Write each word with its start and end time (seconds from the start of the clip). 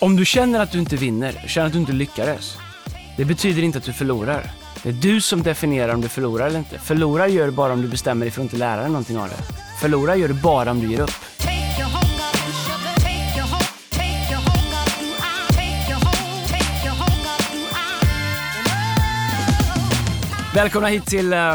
Om 0.00 0.16
du 0.16 0.24
känner 0.24 0.60
att 0.60 0.72
du 0.72 0.78
inte 0.78 0.96
vinner, 0.96 1.32
känner 1.46 1.66
att 1.66 1.72
du 1.72 1.78
inte 1.78 1.92
lyckades, 1.92 2.56
det 3.16 3.24
betyder 3.24 3.62
inte 3.62 3.78
att 3.78 3.84
du 3.84 3.92
förlorar. 3.92 4.50
Det 4.82 4.88
är 4.88 4.92
du 4.92 5.20
som 5.20 5.42
definierar 5.42 5.94
om 5.94 6.00
du 6.00 6.08
förlorar 6.08 6.46
eller 6.46 6.58
inte. 6.58 6.78
Förlorar 6.78 7.26
gör 7.26 7.46
du 7.46 7.52
bara 7.52 7.72
om 7.72 7.82
du 7.82 7.88
bestämmer 7.88 8.24
dig 8.26 8.30
för 8.32 8.40
att 8.40 8.44
inte 8.44 8.56
lära 8.56 8.80
dig 8.80 8.90
någonting 8.90 9.18
av 9.18 9.28
det. 9.28 9.36
Förlorar 9.80 10.14
gör 10.14 10.28
du 10.28 10.34
bara 10.34 10.70
om 10.70 10.80
du 10.80 10.86
ger 10.90 11.00
upp. 11.00 11.10
Välkomna 20.54 20.88
hit 20.88 21.06
till 21.06 21.32
äh, 21.32 21.54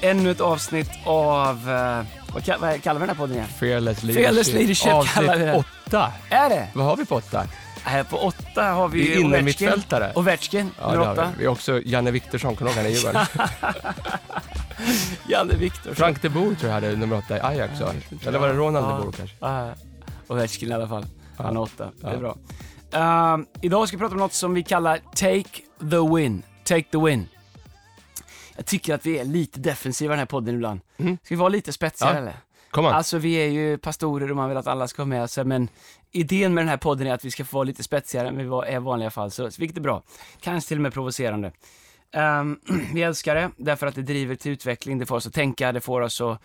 ännu 0.00 0.30
ett 0.30 0.40
avsnitt 0.40 0.90
av, 1.04 1.70
äh, 1.70 2.04
vad, 2.34 2.42
kall- 2.44 2.60
vad 2.60 2.82
kallar 2.82 3.00
vi 3.00 3.06
den 3.06 3.08
här 3.16 3.16
podden 3.20 3.36
igen? 3.36 3.48
Fearless 3.60 4.02
Leadership. 4.02 4.24
Fearless 4.24 4.52
Leadership 4.52 5.14
kallar 5.14 5.36
vi. 5.36 5.48
Avsnitt 5.50 5.66
åtta. 5.86 6.12
Är 6.30 6.48
det? 6.48 6.68
Vad 6.72 6.86
har 6.86 6.96
vi 6.96 7.04
på 7.04 7.14
åtta? 7.16 7.46
Här 7.84 8.04
på 8.04 8.16
åtta 8.16 8.62
har 8.64 8.88
vi 8.88 9.00
Vi 9.00 9.12
är 9.12 9.20
inne 9.20 9.28
Ovechkin. 10.14 10.70
Ja, 10.80 10.92
nummer 10.92 11.12
åtta. 11.12 11.24
vi. 11.24 11.38
vi 11.38 11.44
har 11.46 11.52
också 11.52 11.80
Janne 11.84 12.10
Viktorsson, 12.10 12.56
kommer 12.56 12.70
du 12.70 12.76
ihåg 12.76 12.84
han 12.84 12.92
i 12.92 12.96
Djurgården? 12.96 13.26
Janne 15.28 15.54
Viktor. 15.54 15.94
Frank 15.94 16.22
de 16.22 16.28
Boer 16.28 16.54
tror 16.54 16.68
jag 16.72 16.74
hade 16.74 16.96
nummer 16.96 17.16
åtta 17.18 17.36
i 17.36 17.40
Ajax. 17.40 17.80
va? 17.80 17.92
Eller 18.26 18.38
var 18.38 18.48
det 18.48 18.54
Ronald 18.54 18.86
de 18.86 18.90
Ja. 18.90 19.00
Boer 19.02 19.12
kanske? 19.12 19.46
Uh, 19.46 19.72
Ovechkin 20.28 20.68
i 20.70 20.72
alla 20.74 20.88
fall. 20.88 21.06
Han 21.38 21.56
har 21.56 21.62
åtta. 21.62 21.90
Det 22.00 22.06
är 22.06 22.12
Ja. 22.12 22.18
bra. 22.18 22.36
Ehm, 22.92 23.46
idag 23.60 23.88
ska 23.88 23.96
vi 23.96 24.00
prata 24.00 24.12
om 24.14 24.18
något 24.20 24.32
som 24.32 24.54
vi 24.54 24.62
kallar 24.62 24.98
Take 25.14 25.62
the 25.90 26.16
win. 26.16 26.42
Take 26.64 26.82
the 26.92 26.98
win. 26.98 27.28
Jag 28.56 28.66
tycker 28.66 28.94
att 28.94 29.06
vi 29.06 29.18
är 29.18 29.24
lite 29.24 29.60
defensiva 29.60 30.12
i 30.12 30.14
den 30.14 30.18
här 30.18 30.26
podden 30.26 30.54
ibland. 30.54 30.80
Mm. 30.98 31.18
Ska 31.24 31.34
vi 31.34 31.38
vara 31.38 31.48
lite 31.48 31.72
spetsigare 31.72 32.14
Ja. 32.14 32.18
eller? 32.20 32.34
Kom. 32.72 32.86
Alltså 32.86 33.18
vi 33.18 33.34
är 33.34 33.48
ju 33.48 33.78
pastorer 33.78 34.30
och 34.30 34.36
man 34.36 34.48
vill 34.48 34.58
att 34.58 34.66
alla 34.66 34.88
ska 34.88 35.02
ha 35.02 35.06
med 35.06 35.30
sig, 35.30 35.44
men 35.44 35.68
idén 36.12 36.54
med 36.54 36.62
den 36.62 36.68
här 36.68 36.76
podden 36.76 37.06
är 37.06 37.14
att 37.14 37.24
vi 37.24 37.30
ska 37.30 37.44
få 37.44 37.56
vara 37.56 37.64
lite 37.64 37.82
spetsigare 37.82 38.28
än 38.28 38.36
vi 38.36 38.44
är 38.44 38.76
i 38.76 38.78
vanliga 38.78 39.10
fall, 39.10 39.30
så, 39.30 39.50
vilket 39.58 39.76
är 39.76 39.80
bra. 39.80 40.02
Kanske 40.40 40.68
till 40.68 40.78
och 40.78 40.82
med 40.82 40.92
provocerande. 40.92 41.52
Um, 42.16 42.60
vi 42.94 43.02
älskar 43.02 43.34
det, 43.34 43.50
därför 43.56 43.86
att 43.86 43.94
det 43.94 44.02
driver 44.02 44.34
till 44.34 44.52
utveckling, 44.52 44.98
det 44.98 45.06
får 45.06 45.16
oss 45.16 45.26
att 45.26 45.34
tänka, 45.34 45.72
det 45.72 45.80
får 45.80 46.00
oss 46.00 46.20
att, 46.20 46.42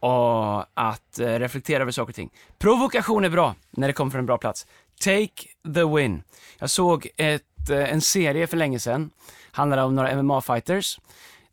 och 0.00 0.60
att 0.74 1.18
eh, 1.18 1.38
reflektera 1.38 1.82
över 1.82 1.92
saker 1.92 2.10
och 2.10 2.14
ting. 2.14 2.30
Provokation 2.58 3.24
är 3.24 3.30
bra, 3.30 3.54
när 3.70 3.86
det 3.86 3.92
kommer 3.92 4.10
från 4.10 4.18
en 4.18 4.26
bra 4.26 4.38
plats. 4.38 4.66
Take 5.00 5.48
the 5.74 5.84
win. 5.84 6.22
Jag 6.58 6.70
såg 6.70 7.08
ett, 7.16 7.70
eh, 7.70 7.92
en 7.92 8.00
serie 8.00 8.46
för 8.46 8.56
länge 8.56 8.78
sedan, 8.78 9.10
handlade 9.52 9.82
om 9.82 9.94
några 9.94 10.10
MMA-fighters. 10.10 10.98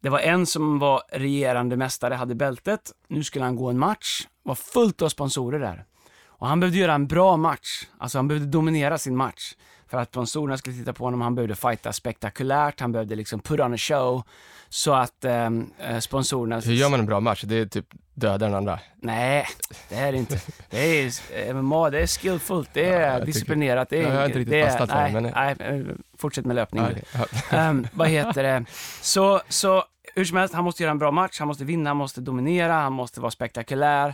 Det 0.01 0.09
var 0.09 0.19
en 0.19 0.45
som 0.45 0.79
var 0.79 1.01
regerande 1.11 1.77
mästare, 1.77 2.13
hade 2.13 2.35
bältet. 2.35 2.91
Nu 3.07 3.23
skulle 3.23 3.45
han 3.45 3.55
gå 3.55 3.69
en 3.69 3.79
match. 3.79 4.27
var 4.43 4.55
fullt 4.55 5.01
av 5.01 5.09
sponsorer 5.09 5.59
där. 5.59 5.85
Och 6.25 6.47
han 6.47 6.59
behövde 6.59 6.79
göra 6.79 6.93
en 6.93 7.07
bra 7.07 7.37
match. 7.37 7.87
Alltså 7.97 8.17
han 8.17 8.27
behövde 8.27 8.47
dominera 8.47 8.97
sin 8.97 9.15
match. 9.15 9.55
För 9.91 9.97
att 9.97 10.09
sponsorerna 10.09 10.57
skulle 10.57 10.75
titta 10.75 10.93
på 10.93 11.03
honom. 11.03 11.21
Han 11.21 11.35
behövde 11.35 11.55
fighta 11.55 11.93
spektakulärt. 11.93 12.79
Han 12.79 12.91
behövde 12.91 13.15
liksom 13.15 13.39
put 13.39 13.59
on 13.59 13.73
a 13.73 13.77
show. 13.77 14.23
Så 14.69 14.93
att 14.93 15.25
ehm, 15.25 15.69
eh, 15.79 15.99
sponsorerna... 15.99 16.59
Hur 16.59 16.73
gör 16.73 16.89
man 16.89 16.99
en 16.99 17.05
bra 17.05 17.19
match? 17.19 17.43
Det 17.47 17.55
är 17.55 17.65
typ 17.65 17.85
döda 18.13 18.45
den 18.45 18.55
andra. 18.55 18.79
Nej, 18.95 19.47
det 19.89 19.95
är 19.95 20.11
det 20.11 20.17
inte. 20.17 20.39
Det 20.69 20.79
är 20.79 21.53
MMA, 21.53 21.89
det 21.89 21.99
är 22.01 22.07
skillfullt, 22.07 22.69
det 22.73 22.89
är 22.89 23.13
tycker- 23.13 23.25
disciplinerat. 23.25 23.89
Det 23.89 23.97
är, 24.03 24.09
Jag 24.13 24.19
har 24.19 24.25
inte 24.25 24.39
riktigt 24.39 24.51
det 24.51 24.61
är, 24.61 24.67
fastnat 24.69 24.89
för 24.89 24.95
nej, 24.97 25.13
men- 25.13 25.23
nej, 25.23 25.79
eh, 25.79 25.95
fortsätt 26.17 26.45
med 26.45 26.55
löpningen. 26.55 26.95
Ja, 27.13 27.25
ja. 27.51 27.57
Ehm, 27.57 27.87
vad 27.93 28.07
heter 28.07 28.43
det? 28.43 28.65
Så, 29.01 29.41
så 29.49 29.83
hur 30.15 30.25
som 30.25 30.37
helst, 30.37 30.53
han 30.53 30.63
måste 30.63 30.83
göra 30.83 30.91
en 30.91 30.99
bra 30.99 31.11
match, 31.11 31.39
han 31.39 31.47
måste 31.47 31.63
vinna, 31.65 31.89
han 31.89 31.97
måste 31.97 32.21
dominera, 32.21 32.73
han 32.73 32.93
måste 32.93 33.21
vara 33.21 33.31
spektakulär. 33.31 34.13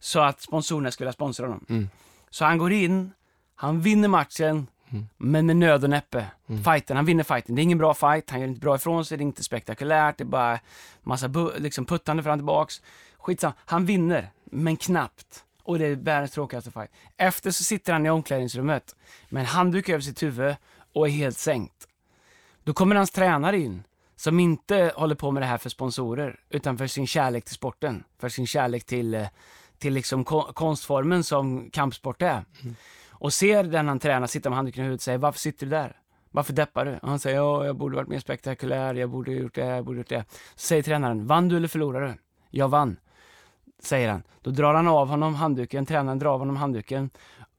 Så 0.00 0.20
att 0.20 0.40
sponsorerna 0.40 0.90
skulle 0.90 1.12
sponsra 1.12 1.46
honom. 1.46 1.64
Mm. 1.68 1.88
Så 2.30 2.44
han 2.44 2.58
går 2.58 2.72
in, 2.72 3.12
han 3.54 3.80
vinner 3.80 4.08
matchen, 4.08 4.66
men 5.16 5.46
med 5.46 5.56
nöd 5.56 5.84
och 5.84 5.90
näppe. 5.90 6.26
Fighten, 6.64 6.96
han 6.96 7.04
vinner 7.06 7.24
fighten. 7.24 7.54
Det 7.54 7.60
är 7.60 7.64
ingen 7.64 7.78
bra 7.78 7.94
fight, 7.94 8.30
han 8.30 8.40
gör 8.40 8.48
inte 8.48 8.60
bra 8.60 8.76
ifrån 8.76 9.04
sig, 9.04 9.18
det 9.18 9.22
är 9.22 9.26
inte 9.26 9.44
spektakulärt, 9.44 10.18
det 10.18 10.24
är 10.24 10.26
bara 10.26 10.58
massa 11.02 11.28
liksom 11.58 11.86
puttande 11.86 12.22
fram 12.22 12.32
och 12.32 12.38
tillbaks. 12.38 12.82
Skitsam. 13.18 13.52
Han 13.58 13.86
vinner, 13.86 14.30
men 14.44 14.76
knappt. 14.76 15.44
Och 15.62 15.78
det 15.78 15.86
är 15.86 15.96
världens 15.96 16.30
tråkigaste 16.30 16.70
fight. 16.70 16.90
Efter 17.16 17.50
så 17.50 17.64
sitter 17.64 17.92
han 17.92 18.06
i 18.06 18.10
omklädningsrummet 18.10 18.96
med 19.28 19.40
en 19.40 19.46
handduk 19.46 19.88
över 19.88 20.00
sitt 20.00 20.22
huvud 20.22 20.56
och 20.92 21.06
är 21.08 21.10
helt 21.12 21.38
sänkt. 21.38 21.88
Då 22.64 22.72
kommer 22.72 22.96
hans 22.96 23.10
tränare 23.10 23.58
in, 23.58 23.82
som 24.16 24.40
inte 24.40 24.92
håller 24.96 25.14
på 25.14 25.30
med 25.30 25.42
det 25.42 25.46
här 25.46 25.58
för 25.58 25.70
sponsorer, 25.70 26.40
utan 26.50 26.78
för 26.78 26.86
sin 26.86 27.06
kärlek 27.06 27.44
till 27.44 27.54
sporten. 27.54 28.04
För 28.18 28.28
sin 28.28 28.46
kärlek 28.46 28.84
till, 28.84 29.14
eh, 29.14 29.26
till 29.78 29.92
liksom 29.94 30.24
ko- 30.24 30.52
konstformen 30.52 31.24
som 31.24 31.70
kampsport 31.70 32.22
är. 32.22 32.44
Och 33.20 33.32
ser 33.32 33.64
den 33.64 33.88
han 33.88 33.98
tränar 33.98 34.26
sitta 34.26 34.50
med 34.50 34.56
handduken 34.56 34.80
i 34.80 34.84
huvudet 34.84 35.00
och 35.00 35.04
säger, 35.04 35.18
varför 35.18 35.38
sitter 35.38 35.66
du 35.66 35.70
där? 35.70 35.96
Varför 36.30 36.52
deppar 36.52 36.84
du? 36.84 36.98
Och 37.02 37.08
han 37.08 37.18
säger, 37.18 37.36
ja, 37.36 37.66
jag 37.66 37.76
borde 37.76 37.96
varit 37.96 38.08
mer 38.08 38.18
spektakulär, 38.18 38.94
jag 38.94 39.10
borde 39.10 39.32
gjort 39.32 39.54
det, 39.54 39.66
jag 39.66 39.84
borde 39.84 39.98
gjort 39.98 40.08
det. 40.08 40.24
Så 40.54 40.66
säger 40.66 40.82
tränaren, 40.82 41.26
vann 41.26 41.48
du 41.48 41.56
eller 41.56 41.68
förlorade 41.68 42.06
du? 42.06 42.14
Jag 42.50 42.68
vann, 42.68 42.96
säger 43.82 44.08
han. 44.08 44.22
Då 44.42 44.50
drar 44.50 44.74
han 44.74 44.88
av 44.88 45.08
honom 45.08 45.34
handduken, 45.34 45.86
tränaren 45.86 46.18
drar 46.18 46.30
av 46.30 46.38
honom 46.38 46.56
handduken 46.56 47.10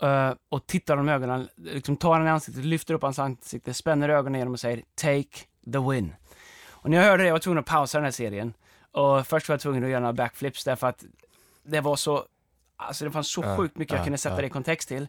eh, 0.01 0.31
och 0.49 0.67
tittar 0.67 0.97
honom 0.97 1.09
i 1.09 1.11
ögonen, 1.13 1.49
liksom 1.55 1.97
tar 1.97 2.09
honom 2.09 2.27
i 2.27 2.29
ansiktet, 2.29 2.65
lyfter 2.65 2.93
upp 2.93 3.01
hans 3.01 3.19
ansikte, 3.19 3.73
spänner 3.73 4.09
ögonen 4.09 4.35
igenom 4.35 4.53
och 4.53 4.59
säger 4.59 4.83
“Take 4.95 5.39
the 5.73 5.79
win”. 5.79 6.15
Och 6.81 6.89
när 6.89 6.97
jag 6.97 7.03
hörde 7.03 7.23
det, 7.23 7.27
jag 7.27 7.33
var 7.33 7.39
tvungen 7.39 7.59
att 7.59 7.65
pausa 7.65 7.97
den 7.97 8.05
här 8.05 8.11
serien. 8.11 8.53
Och 8.91 9.27
först 9.27 9.49
var 9.49 9.53
jag 9.53 9.61
tvungen 9.61 9.83
att 9.83 9.89
göra 9.89 9.99
några 9.99 10.13
backflips 10.13 10.63
därför 10.63 10.87
att 10.87 11.03
det 11.63 11.81
var 11.81 11.95
så, 11.95 12.23
alltså 12.77 13.05
det 13.05 13.11
fanns 13.11 13.31
så 13.31 13.57
sjukt 13.57 13.77
mycket 13.77 13.91
jag 13.91 13.99
ja, 13.99 14.03
kunde 14.03 14.17
sätta 14.17 14.35
det 14.35 14.47
i 14.47 14.49
kontext 14.49 14.87
till. 14.87 15.07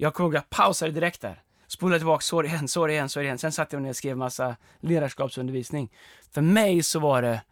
Jag 0.00 0.14
kommer 0.14 0.26
ihåg 0.28 0.34
jag 0.34 0.50
pausade 0.50 0.92
direkt 0.92 1.20
där. 1.20 1.42
Spolade 1.66 1.98
tillbaka, 1.98 2.22
så 2.22 2.42
igen, 2.42 2.68
så 2.68 2.88
igen, 2.88 3.08
så 3.08 3.20
igen. 3.20 3.38
Sen 3.38 3.52
satt 3.52 3.72
jag 3.72 3.82
ner 3.82 3.90
och 3.90 3.96
skrev 3.96 4.16
massa 4.16 4.56
ledarskapsundervisning. 4.80 5.92
För 6.30 6.40
mig 6.40 6.82
så 6.82 6.98
var 7.00 7.22
det, 7.22 7.42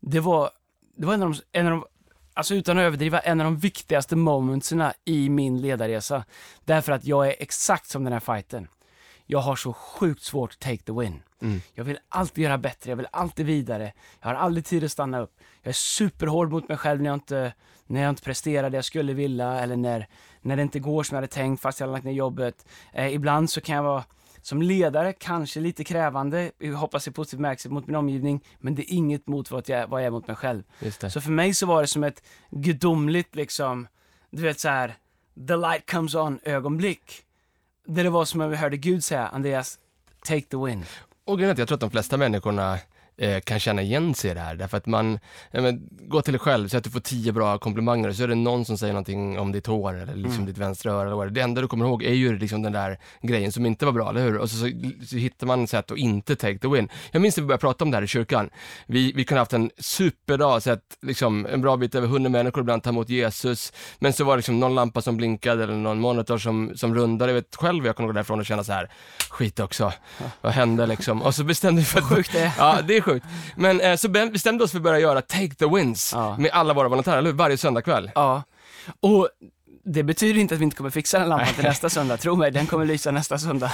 det 0.00 0.20
var, 0.20 0.50
det 0.96 1.06
var 1.06 1.14
en 1.14 1.22
av 1.22 1.30
de, 1.32 1.58
en 1.58 1.66
av 1.66 1.72
de 1.72 1.84
alltså 2.34 2.54
utan 2.54 2.78
att 2.78 2.82
överdriva, 2.82 3.20
en 3.20 3.40
av 3.40 3.44
de 3.44 3.56
viktigaste 3.56 4.16
momentserna 4.16 4.94
i 5.04 5.28
min 5.28 5.60
ledarresa. 5.60 6.24
Därför 6.64 6.92
att 6.92 7.04
jag 7.04 7.28
är 7.28 7.34
exakt 7.38 7.88
som 7.88 8.04
den 8.04 8.12
här 8.12 8.20
fighten. 8.20 8.68
Jag 9.26 9.38
har 9.38 9.56
så 9.56 9.72
sjukt 9.72 10.22
svårt 10.22 10.52
att 10.52 10.58
take 10.58 10.82
the 10.82 10.92
win. 10.92 11.22
Mm. 11.42 11.60
Jag 11.74 11.84
vill 11.84 11.98
alltid 12.08 12.44
göra 12.44 12.58
bättre, 12.58 12.90
jag 12.90 12.96
vill 12.96 13.08
alltid 13.12 13.46
vidare. 13.46 13.92
Jag 14.20 14.28
har 14.28 14.34
aldrig 14.34 14.64
tid 14.64 14.84
att 14.84 14.92
stanna 14.92 15.20
upp. 15.20 15.40
Jag 15.62 15.68
är 15.68 15.74
superhård 15.74 16.50
mot 16.50 16.68
mig 16.68 16.78
själv 16.78 17.02
när 17.02 17.10
jag 17.10 17.16
inte, 17.16 17.52
när 17.86 18.02
jag 18.02 18.10
inte 18.10 18.22
presterar 18.22 18.70
det 18.70 18.76
jag 18.76 18.84
skulle 18.84 19.12
vilja 19.12 19.60
eller 19.60 19.76
när, 19.76 20.06
när 20.40 20.56
det 20.56 20.62
inte 20.62 20.78
går 20.78 21.02
som 21.02 21.14
jag 21.14 21.22
hade 21.22 21.32
tänkt 21.32 21.62
fast 21.62 21.80
jag 21.80 21.86
har 21.86 21.92
lagt 21.92 22.04
ner 22.04 22.12
jobbet. 22.12 22.66
Eh, 22.92 23.14
ibland 23.14 23.50
så 23.50 23.60
kan 23.60 23.76
jag 23.76 23.82
vara 23.82 24.04
som 24.42 24.62
ledare 24.62 25.12
kanske 25.12 25.60
lite 25.60 25.84
krävande, 25.84 26.50
hoppas 26.76 27.08
i 27.08 27.10
positiv 27.10 27.38
bemärkelse 27.38 27.68
mot 27.68 27.86
min 27.86 27.96
omgivning, 27.96 28.44
men 28.58 28.74
det 28.74 28.82
är 28.82 28.94
inget 28.94 29.26
mot 29.26 29.50
vad 29.50 29.68
jag, 29.68 29.88
vad 29.88 30.00
jag 30.00 30.06
är 30.06 30.10
mot 30.10 30.26
mig 30.26 30.36
själv. 30.36 30.62
Så 31.08 31.20
för 31.20 31.30
mig 31.30 31.54
så 31.54 31.66
var 31.66 31.82
det 31.82 31.88
som 31.88 32.04
ett 32.04 32.22
gudomligt 32.50 33.34
liksom, 33.34 33.88
du 34.30 34.42
vet 34.42 34.60
så 34.60 34.68
här, 34.68 34.94
the 35.48 35.56
light 35.56 35.90
comes 35.90 36.14
on 36.14 36.38
ögonblick. 36.42 37.22
Där 37.86 38.04
det 38.04 38.10
var 38.10 38.24
som 38.24 38.40
om 38.40 38.52
jag 38.52 38.58
hörde 38.58 38.76
Gud 38.76 39.04
säga, 39.04 39.26
Andreas, 39.28 39.78
take 40.24 40.46
the 40.46 40.56
win. 40.56 40.84
Och 41.24 41.38
grejen 41.38 41.56
jag 41.58 41.68
tror 41.68 41.76
att 41.76 41.80
de 41.80 41.90
flesta 41.90 42.16
människorna 42.16 42.78
eh, 43.18 43.40
kan 43.40 43.60
känna 43.60 43.82
igen 43.82 44.14
sig 44.14 44.30
i 44.30 44.34
det 44.34 44.40
här, 44.40 44.54
därför 44.54 44.76
att 44.76 44.86
man, 44.86 45.18
ja, 45.50 45.60
men, 45.60 45.88
gå 46.08 46.22
till 46.22 46.32
dig 46.32 46.40
själv, 46.40 46.68
så 46.68 46.76
att 46.76 46.84
du 46.84 46.90
får 46.90 47.00
tio 47.00 47.32
bra 47.32 47.58
komplimanger, 47.58 48.12
så 48.12 48.22
är 48.22 48.28
det 48.28 48.34
någon 48.34 48.64
som 48.64 48.78
säger 48.78 48.92
någonting 48.92 49.38
om 49.38 49.52
ditt 49.52 49.66
hår 49.66 49.94
eller 49.94 50.14
liksom 50.14 50.34
Mm. 50.34 50.46
ditt 50.46 50.58
vänstra 50.58 50.92
öra 50.92 51.06
eller 51.06 51.16
vad 51.16 51.32
det 51.32 51.40
enda 51.40 51.60
du 51.60 51.68
kommer 51.68 51.84
ihåg 51.84 52.02
är 52.02 52.12
ju 52.12 52.38
liksom 52.38 52.62
den 52.62 52.72
där 52.72 52.98
grejen 53.22 53.52
som 53.52 53.66
inte 53.66 53.84
var 53.84 53.92
bra, 53.92 54.10
eller 54.10 54.22
hur? 54.22 54.36
Och 54.38 54.50
så, 54.50 54.56
så, 54.56 54.70
så 55.06 55.16
hittar 55.16 55.46
man 55.46 55.66
sätt 55.66 55.90
att 55.90 55.98
inte 55.98 56.36
take 56.36 56.58
the 56.58 56.68
win. 56.68 56.88
Jag 57.12 57.22
minns 57.22 57.36
när 57.36 57.42
vi 57.42 57.46
började 57.46 57.60
prata 57.60 57.84
om 57.84 57.90
det 57.90 57.96
här 57.96 58.02
i 58.04 58.06
kyrkan. 58.06 58.50
Vi, 58.86 59.12
vi 59.12 59.24
kunde 59.24 59.40
haft 59.40 59.52
en 59.52 59.70
superdag, 59.78 60.62
så 60.62 60.70
att 60.70 60.96
liksom 61.02 61.46
en 61.46 61.60
bra 61.60 61.76
bit 61.76 61.94
över 61.94 62.08
hundra 62.08 62.30
människor 62.30 62.60
ibland 62.60 62.82
ta 62.82 62.90
emot 62.90 63.08
Jesus, 63.08 63.72
men 63.98 64.12
så 64.12 64.24
var 64.24 64.32
det 64.32 64.36
liksom 64.36 64.60
någon 64.60 64.74
lampa 64.74 65.02
som 65.02 65.16
blinkade 65.16 65.62
eller 65.64 65.74
någon 65.74 66.00
monitor 66.00 66.38
som, 66.38 66.72
som 66.76 66.94
rundade. 66.94 67.32
Jag 67.32 67.34
vet 67.34 67.56
själv, 67.56 67.86
jag 67.86 67.96
kunde 67.96 68.12
gå 68.12 68.12
därifrån 68.12 68.40
och 68.40 68.46
känna 68.46 68.64
så 68.64 68.72
här, 68.72 68.90
skit 69.30 69.60
också, 69.60 69.92
vad 70.40 70.52
hände 70.52 70.86
liksom? 70.86 71.22
Och 71.22 71.34
så 71.34 71.44
bestämde 71.44 71.80
vi 71.80 71.84
för 71.86 71.98
att 71.98 72.04
Sjukt 72.04 72.32
det. 72.32 72.52
Ja, 72.58 72.78
det 72.88 72.96
är 72.96 73.00
sjukt. 73.06 73.26
Men 73.56 73.80
eh, 73.80 73.96
så 73.96 74.08
be- 74.08 74.26
bestämde 74.26 74.64
oss 74.64 74.70
för 74.70 74.78
att 74.78 74.82
börja 74.82 74.98
göra 75.00 75.22
Take 75.22 75.54
the 75.54 75.66
Wins 75.66 76.12
Ja. 76.14 76.36
med 76.38 76.50
alla 76.50 76.74
våra 76.74 76.88
volontärer, 76.88 77.18
eller? 77.18 77.32
Varje 77.32 77.56
söndagkväll. 77.58 78.10
Ja. 78.14 78.42
Och 79.00 79.28
det 79.84 80.02
betyder 80.02 80.40
inte 80.40 80.54
att 80.54 80.60
vi 80.60 80.64
inte 80.64 80.76
kommer 80.76 80.90
fixa 80.90 81.18
den 81.18 81.28
lampan 81.28 81.54
till 81.54 81.64
nästa 81.64 81.88
söndag, 81.90 82.16
tro 82.16 82.36
mig, 82.36 82.50
den 82.50 82.66
kommer 82.66 82.84
lysa 82.84 83.10
nästa 83.10 83.38
söndag. 83.38 83.72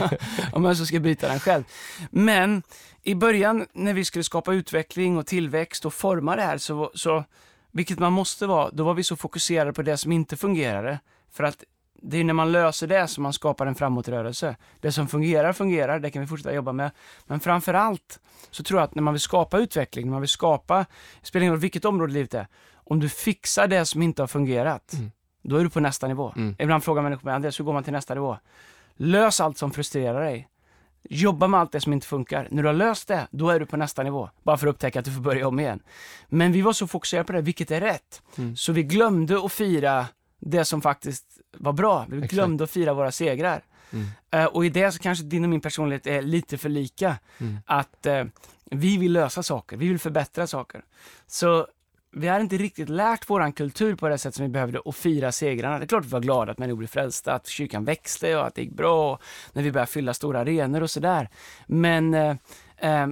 Om 0.52 0.64
jag 0.64 0.76
så 0.76 0.86
ska 0.86 1.00
byta 1.00 1.28
den 1.28 1.40
själv. 1.40 1.64
Men 2.10 2.62
i 3.02 3.14
början 3.14 3.66
när 3.72 3.92
vi 3.94 4.04
skulle 4.04 4.24
skapa 4.24 4.52
utveckling 4.54 5.16
och 5.18 5.26
tillväxt 5.26 5.84
och 5.84 5.94
forma 5.94 6.36
det 6.36 6.42
här, 6.42 6.58
så, 6.58 6.90
så, 6.94 7.24
vilket 7.72 7.98
man 7.98 8.12
måste 8.12 8.46
vara, 8.46 8.70
då 8.70 8.84
var 8.84 8.94
vi 8.94 9.02
så 9.04 9.16
fokuserade 9.16 9.72
på 9.72 9.82
det 9.82 9.96
som 9.96 10.12
inte 10.12 10.36
fungerade. 10.36 10.98
För 11.32 11.44
att 11.44 11.64
det 12.06 12.16
är 12.18 12.24
när 12.24 12.34
man 12.34 12.52
löser 12.52 12.86
det 12.86 13.08
som 13.08 13.22
man 13.22 13.32
skapar 13.32 13.66
en 13.66 13.74
framåtrörelse. 13.74 14.56
Det 14.80 14.92
som 14.92 15.08
fungerar, 15.08 15.52
fungerar, 15.52 15.98
det 16.00 16.10
kan 16.10 16.22
vi 16.22 16.28
fortsätta 16.28 16.54
jobba 16.54 16.72
med. 16.72 16.90
Men 17.26 17.40
framför 17.40 17.74
allt 17.74 18.20
så 18.50 18.62
tror 18.62 18.80
jag 18.80 18.84
att 18.84 18.94
när 18.94 19.02
man 19.02 19.14
vill 19.14 19.20
skapa 19.20 19.58
utveckling, 19.58 20.04
när 20.06 20.12
man 20.12 20.20
vill 20.20 20.28
skapa, 20.28 20.78
det 21.20 21.26
spelar 21.26 21.42
ingen 21.42 21.52
roll 21.52 21.60
vilket 21.60 21.84
område 21.84 22.12
livet 22.12 22.34
är, 22.34 22.46
om 22.74 23.00
du 23.00 23.08
fixar 23.08 23.66
det 23.66 23.84
som 23.84 24.02
inte 24.02 24.22
har 24.22 24.26
fungerat, 24.26 24.92
Mm. 24.92 25.10
då 25.42 25.56
är 25.56 25.64
du 25.64 25.70
på 25.70 25.80
nästa 25.80 26.06
nivå. 26.08 26.32
Mm. 26.36 26.56
Ibland 26.58 26.84
frågar 26.84 27.02
människor 27.02 27.24
mig, 27.24 27.34
Andreas, 27.34 27.60
hur 27.60 27.64
går 27.64 27.72
man 27.72 27.84
till 27.84 27.92
nästa 27.92 28.14
nivå? 28.14 28.38
Lös 28.96 29.40
allt 29.40 29.58
som 29.58 29.70
frustrerar 29.70 30.20
dig. 30.24 30.48
Jobba 31.10 31.46
med 31.46 31.60
allt 31.60 31.72
det 31.72 31.80
som 31.80 31.92
inte 31.92 32.06
funkar. 32.06 32.48
När 32.50 32.62
du 32.62 32.68
har 32.68 32.74
löst 32.74 33.08
det, 33.08 33.26
då 33.30 33.50
är 33.50 33.60
du 33.60 33.66
på 33.66 33.76
nästa 33.76 34.02
nivå. 34.02 34.30
Bara 34.42 34.56
för 34.56 34.66
att 34.66 34.74
upptäcka 34.74 34.98
att 34.98 35.04
du 35.04 35.12
får 35.12 35.20
börja 35.20 35.48
om 35.48 35.60
igen. 35.60 35.80
Men 36.28 36.52
vi 36.52 36.60
var 36.60 36.72
så 36.72 36.86
fokuserade 36.86 37.26
på 37.26 37.32
det, 37.32 37.40
vilket 37.40 37.70
är 37.70 37.80
rätt. 37.80 38.22
Mm. 38.38 38.56
Så 38.56 38.72
vi 38.72 38.82
glömde 38.82 39.44
att 39.44 39.52
fira 39.52 40.06
det 40.44 40.64
som 40.64 40.82
faktiskt 40.82 41.24
var 41.58 41.72
bra. 41.72 42.06
Vi 42.08 42.16
Exakt. 42.16 42.32
glömde 42.32 42.64
att 42.64 42.70
fira 42.70 42.94
våra 42.94 43.12
segrar. 43.12 43.62
Mm. 43.92 44.06
Eh, 44.30 44.44
och 44.44 44.66
i 44.66 44.68
det 44.68 44.92
så 44.92 44.98
kanske 44.98 45.24
din 45.24 45.44
och 45.44 45.50
min 45.50 45.60
personlighet 45.60 46.06
är 46.06 46.22
lite 46.22 46.58
för 46.58 46.68
lika. 46.68 47.16
Mm. 47.38 47.58
Att 47.66 48.06
eh, 48.06 48.24
vi 48.70 48.96
vill 48.96 49.12
lösa 49.12 49.42
saker, 49.42 49.76
vi 49.76 49.88
vill 49.88 49.98
förbättra 49.98 50.46
saker. 50.46 50.84
Så 51.26 51.66
vi 52.16 52.28
har 52.28 52.40
inte 52.40 52.56
riktigt 52.56 52.88
lärt 52.88 53.30
våran 53.30 53.52
kultur 53.52 53.94
på 53.94 54.08
det 54.08 54.18
sätt 54.18 54.34
som 54.34 54.42
vi 54.42 54.48
behövde 54.48 54.80
att 54.84 54.96
fira 54.96 55.32
segrarna. 55.32 55.78
Det 55.78 55.84
är 55.84 55.86
klart 55.86 56.00
att 56.00 56.06
vi 56.06 56.12
var 56.12 56.20
glada 56.20 56.52
att 56.52 56.58
människor 56.58 56.76
blev 56.76 56.88
frälsta, 56.88 57.32
att 57.32 57.46
kyrkan 57.46 57.84
växte 57.84 58.36
och 58.36 58.46
att 58.46 58.54
det 58.54 58.62
gick 58.62 58.72
bra, 58.72 59.12
och 59.12 59.22
när 59.52 59.62
vi 59.62 59.72
började 59.72 59.90
fylla 59.90 60.14
stora 60.14 60.40
arenor 60.40 60.82
och 60.82 60.90
sådär. 60.90 61.28
Men 61.66 62.14
eh, 62.14 62.36
eh, 62.76 63.06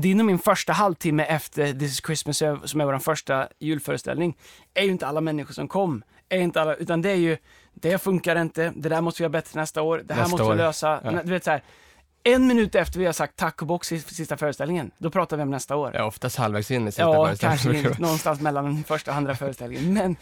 din 0.00 0.20
och 0.20 0.26
min 0.26 0.38
första 0.38 0.72
halvtimme 0.72 1.24
efter 1.24 1.72
This 1.72 1.92
is 1.92 2.00
Christmas, 2.06 2.38
som 2.70 2.80
är 2.80 2.84
vår 2.84 2.98
första 2.98 3.48
julföreställning, 3.58 4.36
är 4.74 4.82
ju 4.82 4.90
inte 4.90 5.06
alla 5.06 5.20
människor 5.20 5.54
som 5.54 5.68
kom. 5.68 6.02
Är 6.28 6.38
inte 6.38 6.60
alla, 6.62 6.74
utan 6.74 7.02
det 7.02 7.10
är 7.10 7.14
ju, 7.16 7.36
det 7.74 7.98
funkar 8.02 8.36
inte, 8.36 8.72
det 8.76 8.88
där 8.88 9.00
måste 9.00 9.22
vi 9.22 9.24
ha 9.24 9.30
bättre 9.30 9.60
nästa 9.60 9.82
år, 9.82 10.02
det 10.04 10.14
här 10.14 10.20
Nästa 10.20 10.30
måste 10.30 10.44
år. 10.46 10.50
vi 10.52 10.56
lösa. 10.58 11.00
Ja. 11.04 11.10
Du 11.24 11.30
vet 11.30 11.44
så 11.44 11.50
här, 11.50 11.62
en 12.22 12.46
minut 12.46 12.74
efter 12.74 12.98
vi 12.98 13.06
har 13.06 13.12
sagt 13.12 13.36
tack 13.36 13.60
och 13.62 13.66
box 13.68 13.92
i 13.92 14.00
sista 14.00 14.36
föreställningen, 14.36 14.90
då 14.98 15.10
pratar 15.10 15.36
vi 15.36 15.42
om 15.42 15.50
nästa 15.50 15.76
år. 15.76 15.90
Ja, 15.94 16.04
oftast 16.04 16.36
halvvägs 16.36 16.70
in 16.70 16.88
i 16.88 16.90
sista 16.92 17.02
Ja, 17.02 17.26
föreställningen. 17.26 17.82
kanske 17.82 17.98
in, 17.98 18.02
någonstans 18.02 18.40
mellan 18.40 18.64
den 18.64 18.84
första 18.84 19.10
och 19.10 19.16
andra 19.16 19.34
föreställningen. 19.36 19.94
Men, 19.94 20.16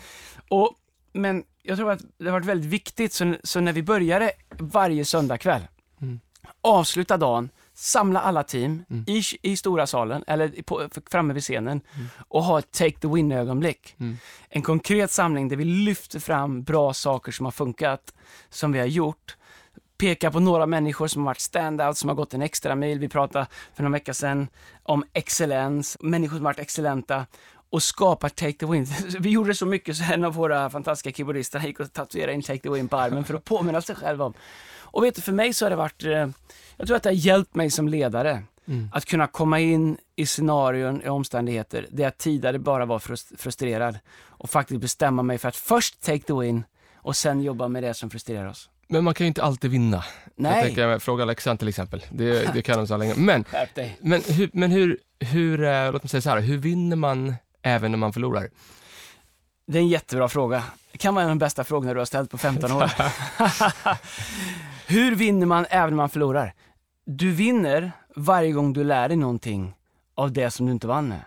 och, 0.48 0.70
men 1.12 1.44
jag 1.62 1.76
tror 1.78 1.90
att 1.90 2.00
det 2.18 2.24
har 2.24 2.32
varit 2.32 2.46
väldigt 2.46 2.70
viktigt, 2.70 3.12
så, 3.12 3.34
så 3.44 3.60
när 3.60 3.72
vi 3.72 3.82
började 3.82 4.32
varje 4.58 5.04
söndagkväll, 5.04 5.62
Mm. 6.02 6.20
avsluta 6.60 7.16
dagen, 7.16 7.48
samla 7.75 8.21
alla 8.21 8.43
team 8.43 8.85
Mm. 8.91 9.05
i, 9.06 9.23
i 9.43 9.56
stora 9.56 9.87
salen, 9.87 10.25
eller 10.26 10.62
på, 10.62 10.88
framme 11.11 11.35
vid 11.35 11.43
scenen, 11.43 11.81
och 12.29 12.44
ha 12.44 12.59
ett 12.59 12.73
take 12.73 12.99
the 12.99 13.09
win-ögonblick. 13.09 13.97
Mm. 14.00 14.17
En 14.49 14.62
konkret 14.62 15.11
samling 15.11 15.49
där 15.49 15.56
vi 15.56 15.65
lyfter 15.65 16.21
fram 16.21 16.62
bra 16.62 16.93
saker 16.94 17.32
som 17.32 17.44
har 17.44 17.50
funkat, 17.53 18.15
som 18.50 18.73
vi 18.73 18.79
har 18.79 18.87
gjort, 18.87 19.37
peka 19.99 20.31
på 20.31 20.41
några 20.41 20.67
människor 20.67 21.06
som 21.06 21.23
har 21.23 21.26
varit 21.26 21.41
standout, 21.41 21.99
som 21.99 22.09
har 22.09 22.17
gått 22.17 22.35
en 22.35 22.43
extra 22.43 22.75
mil. 22.75 22.99
Vi 22.99 23.09
pratade 23.09 23.47
för 23.75 23.82
några 23.82 23.93
vecka 23.93 24.15
sedan 24.15 24.49
om 24.82 25.05
excellens, 25.12 25.97
människor 26.00 26.37
som 26.37 26.47
har 26.47 26.53
varit 26.53 26.59
excellenta 26.61 27.26
och 27.71 27.82
skapa 27.82 28.29
Take 28.29 28.53
the 28.53 28.67
Win. 28.67 28.87
Vi 29.21 29.31
gjorde 29.31 29.55
så 29.55 29.67
mycket 29.67 29.97
så 29.97 30.12
en 30.12 30.25
av 30.25 30.35
våra 30.35 30.71
fantastiska 30.71 31.12
keyboardister 31.17 31.61
gick 31.61 31.81
och 31.81 31.93
tatuerade 31.93 32.32
in 32.32 32.43
Take 32.43 32.59
the 32.59 32.69
Win 32.69 32.88
på 32.88 32.97
armen 32.97 33.25
för 33.25 33.35
att 33.35 33.44
påminna 33.44 33.81
sig 33.81 33.97
själv 33.97 34.23
om. 34.23 34.35
Och 34.94 35.05
vet 35.05 35.15
du, 35.15 35.23
för 35.23 35.32
mig 35.32 35.53
så 35.53 35.65
har 35.65 35.71
det 35.71 35.76
varit, 35.76 36.05
eh, 36.05 36.29
jag 36.76 36.87
tror 36.87 36.97
att 36.97 37.03
det 37.03 37.09
har 37.09 37.15
hjälpt 37.15 37.55
mig 37.55 37.71
som 37.71 37.88
ledare 37.88 38.43
Mm. 38.67 38.88
att 38.93 39.05
kunna 39.05 39.26
komma 39.26 39.61
in 39.61 39.97
i 40.17 40.26
scenarion, 40.26 41.03
i 41.03 41.09
omständigheter 41.09 41.87
där 41.91 42.05
jag 42.05 42.19
tidigare 42.19 42.59
bara 42.59 42.85
var 42.85 42.99
frust- 42.99 43.37
frustrerad 43.38 43.99
och 44.26 44.50
faktiskt 44.50 44.81
bestämma 44.81 45.23
mig 45.23 45.38
för 45.38 45.49
att 45.49 45.56
först 45.56 46.00
take 46.00 46.19
the 46.19 46.32
win 46.32 46.65
och 46.97 47.17
sen 47.17 47.43
jobba 47.43 47.69
med 47.69 47.82
det 47.82 47.94
som 47.94 48.11
frustrerar 48.11 48.47
oss. 48.47 48.71
Men 48.88 49.05
man 49.05 49.15
kan 49.15 49.25
ju 49.25 49.29
inte 49.29 49.43
alltid 49.43 49.71
vinna. 49.71 49.97
Jag 49.97 50.32
Nej, 50.37 50.62
tänker, 50.65 50.99
fråga 50.99 51.23
Alexander 51.23 51.59
till 51.59 51.69
exempel. 51.69 52.05
Det, 52.11 52.55
det 52.55 52.62
kan 52.62 52.79
de 52.79 52.87
så 52.87 52.97
länge. 52.97 53.15
Men, 53.17 53.44
men, 54.00 54.23
hur, 54.29 54.50
men 54.53 54.71
hur, 54.71 54.99
hur, 55.21 55.65
eh, 55.65 55.93
låt 55.93 56.03
mig 56.03 56.11
säga 56.11 56.21
så 56.21 56.31
här, 56.31 56.41
hur 56.41 56.59
vinner 56.59 56.97
man 56.97 57.35
även 57.62 57.91
när 57.91 57.99
man 57.99 58.12
förlorar? 58.12 58.49
Det 59.67 59.79
är 59.79 59.82
en 59.82 59.88
jättebra 59.88 60.29
fråga. 60.29 60.62
Det 60.93 60.99
kan 60.99 61.15
vara 61.15 61.23
en 61.25 61.31
av 61.31 61.37
de 61.37 61.38
bästa 61.38 61.65
frågorna 61.65 61.93
du 61.93 61.99
har 62.00 62.06
ställt 62.06 62.31
på 62.31 62.38
15 62.38 62.73
år. 62.73 62.91
Hur 64.94 65.14
vinner 65.14 65.46
man 65.46 65.67
även 65.70 65.91
när 65.91 65.96
man 65.96 66.08
förlorar? 66.08 66.55
Du 67.05 67.32
vinner 67.32 67.93
varje 68.17 68.52
gång 68.52 68.73
du 68.73 68.85
lär 68.85 69.08
dig 69.08 69.17
någonting 69.17 69.75
av 70.14 70.32
det 70.32 70.50
som 70.50 70.67
du 70.67 70.73
inte 70.73 70.87
vann 70.87 71.08
med. 71.08 71.25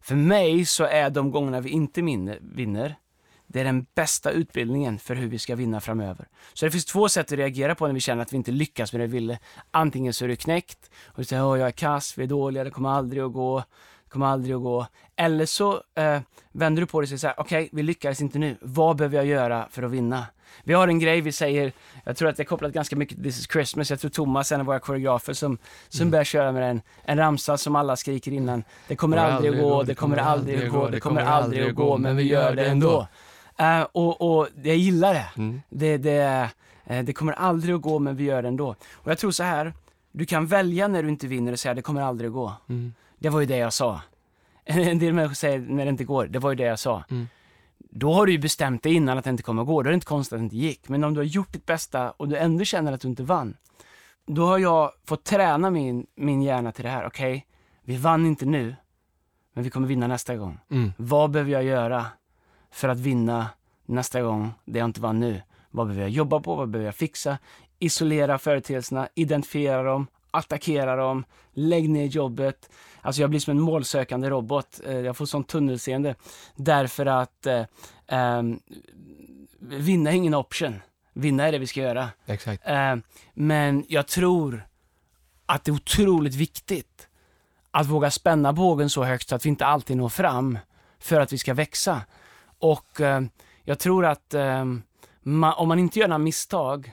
För 0.00 0.14
mig 0.14 0.64
så 0.64 0.84
är 0.84 1.10
de 1.10 1.30
gångerna 1.30 1.60
vi 1.60 1.70
inte 1.70 2.02
vinner, 2.40 2.96
det 3.46 3.60
är 3.60 3.64
den 3.64 3.86
bästa 3.94 4.30
utbildningen 4.30 4.98
för 4.98 5.14
hur 5.14 5.28
vi 5.28 5.38
ska 5.38 5.56
vinna 5.56 5.80
framöver. 5.80 6.28
Så 6.52 6.64
det 6.64 6.70
finns 6.70 6.84
två 6.84 7.08
sätt 7.08 7.32
att 7.32 7.38
reagera 7.38 7.74
på 7.74 7.86
när 7.86 7.94
vi 7.94 8.00
känner 8.00 8.22
att 8.22 8.32
vi 8.32 8.36
inte 8.36 8.50
lyckas 8.50 8.92
med 8.92 9.00
det 9.00 9.06
vi 9.06 9.12
ville. 9.12 9.38
Antingen 9.70 10.12
så 10.12 10.24
är 10.24 10.28
du 10.28 10.36
knäckt 10.36 10.90
och 11.06 11.18
du 11.18 11.24
säger 11.24 11.52
att 11.52 11.58
jag 11.58 11.68
är 11.68 11.72
kass, 11.72 12.18
vi 12.18 12.22
är 12.22 12.28
dåliga, 12.28 12.64
det 12.64 12.70
kommer 12.70 12.90
aldrig 12.90 13.22
att 13.22 13.32
gå, 13.32 13.62
kommer 14.08 14.26
aldrig 14.26 14.56
att 14.56 14.62
gå. 14.62 14.86
Eller 15.16 15.46
så 15.46 15.82
eh, 15.94 16.20
vänder 16.52 16.82
du 16.82 16.86
på 16.86 17.00
det 17.00 17.04
och 17.04 17.08
säger 17.08 17.18
så 17.18 17.26
här, 17.26 17.40
okej 17.40 17.68
vi 17.72 17.82
lyckades 17.82 18.20
inte 18.20 18.38
nu, 18.38 18.56
vad 18.60 18.96
behöver 18.96 19.16
jag 19.16 19.26
göra 19.26 19.68
för 19.70 19.82
att 19.82 19.90
vinna? 19.90 20.26
Vi 20.64 20.74
har 20.74 20.88
en 20.88 20.98
grej 20.98 21.20
vi 21.20 21.32
säger, 21.32 21.72
jag 22.04 22.16
tror 22.16 22.28
att 22.28 22.36
det 22.36 22.42
är 22.42 22.44
kopplat 22.44 22.72
ganska 22.72 22.96
mycket 22.96 23.14
till 23.16 23.24
This 23.24 23.38
is 23.38 23.48
Christmas, 23.52 23.90
jag 23.90 24.00
tror 24.00 24.10
Thomas, 24.10 24.52
en 24.52 24.60
av 24.60 24.66
våra 24.66 24.78
koreografer, 24.78 25.32
som, 25.32 25.58
som 25.88 26.10
börjar 26.10 26.24
köra 26.24 26.52
med 26.52 26.70
en, 26.70 26.80
en 27.04 27.18
ramsa 27.18 27.56
som 27.56 27.76
alla 27.76 27.96
skriker 27.96 28.32
innan. 28.32 28.64
Det 28.88 28.96
kommer 28.96 29.16
aldrig 29.16 29.54
att 29.54 29.60
gå, 29.60 29.82
det 29.82 29.94
kommer 29.94 30.16
aldrig 30.16 30.64
att 30.64 30.72
gå, 30.72 30.88
det 30.88 31.00
kommer 31.00 31.20
aldrig 31.20 31.68
att 31.68 31.74
gå, 31.74 31.98
men 31.98 32.16
vi 32.16 32.22
gör 32.22 32.54
det 32.54 32.66
ändå. 32.66 33.06
Eh, 33.58 33.82
och, 33.92 34.20
och 34.20 34.48
jag 34.62 34.76
gillar 34.76 35.14
det. 35.14 35.26
Mm. 35.36 35.62
Det, 35.68 35.96
det, 35.96 36.50
eh, 36.84 37.04
det 37.04 37.12
kommer 37.12 37.32
aldrig 37.32 37.74
att 37.74 37.82
gå, 37.82 37.98
men 37.98 38.16
vi 38.16 38.24
gör 38.24 38.42
det 38.42 38.48
ändå. 38.48 38.68
Och 38.92 39.10
jag 39.10 39.18
tror 39.18 39.30
så 39.30 39.42
här, 39.42 39.72
du 40.12 40.26
kan 40.26 40.46
välja 40.46 40.88
när 40.88 41.02
du 41.02 41.08
inte 41.08 41.26
vinner 41.26 41.52
och 41.52 41.60
säga 41.60 41.74
det 41.74 41.82
kommer 41.82 42.02
aldrig 42.02 42.28
att 42.28 42.34
gå. 42.34 42.52
Mm. 42.68 42.94
Det 43.26 43.30
var 43.30 43.40
ju 43.40 43.46
det 43.46 43.56
jag 43.56 43.72
sa. 43.72 44.00
En 44.64 44.98
del 44.98 45.12
människor 45.12 45.34
säger 45.34 45.58
när 45.58 45.84
det 45.84 45.88
inte 45.88 46.04
går, 46.04 46.26
det 46.26 46.38
var 46.38 46.50
ju 46.50 46.56
det 46.56 46.64
jag 46.64 46.78
sa. 46.78 47.04
Mm. 47.10 47.28
Då 47.78 48.12
har 48.12 48.26
du 48.26 48.32
ju 48.32 48.38
bestämt 48.38 48.82
dig 48.82 48.94
innan 48.94 49.18
att 49.18 49.24
det 49.24 49.30
inte 49.30 49.42
kommer 49.42 49.62
att 49.62 49.68
gå, 49.68 49.82
då 49.82 49.88
är 49.88 49.90
det 49.90 49.94
inte 49.94 50.06
konstigt 50.06 50.32
att 50.32 50.40
det 50.40 50.44
inte 50.44 50.56
gick. 50.56 50.88
Men 50.88 51.04
om 51.04 51.14
du 51.14 51.20
har 51.20 51.24
gjort 51.24 51.52
ditt 51.52 51.66
bästa 51.66 52.10
och 52.10 52.28
du 52.28 52.36
ändå 52.36 52.64
känner 52.64 52.92
att 52.92 53.00
du 53.00 53.08
inte 53.08 53.22
vann, 53.22 53.56
då 54.26 54.46
har 54.46 54.58
jag 54.58 54.92
fått 55.04 55.24
träna 55.24 55.70
min, 55.70 56.06
min 56.14 56.42
hjärna 56.42 56.72
till 56.72 56.84
det 56.84 56.90
här. 56.90 57.06
Okej, 57.06 57.46
vi 57.82 57.96
vann 57.96 58.26
inte 58.26 58.46
nu, 58.46 58.76
men 59.52 59.64
vi 59.64 59.70
kommer 59.70 59.88
vinna 59.88 60.06
nästa 60.06 60.36
gång. 60.36 60.58
Mm. 60.70 60.92
Vad 60.96 61.30
behöver 61.30 61.52
jag 61.52 61.64
göra 61.64 62.06
för 62.70 62.88
att 62.88 62.98
vinna 62.98 63.48
nästa 63.86 64.22
gång 64.22 64.52
det 64.64 64.78
jag 64.78 64.86
inte 64.86 65.00
vann 65.00 65.20
nu? 65.20 65.42
Vad 65.70 65.86
behöver 65.86 66.02
jag 66.02 66.10
jobba 66.10 66.40
på? 66.40 66.54
Vad 66.54 66.68
behöver 66.68 66.88
jag 66.88 66.94
fixa? 66.94 67.38
Isolera 67.78 68.38
företeelserna, 68.38 69.08
identifiera 69.14 69.82
dem, 69.82 70.06
attackera 70.38 70.96
dem, 70.96 71.24
lägg 71.52 71.88
ner 71.90 72.06
jobbet. 72.06 72.70
Alltså 73.00 73.20
jag 73.20 73.30
blir 73.30 73.40
som 73.40 73.50
en 73.50 73.60
målsökande 73.60 74.28
robot. 74.30 74.80
Eh, 74.86 74.96
Jag 74.98 75.16
får 75.16 75.26
sånt 75.26 75.48
tunnelseende. 75.48 76.14
Därför 76.56 77.06
att 77.06 77.46
eh, 77.46 77.62
ehm, 78.06 78.60
vinna 79.60 80.10
är 80.10 80.14
ingen 80.14 80.34
option. 80.34 80.80
Vinna 81.12 81.48
är 81.48 81.52
det 81.52 81.58
vi 81.58 81.66
ska 81.66 81.80
göra. 81.80 82.08
Exakt. 82.26 82.62
Eh, 82.68 82.96
men 83.34 83.84
jag 83.88 84.06
tror 84.06 84.66
att 85.46 85.64
det 85.64 85.70
är 85.70 85.74
otroligt 85.74 86.34
viktigt 86.34 87.08
att 87.70 87.86
våga 87.86 88.10
spänna 88.10 88.52
bågen 88.52 88.90
så 88.90 89.04
högt 89.04 89.28
så 89.28 89.34
att 89.34 89.44
vi 89.44 89.48
inte 89.48 89.66
alltid 89.66 89.96
når 89.96 90.08
fram 90.08 90.58
för 90.98 91.20
att 91.20 91.32
vi 91.32 91.38
ska 91.38 91.54
växa. 91.54 92.00
Och 92.58 93.00
eh, 93.00 93.20
jag 93.64 93.78
tror 93.78 94.06
att 94.06 94.34
eh, 94.34 94.64
ma- 95.22 95.52
om 95.54 95.68
man 95.68 95.78
inte 95.78 95.98
gör 95.98 96.08
några 96.08 96.18
misstag 96.18 96.92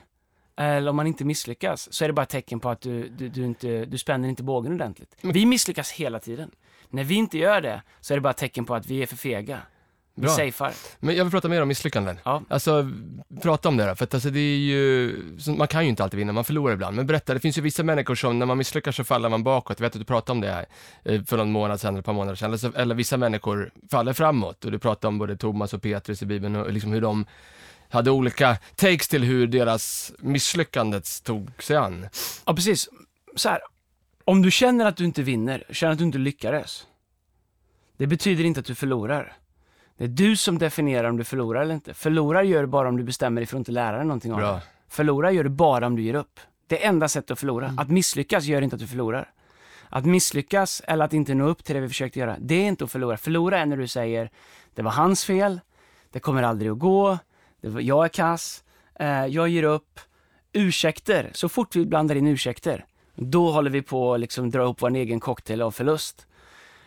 eller 0.56 0.90
om 0.90 0.96
man 0.96 1.06
inte 1.06 1.24
misslyckas 1.24 1.92
så 1.92 2.04
är 2.04 2.08
det 2.08 2.12
bara 2.12 2.22
ett 2.22 2.28
tecken 2.28 2.60
på 2.60 2.70
att 2.70 2.80
du, 2.80 3.08
du, 3.08 3.28
du, 3.28 3.44
inte, 3.44 3.84
du 3.84 3.98
spänner 3.98 4.28
inte 4.28 4.42
bågen 4.42 4.72
ordentligt. 4.72 5.16
Vi 5.20 5.46
misslyckas 5.46 5.90
hela 5.90 6.18
tiden. 6.18 6.50
När 6.90 7.04
vi 7.04 7.14
inte 7.14 7.38
gör 7.38 7.60
det 7.60 7.82
så 8.00 8.14
är 8.14 8.16
det 8.16 8.20
bara 8.20 8.30
ett 8.30 8.36
tecken 8.36 8.64
på 8.64 8.74
att 8.74 8.86
vi 8.86 9.02
är 9.02 9.06
för 9.06 9.16
fega. 9.16 9.60
Vi 10.16 10.22
Bra. 10.22 10.30
safear. 10.30 10.72
Men 11.00 11.16
jag 11.16 11.24
vill 11.24 11.30
prata 11.30 11.48
mer 11.48 11.62
om 11.62 11.68
misslyckanden. 11.68 12.18
Ja. 12.24 12.42
Alltså, 12.48 12.90
prata 13.42 13.68
om 13.68 13.76
det 13.76 13.86
då, 13.86 13.94
för 13.94 14.04
att 14.04 14.14
alltså, 14.14 14.30
det 14.30 14.40
är 14.40 14.58
ju, 14.58 15.16
man 15.58 15.68
kan 15.68 15.82
ju 15.82 15.88
inte 15.88 16.02
alltid 16.04 16.18
vinna, 16.18 16.32
man 16.32 16.44
förlorar 16.44 16.74
ibland. 16.74 16.96
Men 16.96 17.06
berätta, 17.06 17.34
det 17.34 17.40
finns 17.40 17.58
ju 17.58 17.62
vissa 17.62 17.82
människor 17.82 18.14
som, 18.14 18.38
när 18.38 18.46
man 18.46 18.58
misslyckas 18.58 18.96
så 18.96 19.04
faller 19.04 19.28
man 19.28 19.44
bakåt. 19.44 19.80
Jag 19.80 19.86
vet 19.86 19.92
att 19.92 20.00
du 20.00 20.04
pratade 20.04 20.32
om 20.32 20.40
det 20.40 20.50
här 20.50 20.66
eh, 21.04 21.22
för 21.22 21.36
någon 21.36 21.52
månad 21.52 21.80
sedan, 21.80 21.88
eller 21.88 21.98
ett 21.98 22.04
par 22.04 22.12
månader 22.12 22.36
sedan. 22.36 22.46
Eller, 22.46 22.58
så, 22.58 22.72
eller 22.72 22.94
vissa 22.94 23.16
människor 23.16 23.70
faller 23.90 24.12
framåt. 24.12 24.64
Och 24.64 24.72
du 24.72 24.78
pratade 24.78 25.08
om 25.08 25.18
både 25.18 25.36
Thomas 25.36 25.74
och 25.74 25.82
Petrus 25.82 26.22
i 26.22 26.26
Bibeln 26.26 26.56
och 26.56 26.72
liksom 26.72 26.92
hur 26.92 27.00
de 27.00 27.26
hade 27.94 28.10
olika 28.10 28.56
takes 28.76 29.08
till 29.08 29.24
hur 29.24 29.46
deras 29.46 30.12
misslyckandet 30.18 31.22
tog 31.24 31.62
sig 31.62 31.76
an. 31.76 32.06
Ja, 32.46 32.54
precis. 32.54 32.88
Så 33.36 33.48
här, 33.48 33.60
om 34.24 34.42
du 34.42 34.50
känner 34.50 34.86
att 34.86 34.96
du 34.96 35.04
inte 35.04 35.22
vinner, 35.22 35.64
känner 35.70 35.92
att 35.92 35.98
du 35.98 36.04
inte 36.04 36.18
lyckades, 36.18 36.86
det 37.96 38.06
betyder 38.06 38.44
inte 38.44 38.60
att 38.60 38.66
du 38.66 38.74
förlorar. 38.74 39.32
Det 39.96 40.04
är 40.04 40.08
du 40.08 40.36
som 40.36 40.58
definierar 40.58 41.08
om 41.08 41.16
du 41.16 41.24
förlorar 41.24 41.62
eller 41.62 41.74
inte. 41.74 41.94
Förlorar 41.94 42.42
gör 42.42 42.60
du 42.60 42.66
bara 42.66 42.88
om 42.88 42.96
du 42.96 43.02
bestämmer 43.02 43.40
dig 43.40 43.46
för 43.46 43.56
att 43.56 43.60
inte 43.60 43.72
lära 43.72 43.96
dig 43.96 44.06
någonting 44.06 44.32
av 44.32 44.38
Bra. 44.38 44.52
det. 44.52 44.60
Förlorar 44.88 45.30
gör 45.30 45.44
du 45.44 45.50
bara 45.50 45.86
om 45.86 45.96
du 45.96 46.02
ger 46.02 46.14
upp. 46.14 46.40
Det 46.66 46.84
är 46.84 46.88
enda 46.88 47.08
sättet 47.08 47.30
att 47.30 47.38
förlora. 47.38 47.74
Att 47.78 47.88
misslyckas 47.88 48.44
gör 48.44 48.62
inte 48.62 48.76
att 48.76 48.80
du 48.80 48.86
förlorar. 48.86 49.30
Att 49.88 50.04
misslyckas 50.04 50.82
eller 50.84 51.04
att 51.04 51.12
inte 51.12 51.34
nå 51.34 51.46
upp 51.46 51.64
till 51.64 51.74
det 51.74 51.80
vi 51.80 51.88
försökte 51.88 52.18
göra, 52.18 52.36
det 52.40 52.54
är 52.54 52.66
inte 52.66 52.84
att 52.84 52.92
förlora. 52.92 53.16
Förlora 53.16 53.58
är 53.58 53.66
när 53.66 53.76
du 53.76 53.88
säger, 53.88 54.30
det 54.74 54.82
var 54.82 54.90
hans 54.90 55.24
fel, 55.24 55.60
det 56.10 56.20
kommer 56.20 56.42
aldrig 56.42 56.70
att 56.70 56.78
gå, 56.78 57.18
var, 57.68 57.80
jag 57.80 58.04
är 58.04 58.08
kass, 58.08 58.64
eh, 59.00 59.26
jag 59.26 59.48
ger 59.48 59.62
upp. 59.62 60.00
Ursäkter, 60.52 61.30
så 61.34 61.48
fort 61.48 61.76
vi 61.76 61.86
blandar 61.86 62.14
in 62.14 62.26
ursäkter, 62.26 62.84
då 63.14 63.50
håller 63.50 63.70
vi 63.70 63.82
på 63.82 64.14
att 64.14 64.20
liksom 64.20 64.50
dra 64.50 64.62
upp 64.62 64.82
vår 64.82 64.94
egen 64.96 65.20
cocktail 65.20 65.62
av 65.62 65.70
förlust. 65.70 66.26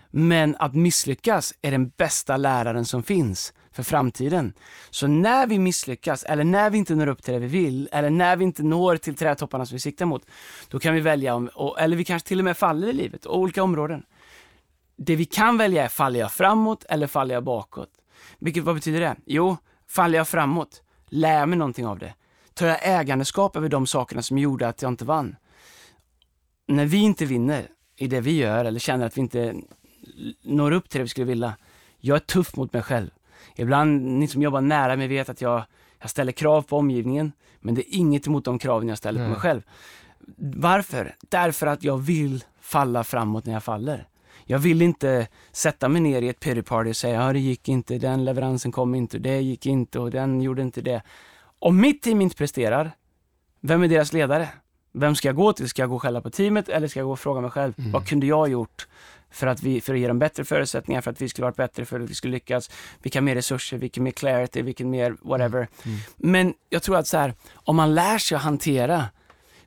Men 0.09 0.55
att 0.59 0.75
misslyckas 0.75 1.53
är 1.61 1.71
den 1.71 1.89
bästa 1.97 2.37
läraren 2.37 2.85
som 2.85 3.03
finns. 3.03 3.53
för 3.71 3.83
framtiden. 3.83 4.53
Så 4.89 5.07
när 5.07 5.47
vi 5.47 5.59
misslyckas, 5.59 6.23
eller 6.23 6.43
när 6.43 6.69
vi 6.69 6.77
inte 6.77 6.95
når 6.95 7.07
upp 7.07 7.23
till 7.23 7.33
det 7.33 7.39
vi 7.39 7.47
vill, 7.47 7.89
eller 7.91 8.09
när 8.09 8.35
vi 8.35 8.43
inte 8.43 8.63
når 8.63 8.97
till 8.97 9.15
trädtopparna 9.15 9.65
som 9.65 9.75
vi 9.75 9.79
siktar 9.79 10.05
mot, 10.05 10.25
då 10.69 10.79
kan 10.79 10.93
vi 10.93 10.99
välja 10.99 11.35
om, 11.35 11.47
och- 11.55 11.79
eller 11.79 11.97
vi 11.97 12.05
kanske 12.05 12.27
till 12.27 12.39
och 12.39 12.45
med 12.45 12.57
faller 12.57 12.87
i 12.87 12.93
livet, 12.93 13.25
och 13.25 13.39
olika 13.39 13.63
områden. 13.63 14.03
Det 14.97 15.15
vi 15.15 15.25
kan 15.25 15.57
välja 15.57 15.83
är, 15.83 15.87
faller 15.87 16.19
jag 16.19 16.31
framåt 16.31 16.85
eller 16.89 17.07
faller 17.07 17.33
jag 17.35 17.43
bakåt? 17.43 17.89
Vilket, 18.39 18.63
vad 18.63 18.75
betyder 18.75 18.99
det? 18.99 19.15
Jo, 19.25 19.57
faller 19.87 20.17
jag 20.17 20.27
framåt, 20.27 20.81
lär 21.07 21.45
mig 21.45 21.57
någonting 21.57 21.87
av 21.87 21.99
det. 21.99 22.13
Tar 22.53 22.67
jag 22.67 22.79
ägandeskap 22.81 23.55
över 23.55 23.69
de 23.69 23.87
sakerna 23.87 24.21
som 24.21 24.37
gjorde 24.37 24.67
att 24.67 24.81
jag 24.81 24.91
inte 24.91 25.05
vann? 25.05 25.35
När 26.67 26.85
vi 26.85 26.97
inte 26.97 27.25
vinner 27.25 27.67
i 27.95 28.07
det 28.07 28.21
vi 28.21 28.37
gör, 28.37 28.65
eller 28.65 28.79
känner 28.79 29.05
att 29.05 29.17
vi 29.17 29.21
inte 29.21 29.55
når 30.41 30.71
upp 30.71 30.89
till 30.89 30.99
det 30.99 31.03
vi 31.03 31.09
skulle 31.09 31.27
vilja, 31.27 31.57
jag 31.99 32.15
är 32.15 32.19
tuff 32.19 32.55
mot 32.55 32.73
mig 32.73 32.81
själv. 32.81 33.09
Ibland, 33.55 34.01
ni 34.01 34.27
som 34.27 34.41
jobbar 34.41 34.61
nära 34.61 34.95
mig 34.95 35.07
vet 35.07 35.29
att 35.29 35.41
jag, 35.41 35.63
jag 35.99 36.09
ställer 36.09 36.31
krav 36.31 36.61
på 36.61 36.77
omgivningen, 36.77 37.31
men 37.59 37.75
det 37.75 37.81
är 37.81 37.97
inget 37.97 38.27
emot 38.27 38.45
de 38.45 38.59
kraven 38.59 38.87
jag 38.87 38.97
ställer 38.97 39.19
på 39.19 39.23
Nej. 39.23 39.31
mig 39.31 39.39
själv. 39.39 39.61
Varför? 40.37 41.15
Därför 41.29 41.67
att 41.67 41.83
jag 41.83 41.97
vill 41.97 42.43
falla 42.61 43.03
framåt 43.03 43.45
när 43.45 43.53
jag 43.53 43.63
faller. 43.63 44.07
Jag 44.49 44.59
vill 44.59 44.81
inte 44.81 45.27
sätta 45.51 45.89
mig 45.89 46.01
ner 46.01 46.21
i 46.21 46.29
ett 46.29 46.39
pity 46.39 46.61
party 46.61 46.89
och 46.89 46.95
säga, 46.95 47.21
ja 47.21 47.33
det 47.33 47.39
gick 47.39 47.69
inte, 47.69 47.97
den 47.97 48.25
leveransen 48.25 48.71
kom 48.71 48.95
inte, 48.95 49.17
det 49.17 49.41
gick 49.41 49.65
inte 49.65 49.99
och 49.99 50.11
den 50.11 50.41
gjorde 50.41 50.61
inte 50.61 50.81
det. 50.81 51.01
Om 51.59 51.81
mitt 51.81 52.01
team 52.01 52.21
inte 52.21 52.35
presterar, 52.35 52.91
vem 53.61 53.83
är 53.83 53.87
deras 53.87 54.13
ledare? 54.13 54.49
Vem 54.93 55.15
ska 55.15 55.27
jag 55.27 55.35
gå 55.35 55.53
till? 55.53 55.69
Ska 55.69 55.81
jag 55.81 55.89
gå 55.89 55.95
och 55.95 56.01
skälla 56.01 56.21
på 56.21 56.29
teamet 56.29 56.69
eller 56.69 56.87
ska 56.87 56.99
jag 56.99 57.07
gå 57.07 57.11
och 57.11 57.19
fråga 57.19 57.41
mig 57.41 57.51
själv, 57.51 57.73
vad 57.77 58.07
kunde 58.07 58.25
jag 58.25 58.37
ha 58.37 58.47
gjort 58.47 58.87
för 59.31 59.47
att, 59.47 59.63
vi, 59.63 59.81
för 59.81 59.93
att 59.93 59.99
ge 59.99 60.07
dem 60.07 60.19
bättre 60.19 60.45
förutsättningar, 60.45 61.01
för 61.01 61.11
att 61.11 61.21
vi 61.21 61.29
skulle 61.29 61.45
varit 61.45 61.55
bättre, 61.55 61.85
för 61.85 61.99
att 61.99 62.09
vi 62.09 62.13
skulle 62.13 62.31
lyckas, 62.31 62.71
vilka 63.01 63.21
mer 63.21 63.35
resurser, 63.35 63.77
vilken 63.77 64.03
mer 64.03 64.11
clarity, 64.11 64.61
vilken 64.61 64.89
mer 64.89 65.15
whatever. 65.21 65.67
Men 66.15 66.53
jag 66.69 66.83
tror 66.83 66.97
att 66.97 67.07
så 67.07 67.17
här, 67.17 67.33
om 67.53 67.75
man 67.75 67.95
lär 67.95 68.17
sig 68.17 68.35
att 68.35 68.41
hantera 68.41 69.05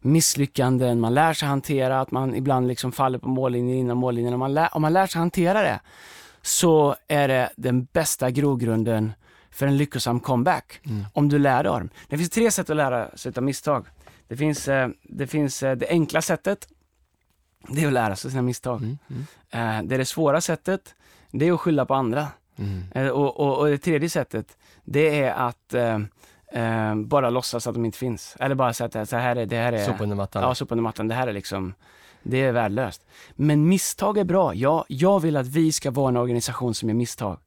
misslyckanden, 0.00 1.00
man 1.00 1.14
lär 1.14 1.32
sig 1.32 1.48
hantera 1.48 2.00
att 2.00 2.10
man 2.10 2.34
ibland 2.34 2.68
liksom 2.68 2.92
faller 2.92 3.18
på 3.18 3.28
mållinjen 3.28 3.78
innan 3.78 3.96
mållinjen. 3.96 4.34
Om 4.34 4.40
man, 4.40 4.54
lär, 4.54 4.68
om 4.76 4.82
man 4.82 4.92
lär 4.92 5.06
sig 5.06 5.18
hantera 5.18 5.62
det 5.62 5.80
så 6.42 6.96
är 7.08 7.28
det 7.28 7.50
den 7.56 7.84
bästa 7.84 8.30
grogrunden 8.30 9.12
för 9.50 9.66
en 9.66 9.76
lyckosam 9.76 10.20
comeback. 10.20 10.80
Om 11.12 11.28
du 11.28 11.38
lär 11.38 11.62
dig 11.62 11.70
av 11.72 11.78
dem. 11.80 11.88
Det 12.08 12.18
finns 12.18 12.30
tre 12.30 12.50
sätt 12.50 12.70
att 12.70 12.76
lära 12.76 13.16
sig 13.16 13.32
av 13.36 13.42
misstag. 13.42 13.86
Det 14.28 14.36
finns, 14.36 14.68
eh, 14.68 14.88
det 15.02 15.26
finns 15.26 15.62
eh, 15.62 15.76
det 15.76 15.88
enkla 15.88 16.22
sättet, 16.22 16.68
det 17.68 17.82
är 17.82 17.86
att 17.86 17.92
lära 17.92 18.16
sig 18.16 18.30
sina 18.30 18.42
misstag. 18.42 18.82
Mm, 18.82 18.98
mm, 19.10 19.22
Eh, 19.52 19.82
Det 19.88 19.94
är 19.94 19.98
det 19.98 20.04
svåra 20.04 20.40
sättet, 20.40 20.94
det 21.30 21.48
är 21.48 21.52
att 21.52 21.60
skylla 21.60 21.86
på 21.86 21.94
andra. 21.94 22.26
mm. 22.56 23.12
Och, 23.12 23.40
och, 23.40 23.58
och 23.58 23.66
det 23.66 23.78
tredje 23.78 24.10
sättet, 24.10 24.56
det 24.84 25.20
är 25.22 25.32
att 25.32 25.74
eh, 26.52 26.94
bara 26.94 27.30
låtsas 27.30 27.66
att 27.66 27.74
de 27.74 27.84
inte 27.84 27.98
finns. 27.98 28.36
Eller 28.40 28.54
bara 28.54 28.72
säga 28.72 29.02
att 29.02 29.08
så 29.08 29.16
här 29.16 29.36
är, 29.36 29.46
det 29.46 29.56
här 29.56 29.72
är... 29.72 29.84
Sopa 29.84 30.02
under 30.02 30.16
mattan. 30.16 30.42
Ja, 30.42 30.54
sopa 30.54 30.74
under 30.74 30.82
mattan. 30.82 31.08
Det 31.08 31.14
här 31.14 31.26
är 31.26 31.32
liksom, 31.32 31.74
det 32.22 32.38
är 32.38 32.52
värdelöst. 32.52 33.06
Men 33.36 33.68
misstag 33.68 34.18
är 34.18 34.24
bra. 34.24 34.54
Jag, 34.54 34.84
jag 34.88 35.20
vill 35.20 35.36
att 35.36 35.46
vi 35.46 35.72
ska 35.72 35.90
vara 35.90 36.08
en 36.08 36.16
organisation 36.16 36.74
som 36.74 36.88
gör 36.88 36.96
misstag. 36.96 37.38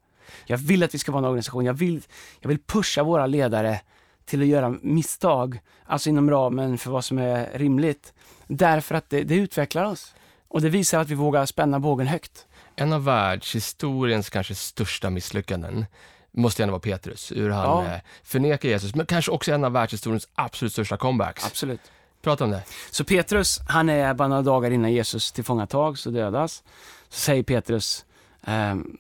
Jag 0.45 0.57
vill 0.57 0.83
att 0.83 0.93
vi 0.93 1.00
ska 1.00 1.12
vara 1.12 1.19
en 1.19 1.25
organisation, 1.25 1.65
jag 1.65 1.74
vill, 1.74 2.01
jag 2.39 2.50
vill 2.50 2.60
pusha 2.60 3.03
våra 3.03 3.27
ledare 3.27 3.81
till 4.25 4.41
att 4.41 4.48
göra 4.48 4.75
misstag, 4.81 5.60
alltså 5.86 6.10
inom 6.10 6.29
ramen 6.29 6.77
för 6.77 6.91
vad 6.91 7.05
som 7.05 7.17
är 7.17 7.50
rimligt. 7.53 8.13
Därför 8.48 8.95
att 8.95 9.10
det, 9.10 9.24
det 9.24 9.36
utvecklar 9.36 9.86
oss. 9.86 10.15
Och 10.48 10.62
det 10.62 10.69
visar 10.69 11.00
att 11.00 11.10
vi 11.10 11.15
vågar 11.15 11.45
spänna 11.45 11.79
bågen 11.79 12.07
högt. 12.07 12.48
En 12.75 12.93
av 12.93 13.03
världshistoriens 13.05 14.29
kanske 14.29 14.55
största 14.55 15.10
misslyckanden 15.10 15.86
måste 16.34 16.63
ändå 16.63 16.72
vara 16.72 16.80
Petrus, 16.80 17.32
hur 17.36 17.50
han 17.50 17.63
Ja. 17.86 17.86
eh, 17.86 18.00
förnekar 18.24 18.70
Jesus, 18.70 18.96
men 18.96 19.06
kanske 19.06 19.32
också 19.32 19.52
en 19.52 19.63
av 19.63 19.72
världshistoriens 19.72 20.28
absolut 20.36 20.72
största 20.74 20.98
comebacks. 20.98 21.46
Absolut. 21.46 21.82
Prata 22.22 22.44
om 22.44 22.52
det. 22.52 22.62
Så 22.92 23.04
Petrus, 23.04 23.60
han 23.68 23.90
är 23.90 24.13
bara 24.13 24.28
några 24.28 24.42
dagar 24.42 24.72
innan 24.72 24.92
Jesus 24.92 25.32
tillfångatags 25.32 26.06
och 26.06 26.13
dödas. 26.13 26.63
Så 27.10 27.20
säger 27.20 27.44
Petrus, 27.44 28.06
ehm, 28.44 28.98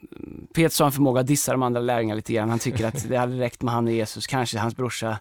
Petrus 0.53 0.79
har 0.79 0.85
en 0.85 0.91
förmåga 0.91 1.21
att 1.21 1.27
dissa 1.27 1.51
de 1.51 1.63
andra 1.63 1.81
lärjungarna 1.81 2.15
lite 2.15 2.33
grann. 2.33 2.49
Han 2.49 2.59
tycker 2.59 2.87
att 2.87 3.09
det 3.09 3.15
hade 3.17 3.39
räckt 3.39 3.61
med 3.61 3.73
han 3.73 3.85
och 3.87 3.93
Jesus, 3.93 4.27
kanske 4.27 4.59
hans 4.59 4.75
brorsa 4.75 5.19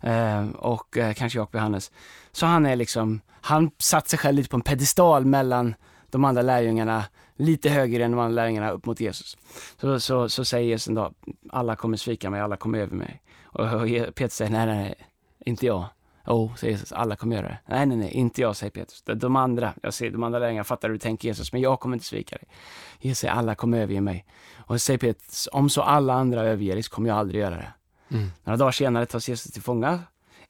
ehm, 0.00 0.50
och 0.50 0.96
eh, 0.96 1.14
kanske 1.14 1.38
Jakob 1.38 1.54
och 1.54 1.58
Johannes. 1.58 1.90
Så 2.32 2.46
han 2.46 2.66
är 2.66 2.76
liksom, 2.76 3.20
han 3.40 3.70
satt 3.78 4.08
sig 4.08 4.18
själv 4.18 4.36
lite 4.36 4.48
på 4.48 4.56
en 4.56 4.60
pedestal 4.62 5.24
mellan 5.24 5.74
de 6.10 6.24
andra 6.24 6.42
lärjungarna, 6.42 7.04
lite 7.38 7.70
högre 7.70 8.04
än 8.04 8.10
de 8.10 8.20
andra 8.20 8.34
lärjungarna 8.34 8.70
upp 8.70 8.86
mot 8.86 9.00
Jesus. 9.00 9.36
Så, 9.80 10.00
så, 10.00 10.28
så 10.28 10.44
säger 10.44 10.68
Jesus 10.68 10.88
en 10.88 10.94
dag, 10.94 11.14
alla 11.50 11.76
kommer 11.76 11.96
svika 11.96 12.30
mig, 12.30 12.40
alla 12.40 12.56
kommer 12.56 12.78
över 12.78 12.96
mig. 12.96 13.22
Och, 13.44 13.72
och 13.72 13.88
Petrus 13.88 14.34
säger, 14.34 14.50
nej, 14.50 14.66
nej, 14.66 14.76
nej, 14.76 14.94
inte 15.44 15.66
jag. 15.66 15.84
Jo, 16.26 16.52
säger 16.56 16.72
Jesus, 16.72 16.92
alla 16.92 17.16
kommer 17.16 17.36
göra 17.36 17.46
det. 17.48 17.58
Nej, 17.66 17.86
nej, 17.86 17.96
nej, 17.96 18.10
inte 18.10 18.40
jag, 18.40 18.56
säger 18.56 18.70
Petrus. 18.70 19.02
De, 19.02 19.14
de 19.14 19.36
andra, 19.36 19.74
jag 19.82 19.94
ser 19.94 20.10
de 20.10 20.22
andra 20.22 20.38
lärjungarna 20.38 20.64
fattar 20.64 20.88
hur 20.88 20.94
du 20.94 20.98
tänker 20.98 21.28
Jesus, 21.28 21.52
men 21.52 21.60
jag 21.60 21.80
kommer 21.80 21.96
inte 21.96 22.06
svika 22.06 22.36
dig. 22.36 22.48
Jesus 23.00 23.18
säger, 23.18 23.34
alla 23.34 23.54
kommer 23.54 23.78
överge 23.78 24.00
mig. 24.00 24.26
Och 24.56 24.80
säger 24.80 24.98
Petrus, 24.98 25.48
om 25.52 25.70
så 25.70 25.82
alla 25.82 26.14
andra 26.14 26.42
överger 26.42 26.74
dig 26.74 26.82
så 26.82 26.90
kommer 26.90 27.08
jag 27.08 27.18
aldrig 27.18 27.40
göra 27.40 27.56
det. 27.56 27.72
Mm. 28.10 28.30
Några 28.44 28.56
dagar 28.56 28.72
senare 28.72 29.06
tas 29.06 29.28
Jesus 29.28 29.52
till 29.52 29.62
fånga. 29.62 30.00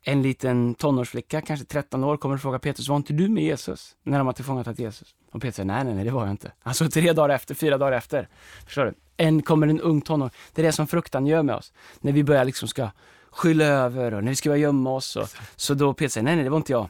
En 0.02 0.22
liten 0.22 0.74
tonårsflicka, 0.74 1.40
kanske 1.40 1.66
13 1.66 2.04
år, 2.04 2.16
kommer 2.16 2.34
och 2.34 2.40
frågar 2.40 2.58
Petrus, 2.58 2.88
var 2.88 2.96
inte 2.96 3.12
du 3.12 3.28
med 3.28 3.44
Jesus? 3.44 3.96
När 4.02 4.18
de 4.18 4.26
har 4.26 4.34
tillfångatagit 4.34 4.78
Jesus. 4.78 5.14
Och 5.32 5.42
Petrus 5.42 5.56
säger, 5.56 5.66
nej, 5.66 5.84
nej, 5.84 5.94
nej, 5.94 6.04
det 6.04 6.10
var 6.10 6.22
jag 6.22 6.30
inte. 6.30 6.52
Alltså 6.62 6.88
tre 6.90 7.12
dagar 7.12 7.34
efter, 7.34 7.54
fyra 7.54 7.78
dagar 7.78 7.92
efter. 7.92 8.28
Förstår 8.64 8.84
du? 8.84 8.94
En 9.16 9.42
kommer 9.42 9.66
en 9.66 9.80
ung 9.80 10.00
tonår. 10.00 10.30
Det 10.52 10.62
är 10.62 10.66
det 10.66 10.72
som 10.72 10.86
fruktan 10.86 11.26
gör 11.26 11.42
med 11.42 11.56
oss. 11.56 11.72
När 12.00 12.12
vi 12.12 12.24
börjar 12.24 12.44
liksom 12.44 12.68
ska 12.68 12.90
skylla 13.30 13.64
över 13.64 14.14
och 14.14 14.24
när 14.24 14.30
vi 14.30 14.36
ska 14.36 14.48
börja 14.48 14.62
gömma 14.62 14.90
oss. 14.90 15.16
Och, 15.16 15.28
så 15.56 15.74
då 15.74 15.94
Petrus 15.94 16.12
säger, 16.12 16.24
nej, 16.24 16.34
nej, 16.34 16.44
det 16.44 16.50
var 16.50 16.56
inte 16.56 16.72
jag. 16.72 16.88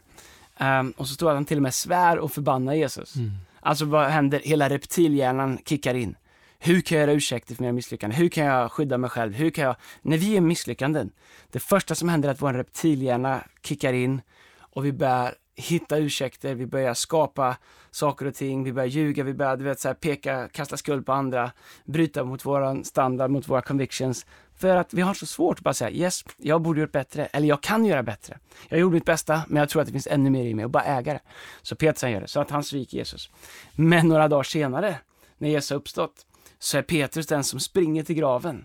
Ehm, 0.59 0.91
och 0.97 1.09
så 1.09 1.15
står 1.15 1.31
att 1.31 1.35
han 1.35 1.45
till 1.45 1.59
och 1.59 1.62
med 1.62 1.75
svär 1.75 2.19
och 2.19 2.33
förbannar 2.33 2.75
Jesus. 2.75 3.15
Alltså 3.61 3.85
vad 3.85 4.07
händer? 4.07 4.41
Hela 4.45 4.69
reptilhjärnan 4.69 5.59
kickar 5.65 5.95
in. 5.95 6.15
Hur 6.61 6.81
kan 6.81 6.99
jag 6.99 7.07
göra 7.07 7.17
ursäkter 7.17 7.55
för 7.55 7.62
mina 7.62 7.73
misslyckanden? 7.73 8.19
Hur 8.19 8.29
kan 8.29 8.45
jag 8.45 8.73
skydda 8.73 8.99
mig 8.99 9.11
själv? 9.11 9.35
Hur 9.35 9.50
kan 9.50 9.65
jag... 9.65 9.77
När 10.03 10.19
vi 10.19 10.37
är 10.37 10.41
misslyckanden, 10.41 11.11
det 11.53 11.59
första 11.59 11.95
som 11.95 12.09
händer 12.09 12.29
är 12.29 12.33
att 12.33 12.43
vår 12.43 12.53
reptilhjärna 12.53 13.45
kickar 13.62 13.93
in 13.93 14.21
och 14.61 14.85
vi 14.85 14.93
börjar 14.93 15.35
hitta 15.55 15.97
ursäkter, 15.97 16.55
vi 16.55 16.67
börjar 16.67 16.95
skapa 16.95 17.57
saker 17.91 18.27
och 18.27 18.35
ting, 18.35 18.65
vi 18.65 18.73
börjar 18.73 18.88
ljuga, 18.88 19.25
vi 19.25 19.35
börjar 19.35 19.57
du 19.57 19.65
vet, 19.65 19.81
så 19.81 19.88
här, 19.88 19.95
peka, 19.95 20.49
kasta 20.49 20.77
skuld 20.77 21.07
på 21.07 21.12
andra, 21.12 21.50
bryta 21.85 22.25
mot 22.25 22.47
våran 22.47 22.85
standard, 22.85 23.31
mot 23.31 23.49
våra 23.49 23.62
convictions. 23.62 24.27
För 24.55 24.77
att 24.77 24.95
vi 24.95 25.03
har 25.03 25.15
så 25.15 25.27
svårt 25.27 25.59
att 25.59 25.65
bara 25.65 25.75
säga 25.75 25.91
yes, 25.91 26.25
jag 26.37 26.62
borde 26.62 26.81
gjort 26.81 26.93
bättre, 26.93 27.27
eller 27.27 27.49
jag 27.49 27.62
kan 27.62 27.85
göra 27.85 28.03
bättre. 28.03 28.38
Jag 28.69 28.81
gjorde 28.81 28.95
mitt 28.95 29.05
bästa, 29.05 29.43
men 29.49 29.61
jag 29.61 29.69
tror 29.69 29.83
att 29.83 29.88
det 29.88 29.93
finns 29.93 30.07
ännu 30.07 30.31
mer 30.31 30.45
i 30.45 30.55
mig 30.55 30.65
och 30.65 30.71
bara 30.71 30.85
äga 30.85 31.12
det. 31.12 31.21
Så 31.62 31.77
Petrus 31.77 32.11
gör 32.12 32.21
det, 32.21 32.29
så 32.29 32.41
att 32.41 32.50
han 32.50 32.65
sviker 32.65 32.99
Jesus. 32.99 33.31
Men 33.73 34.09
några 34.09 34.29
dagar 34.29 34.43
senare, 34.43 34.99
när 35.38 35.49
Jesus 35.49 35.71
har 35.71 35.77
uppstått, 35.77 36.27
så 36.59 36.79
är 36.79 36.83
Petrus 36.83 37.27
den 37.27 37.45
som 37.45 37.61
springer 37.61 38.03
till 38.03 38.17
graven. 38.17 38.65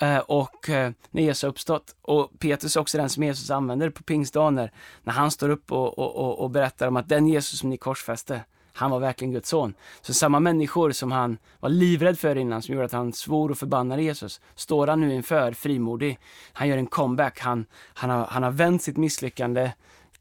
Eh, 0.00 0.18
och 0.18 0.68
eh, 0.68 0.92
när 1.10 1.22
Jesus 1.22 1.42
har 1.42 1.48
uppstått. 1.50 1.96
Och 2.02 2.38
Petrus 2.38 2.76
är 2.76 2.80
också 2.80 2.98
den 2.98 3.08
som 3.08 3.22
Jesus 3.22 3.50
använder 3.50 3.90
på 3.90 4.02
pingstdagen 4.02 4.54
när, 4.54 4.72
när 5.02 5.12
han 5.12 5.30
står 5.30 5.48
upp 5.48 5.72
och, 5.72 5.98
och, 5.98 6.38
och, 6.38 6.50
berättar 6.50 6.88
om 6.88 6.96
att 6.96 7.08
den 7.08 7.26
Jesus 7.26 7.58
som 7.58 7.70
ni 7.70 7.76
korsfäste, 7.76 8.44
han 8.72 8.90
var 8.90 9.00
verkligen 9.00 9.32
Guds 9.32 9.48
son. 9.48 9.74
Så 10.00 10.14
samma 10.14 10.40
människor 10.40 10.92
som 10.92 11.12
han 11.12 11.38
var 11.60 11.68
livrädd 11.68 12.18
för 12.18 12.36
innan, 12.36 12.62
som 12.62 12.74
gjorde 12.74 12.84
att 12.84 12.92
han 12.92 13.12
svor 13.12 13.50
och 13.50 13.58
förbannade 13.58 14.02
Jesus, 14.02 14.40
står 14.54 14.86
han 14.86 15.00
nu 15.00 15.14
inför 15.14 15.52
frimodig. 15.52 16.18
Han 16.52 16.68
gör 16.68 16.76
en 16.76 16.86
comeback, 16.86 17.40
han, 17.40 17.66
han, 17.94 18.10
har, 18.10 18.24
han 18.24 18.42
har 18.42 18.50
vänt 18.50 18.82
sitt 18.82 18.96
misslyckande 18.96 19.72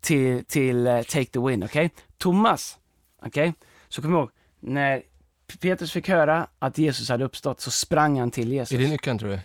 till, 0.02 0.46
till 0.46 0.88
uh, 0.88 1.02
take 1.02 1.26
the 1.26 1.40
win, 1.40 1.64
okej? 1.64 1.92
Thomas, 2.18 2.78
okej? 3.26 3.54
Så 3.90 4.02
kom 4.02 4.14
ihåg, 4.14 4.30
när 4.60 5.04
Petrus 5.60 5.92
fick 5.92 6.10
höra 6.10 6.48
att 6.60 6.78
Jesus 6.78 7.10
hade 7.10 7.26
uppstått 7.26 7.62
så 7.62 7.72
sprang 7.72 8.20
han 8.20 8.32
till 8.32 8.52
Jesus. 8.52 8.76
Är 8.76 8.82
det 8.84 8.90
nyckeln 8.90 9.20
tror 9.20 9.30
du? 9.30 9.40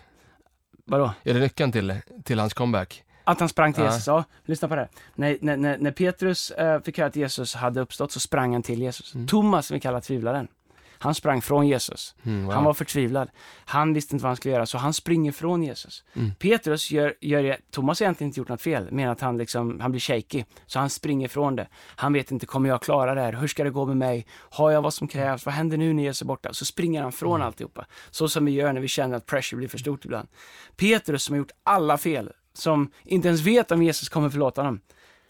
Vadå? 0.85 1.12
Är 1.23 1.35
det 1.35 1.40
nyckeln 1.40 1.73
till, 1.73 1.94
till 2.25 2.38
hans 2.38 2.54
comeback? 2.54 3.04
Att 3.25 3.40
han 3.40 3.49
sprang 3.49 3.73
till 3.73 3.82
Ja. 3.82 3.90
Jesus, 3.90 4.06
ja. 4.06 4.25
Lyssna 4.44 4.68
på 4.68 4.75
det 4.75 4.80
här. 4.80 4.90
När, 5.14 5.56
när, 5.56 5.78
när, 5.78 5.90
Petrus 5.90 6.50
eh, 6.50 6.82
fick 6.82 6.99
höra 6.99 7.06
att 7.06 7.16
Jesus 7.16 7.54
hade 7.54 7.80
uppstått 7.80 8.12
så 8.12 8.21
sprang 8.21 8.52
han 8.52 8.62
till 8.62 8.82
Jesus. 8.82 9.14
Thomas, 9.28 9.66
som 9.66 9.75
vi 9.75 9.80
kallar 9.80 10.00
tvivlaren, 10.00 10.49
han 11.02 11.14
sprang 11.14 11.42
från 11.42 11.66
Jesus. 11.66 12.14
Mm, 12.23 12.44
wow. 12.44 12.54
Han 12.54 12.64
var 12.64 12.75
förtvivlad. 12.75 13.30
Han 13.64 13.94
visste 13.94 14.14
inte 14.14 14.23
vad 14.23 14.28
han 14.28 14.37
skulle 14.37 14.54
göra, 14.54 14.66
så 14.66 14.78
han 14.78 14.92
springer 14.92 15.32
från 15.32 15.62
Jesus. 15.62 16.04
Mm. 16.14 16.35
Petrus 16.35 16.90
gör, 16.90 17.14
gör 17.21 17.42
det, 17.42 17.59
Thomas 17.71 18.00
har 18.00 18.04
egentligen 18.04 18.28
inte 18.28 18.40
gjort 18.40 18.49
något 18.49 18.62
fel, 18.62 18.88
men 18.90 19.09
att 19.09 19.21
han, 19.21 19.38
liksom, 19.38 19.80
han 19.80 19.90
blir 19.90 20.00
shaky. 20.00 20.44
Så 20.66 20.78
han 20.78 20.90
springer 20.90 21.28
från 21.28 21.56
det. 21.56 21.68
Han 21.97 22.12
vet 22.12 22.30
inte, 22.30 22.47
kommer 22.47 22.68
jag 22.68 22.82
klara 22.82 23.14
det 23.14 23.21
här? 23.21 23.32
Hur 23.32 23.49
ska 23.49 23.64
det 23.64 23.71
gå 23.71 23.87
med 23.87 23.97
mig? 23.97 24.26
Har 24.50 24.71
jag 24.71 24.82
vad 24.82 24.94
som 24.94 25.09
krävs? 25.09 25.47
Vad 25.47 25.54
händer 25.54 25.76
nu 25.76 25.92
när 25.92 26.02
Jesus 26.02 26.23
är 26.23 26.26
borta? 26.26 26.52
Så 26.52 26.64
springer 26.64 27.02
han 27.02 27.12
från 27.12 27.42
alltihopa. 27.42 27.87
Så 28.11 28.28
som 28.28 28.44
vi 28.44 28.52
gör 28.52 28.73
när 28.73 28.80
vi 28.80 28.88
känner 28.88 29.16
att 29.16 29.26
pressure 29.26 29.56
blir 29.56 29.68
för 29.68 29.78
stort 29.78 30.04
ibland. 30.04 30.28
Petrus 30.76 31.23
som 31.23 31.32
har 31.32 31.38
gjort 31.38 31.52
alla 31.62 31.99
fel, 31.99 32.32
som 32.54 32.90
inte 33.04 33.28
ens 33.28 33.40
vet 33.40 33.71
om 33.71 33.82
Jesus 33.82 34.09
kommer 34.09 34.30
förlåta 34.30 34.61
honom. 34.61 34.80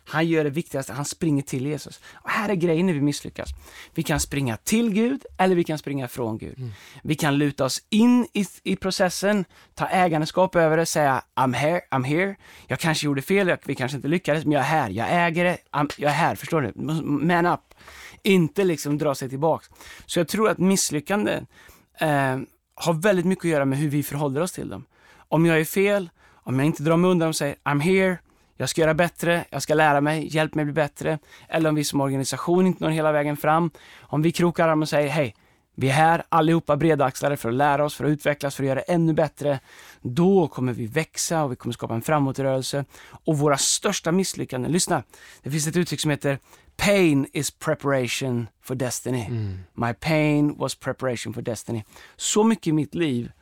Han 0.05 0.27
gör 0.27 0.45
det 0.45 0.51
viktigaste, 0.51 0.93
han 0.93 1.05
springer 1.05 1.43
till 1.43 1.67
Jesus. 1.67 2.01
Och 2.15 2.31
här 2.31 2.49
är 2.49 2.55
grejen 2.55 2.87
när 2.87 2.93
vi 2.93 3.01
misslyckas. 3.01 3.51
Vi 3.95 4.03
kan 4.03 4.21
springa 4.21 4.57
till 4.57 4.91
Gud 4.91 5.25
eller 5.39 5.55
vi 5.57 5.65
kan 5.65 5.79
springa 5.79 6.09
från 6.09 6.39
Gud. 6.39 6.59
Vi 7.03 7.15
kan 7.15 7.39
luta 7.39 7.65
oss 7.65 7.83
in 7.91 8.27
i, 8.33 8.47
i 8.63 8.77
processen, 8.77 9.45
ta 9.75 9.87
ägandeskap 9.87 10.57
över 10.57 10.77
det, 10.77 10.87
säga 10.87 11.23
I'm 11.35 11.55
here, 11.55 11.81
I'm 11.91 12.05
here. 12.05 12.37
Jag 12.67 12.79
kanske 12.79 13.07
gjorde 13.07 13.23
fel, 13.23 13.49
jag, 13.49 13.59
vi 13.65 13.75
kanske 13.75 13.97
inte 13.97 14.09
lyckades, 14.09 14.45
men 14.45 14.53
jag 14.53 14.61
är 14.61 14.67
här, 14.67 14.91
jag 14.91 15.07
äger 15.11 15.45
det, 15.45 15.59
I'm, 15.73 15.93
jag 15.97 16.11
är 16.11 16.15
här, 16.15 16.35
förstår 16.35 16.61
du? 16.61 16.73
Man 17.27 17.47
up. 17.47 17.61
Inte 18.23 18.65
liksom 18.65 18.99
dra 18.99 19.15
sig 19.15 19.29
tillbaks. 19.29 19.71
Så 20.07 20.19
jag 20.21 20.29
tror 20.29 20.51
att 20.51 20.59
misslyckanden 20.59 21.47
eh, 22.01 22.39
har 22.75 22.93
väldigt 22.93 23.27
mycket 23.27 23.45
att 23.45 23.51
göra 23.51 23.65
med 23.65 23.79
hur 23.79 23.89
vi 23.89 24.03
förhåller 24.03 24.41
oss 24.41 24.53
till 24.53 24.69
dem. 24.69 24.85
Om 25.29 25.47
jag 25.47 25.61
är 25.61 25.65
fel, 25.65 26.11
om 26.35 26.59
jag 26.59 26.67
inte 26.67 26.83
drar 26.83 26.97
mig 26.97 27.11
undan 27.11 27.29
och 27.29 27.37
säger 27.37 27.57
I'm 27.65 27.81
here, 27.81 28.19
jag 28.57 28.69
ska 28.69 28.81
göra 28.81 28.95
bättre, 28.95 29.45
jag 29.51 29.63
ska 29.63 29.75
lära 29.75 30.01
mig, 30.01 30.35
hjälp 30.35 30.55
mig 30.55 30.65
bli 30.65 30.75
bättre. 30.75 31.19
Eller 31.49 31.69
om 31.69 31.75
vi 31.75 31.85
som 31.85 32.01
organisation 32.01 32.67
inte 32.67 32.85
når 32.85 32.91
hela 32.91 33.13
vägen 33.13 33.37
fram. 33.37 33.71
Om 34.01 34.23
vi 34.23 34.33
krokar 34.33 34.69
arm 34.69 34.83
och 34.83 34.89
säger 34.89 35.09
hej, 35.09 35.35
vi 35.75 35.89
är 35.89 35.93
här 35.93 36.23
allihopa 36.29 36.77
bredaxlade 36.77 37.37
för 37.37 37.49
att 37.49 37.55
lära 37.55 37.85
oss, 37.85 37.95
för 37.95 38.05
att 38.05 38.11
utvecklas, 38.11 38.55
för 38.55 38.63
att 38.63 38.69
göra 38.69 38.83
det 38.87 38.93
ännu 38.93 39.13
bättre. 39.13 39.61
Då 40.01 40.49
kommer 40.49 40.73
vi 40.73 40.87
växa 40.87 41.45
och 41.45 41.53
vi 41.53 41.57
kommer 41.57 41.73
skapa 41.73 41.95
en 41.95 42.03
framåtrörelse. 42.03 42.85
Och 43.25 43.39
våra 43.39 43.57
största 43.57 44.13
misslyckanden, 44.13 44.73
lyssna, 44.73 45.03
det 45.43 45.51
finns 45.51 45.67
ett 45.67 45.77
uttryck 45.77 46.01
som 46.01 46.11
heter 46.11 46.39
Pain 46.77 47.27
is 47.33 47.51
preparation 47.51 48.49
for 48.63 48.75
destiny. 48.75 49.29
My 49.75 49.93
pain 49.95 50.59
was 50.59 50.75
preparation 50.75 51.35
for 51.35 51.43
destiny. 51.43 51.85
Så 52.17 52.45
mycket 52.45 52.67
i 52.67 52.73
mitt 52.73 52.95
liv 52.95 53.33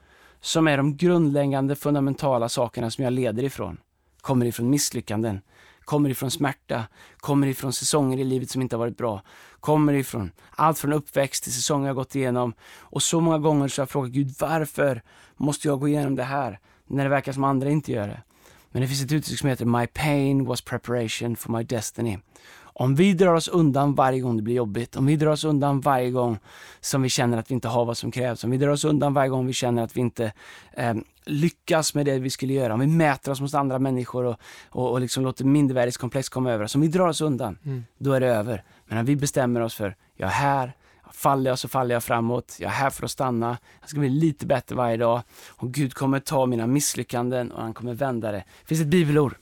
som 0.41 0.69
är 0.69 0.77
de 0.77 0.97
grundläggande 0.97 1.77
fundamentala 1.77 2.49
sakerna 2.49 2.91
som 2.91 3.05
jag 3.05 3.13
leder 3.13 3.45
ifrån. 3.45 3.79
Kommer 4.21 4.47
ifrån 4.47 4.71
misslyckanden, 4.71 5.41
kommer 5.85 6.11
ifrån 6.11 6.31
smärta, 6.31 6.85
kommer 7.17 7.47
ifrån 7.47 7.73
säsonger 7.73 8.19
i 8.19 8.25
livet 8.25 8.51
som 8.51 8.63
inte 8.63 8.77
har 8.77 8.79
varit 8.79 8.97
bra, 8.97 9.23
kommer 9.61 9.93
ifrån 9.93 10.33
allt 10.51 10.79
från 10.79 10.93
uppväxt 10.93 11.45
till 11.45 11.53
säsonger 11.53 11.87
jag 11.87 11.97
gått 11.97 12.15
igenom. 12.15 12.53
Och 12.79 13.03
så 13.03 13.21
många 13.21 13.39
gånger 13.39 13.69
så 13.69 13.81
har 13.81 13.83
jag 13.83 13.91
frågat 13.91 14.11
Gud, 14.11 14.35
varför 14.39 15.03
måste 15.37 15.69
jag 15.69 15.81
gå 15.81 15.89
igenom 15.89 16.15
det 16.17 16.25
här 16.25 16.59
när 16.87 17.05
det 17.05 17.11
verkar 17.11 17.33
som 17.33 17.45
andra 17.45 17.71
inte 17.71 17.93
gör 17.93 18.09
det? 18.09 18.23
Men 18.73 18.83
det 18.83 18.89
finns 18.89 19.03
ett 19.03 19.13
uttryck 19.13 19.39
som 19.39 19.49
heter 19.49 19.65
My 19.65 19.87
pain 19.87 20.45
was 20.45 20.61
preparation 20.61 21.37
for 21.37 21.53
my 21.53 21.65
destiny. 21.65 22.19
Om 22.81 22.95
vi 22.95 23.13
drar 23.13 23.35
oss 23.35 23.49
undan 23.49 23.95
varje 23.95 24.21
gång 24.21 24.37
det 24.37 24.43
blir 24.43 24.55
jobbigt, 24.55 24.97
om 24.97 25.07
vi 25.07 25.17
drar 25.17 25.31
oss 25.31 25.45
undan 25.45 25.81
varje 25.81 26.11
gång 26.11 26.39
som 26.81 27.03
vi 27.03 27.09
känner 27.09 27.39
att 27.39 27.51
vi 27.51 27.55
inte 27.55 27.69
har 27.69 27.85
vad 27.85 27.97
som 27.97 28.11
krävs, 28.11 28.45
om 28.45 28.51
vi 28.51 28.57
drar 28.57 28.69
oss 28.69 28.85
undan 28.85 29.15
varje 29.15 29.31
gång 29.31 29.47
vi 29.47 29.53
känner 29.53 29.83
att 29.83 29.97
vi 29.97 30.01
inte 30.01 30.33
eh, 30.73 30.95
lyckas 31.25 31.95
med 31.95 32.07
det 32.07 32.19
vi 32.19 32.31
skulle 32.31 32.53
göra, 32.53 32.75
om 32.75 32.81
vi 32.81 32.87
mäter 32.87 33.33
oss 33.33 33.41
mot 33.41 33.55
andra 33.55 33.79
människor 33.79 34.25
och, 34.25 34.37
och, 34.69 34.91
och 34.91 35.01
liksom 35.01 35.25
låter 35.25 35.45
mindervärdeskomplex 35.45 36.29
komma 36.29 36.53
över 36.53 36.65
oss, 36.65 36.75
om 36.75 36.81
vi 36.81 36.89
drar 36.89 37.09
oss 37.09 37.21
undan, 37.21 37.59
då 37.99 38.13
är 38.13 38.21
det 38.21 38.27
över. 38.27 38.65
Men 38.87 38.97
när 38.97 39.05
vi 39.05 39.17
bestämmer 39.17 39.61
oss 39.61 39.75
för, 39.75 39.97
jag 40.17 40.27
är 40.27 40.33
här, 40.33 40.73
faller 41.13 41.51
jag 41.51 41.59
så 41.59 41.69
faller 41.69 41.95
jag 41.95 42.05
framåt, 42.05 42.57
jag 42.61 42.69
är 42.69 42.75
här 42.75 42.91
för 42.91 43.05
att 43.05 43.11
stanna, 43.11 43.59
jag 43.81 43.91
ska 43.91 44.01
bli 44.01 44.09
lite 44.09 44.47
bättre 44.47 44.77
varje 44.77 44.97
dag 44.97 45.23
och 45.49 45.73
Gud 45.73 45.95
kommer 45.95 46.21
ta 46.21 46.47
mina 46.47 46.67
misslyckanden 46.67 47.53
och 47.53 47.63
han 47.63 47.75
kommer 47.75 47.95
vända 47.95 48.33
det. 48.33 48.45
Det 48.61 48.67
finns 48.67 48.81
ett 48.81 48.87
bibelord, 48.87 49.35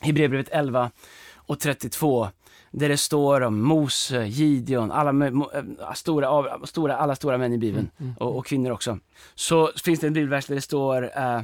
Hebreerbrevet 0.00 0.48
11 0.48 0.90
och 1.36 1.60
32 1.60 2.28
där 2.72 2.88
det 2.88 2.96
står 2.96 3.40
om 3.40 3.62
Mose, 3.62 4.24
Gideon, 4.26 4.90
alla, 4.92 5.26
äh, 5.26 5.92
stora, 5.94 6.66
stora, 6.66 6.96
alla 6.96 7.14
stora 7.14 7.38
män 7.38 7.52
i 7.52 7.58
Bibeln 7.58 7.90
och, 8.18 8.36
och 8.36 8.46
kvinnor 8.46 8.70
också. 8.70 8.98
Så 9.34 9.70
finns 9.84 10.00
det 10.00 10.06
en 10.06 10.12
bibelvers 10.12 10.46
där 10.46 10.54
det 10.54 10.60
står 10.60 11.10
äh, 11.18 11.42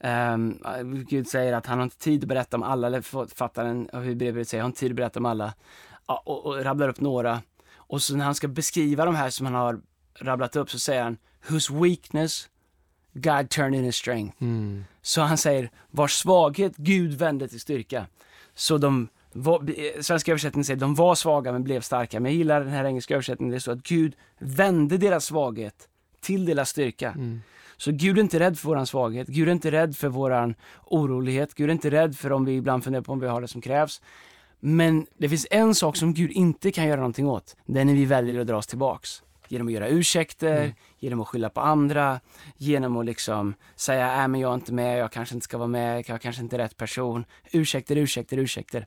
ehm, 0.00 0.58
Gud 1.08 1.28
säger 1.28 1.52
att 1.52 1.66
han 1.66 1.78
har 1.78 1.84
inte 1.84 1.98
tid 1.98 2.24
att 2.24 2.28
berätta 2.28 2.56
om 2.56 2.62
alla, 2.62 2.86
eller 2.86 3.00
författaren 3.00 3.88
av 3.92 4.04
Hebreerbrevet 4.04 4.48
säger, 4.48 4.62
han 4.62 4.66
har 4.66 4.70
inte 4.70 4.80
tid 4.80 4.92
att 4.92 4.96
berätta 4.96 5.18
om 5.18 5.26
alla. 5.26 5.52
Ja, 6.06 6.22
och, 6.26 6.46
och 6.46 6.64
rabblar 6.64 6.88
upp 6.88 7.00
några. 7.00 7.40
Och 7.90 8.02
så 8.02 8.16
när 8.16 8.24
han 8.24 8.34
ska 8.34 8.48
beskriva 8.48 9.04
de 9.04 9.14
här 9.14 9.30
som 9.30 9.46
han 9.46 9.54
har 9.54 9.80
rabblat 10.18 10.56
upp 10.56 10.70
så 10.70 10.78
säger 10.78 11.02
han, 11.02 11.16
whose 11.48 11.74
weakness 11.74 12.48
God 13.12 13.50
turned 13.50 13.74
in 13.74 13.84
his 13.84 13.96
strength. 13.96 14.42
Mm. 14.42 14.84
Så 15.02 15.20
han 15.20 15.38
säger, 15.38 15.70
vars 15.90 16.12
svaghet 16.12 16.76
Gud 16.76 17.14
vände 17.14 17.48
till 17.48 17.60
styrka. 17.60 18.06
Så 18.54 18.78
de 18.78 19.08
var, 19.32 20.02
svenska 20.02 20.32
översättningen 20.32 20.64
säger, 20.64 20.80
de 20.80 20.94
var 20.94 21.14
svaga 21.14 21.52
men 21.52 21.64
blev 21.64 21.80
starka. 21.80 22.20
Men 22.20 22.32
jag 22.32 22.38
gillar 22.38 22.60
den 22.60 22.72
här 22.72 22.84
engelska 22.84 23.14
översättningen, 23.14 23.50
det 23.50 23.56
är 23.56 23.60
så 23.60 23.72
att 23.72 23.82
Gud 23.82 24.14
vände 24.38 24.98
deras 24.98 25.24
svaghet 25.24 25.88
till 26.20 26.44
deras 26.44 26.70
styrka. 26.70 27.14
Så 27.76 27.92
Gud 27.92 28.18
är 28.18 28.22
inte 28.22 28.38
rädd 28.38 28.58
för 28.58 28.68
våran 28.68 28.86
svaghet, 28.86 29.28
Gud 29.28 29.48
är 29.48 29.52
inte 29.52 29.70
rädd 29.70 29.96
för 29.96 30.08
våran 30.08 30.54
orolighet, 30.84 31.54
Gud 31.54 31.68
är 31.68 31.72
inte 31.72 31.90
rädd 31.90 32.16
för 32.16 32.32
om 32.32 32.44
vi 32.44 32.52
ibland 32.52 32.84
funderar 32.84 33.02
på 33.02 33.12
om 33.12 33.20
vi 33.20 33.26
har 33.26 33.40
det 33.40 33.48
som 33.48 33.60
krävs. 33.60 34.02
Men 34.60 35.06
det 35.18 35.28
finns 35.28 35.46
en 35.50 35.74
sak 35.74 35.96
som 35.96 36.14
Gud 36.14 36.30
inte 36.30 36.72
kan 36.72 36.86
göra 36.86 36.96
någonting 36.96 37.26
åt. 37.28 37.56
Det 37.66 37.80
är 37.80 37.84
när 37.84 37.94
vi 37.94 38.04
väljer 38.04 38.40
att 38.40 38.46
dra 38.46 38.56
oss 38.56 38.66
tillbaks. 38.66 39.22
Genom 39.48 39.66
att 39.66 39.72
göra 39.72 39.88
ursäkter, 39.88 40.74
genom 40.98 41.20
att 41.20 41.28
skylla 41.28 41.50
på 41.50 41.60
andra, 41.60 42.20
genom 42.56 42.96
att 42.96 43.06
liksom 43.06 43.54
säga, 43.76 44.22
äh 44.22 44.28
men 44.28 44.40
jag 44.40 44.50
är 44.50 44.54
inte 44.54 44.72
med, 44.72 44.98
jag 44.98 45.12
kanske 45.12 45.34
inte 45.34 45.44
ska 45.44 45.58
vara 45.58 45.68
med, 45.68 46.04
jag 46.08 46.20
kanske 46.20 46.42
inte 46.42 46.56
är 46.56 46.58
rätt 46.58 46.76
person. 46.76 47.24
Ursäkter, 47.52 47.96
ursäkter, 47.96 48.36
ursäkter. 48.36 48.86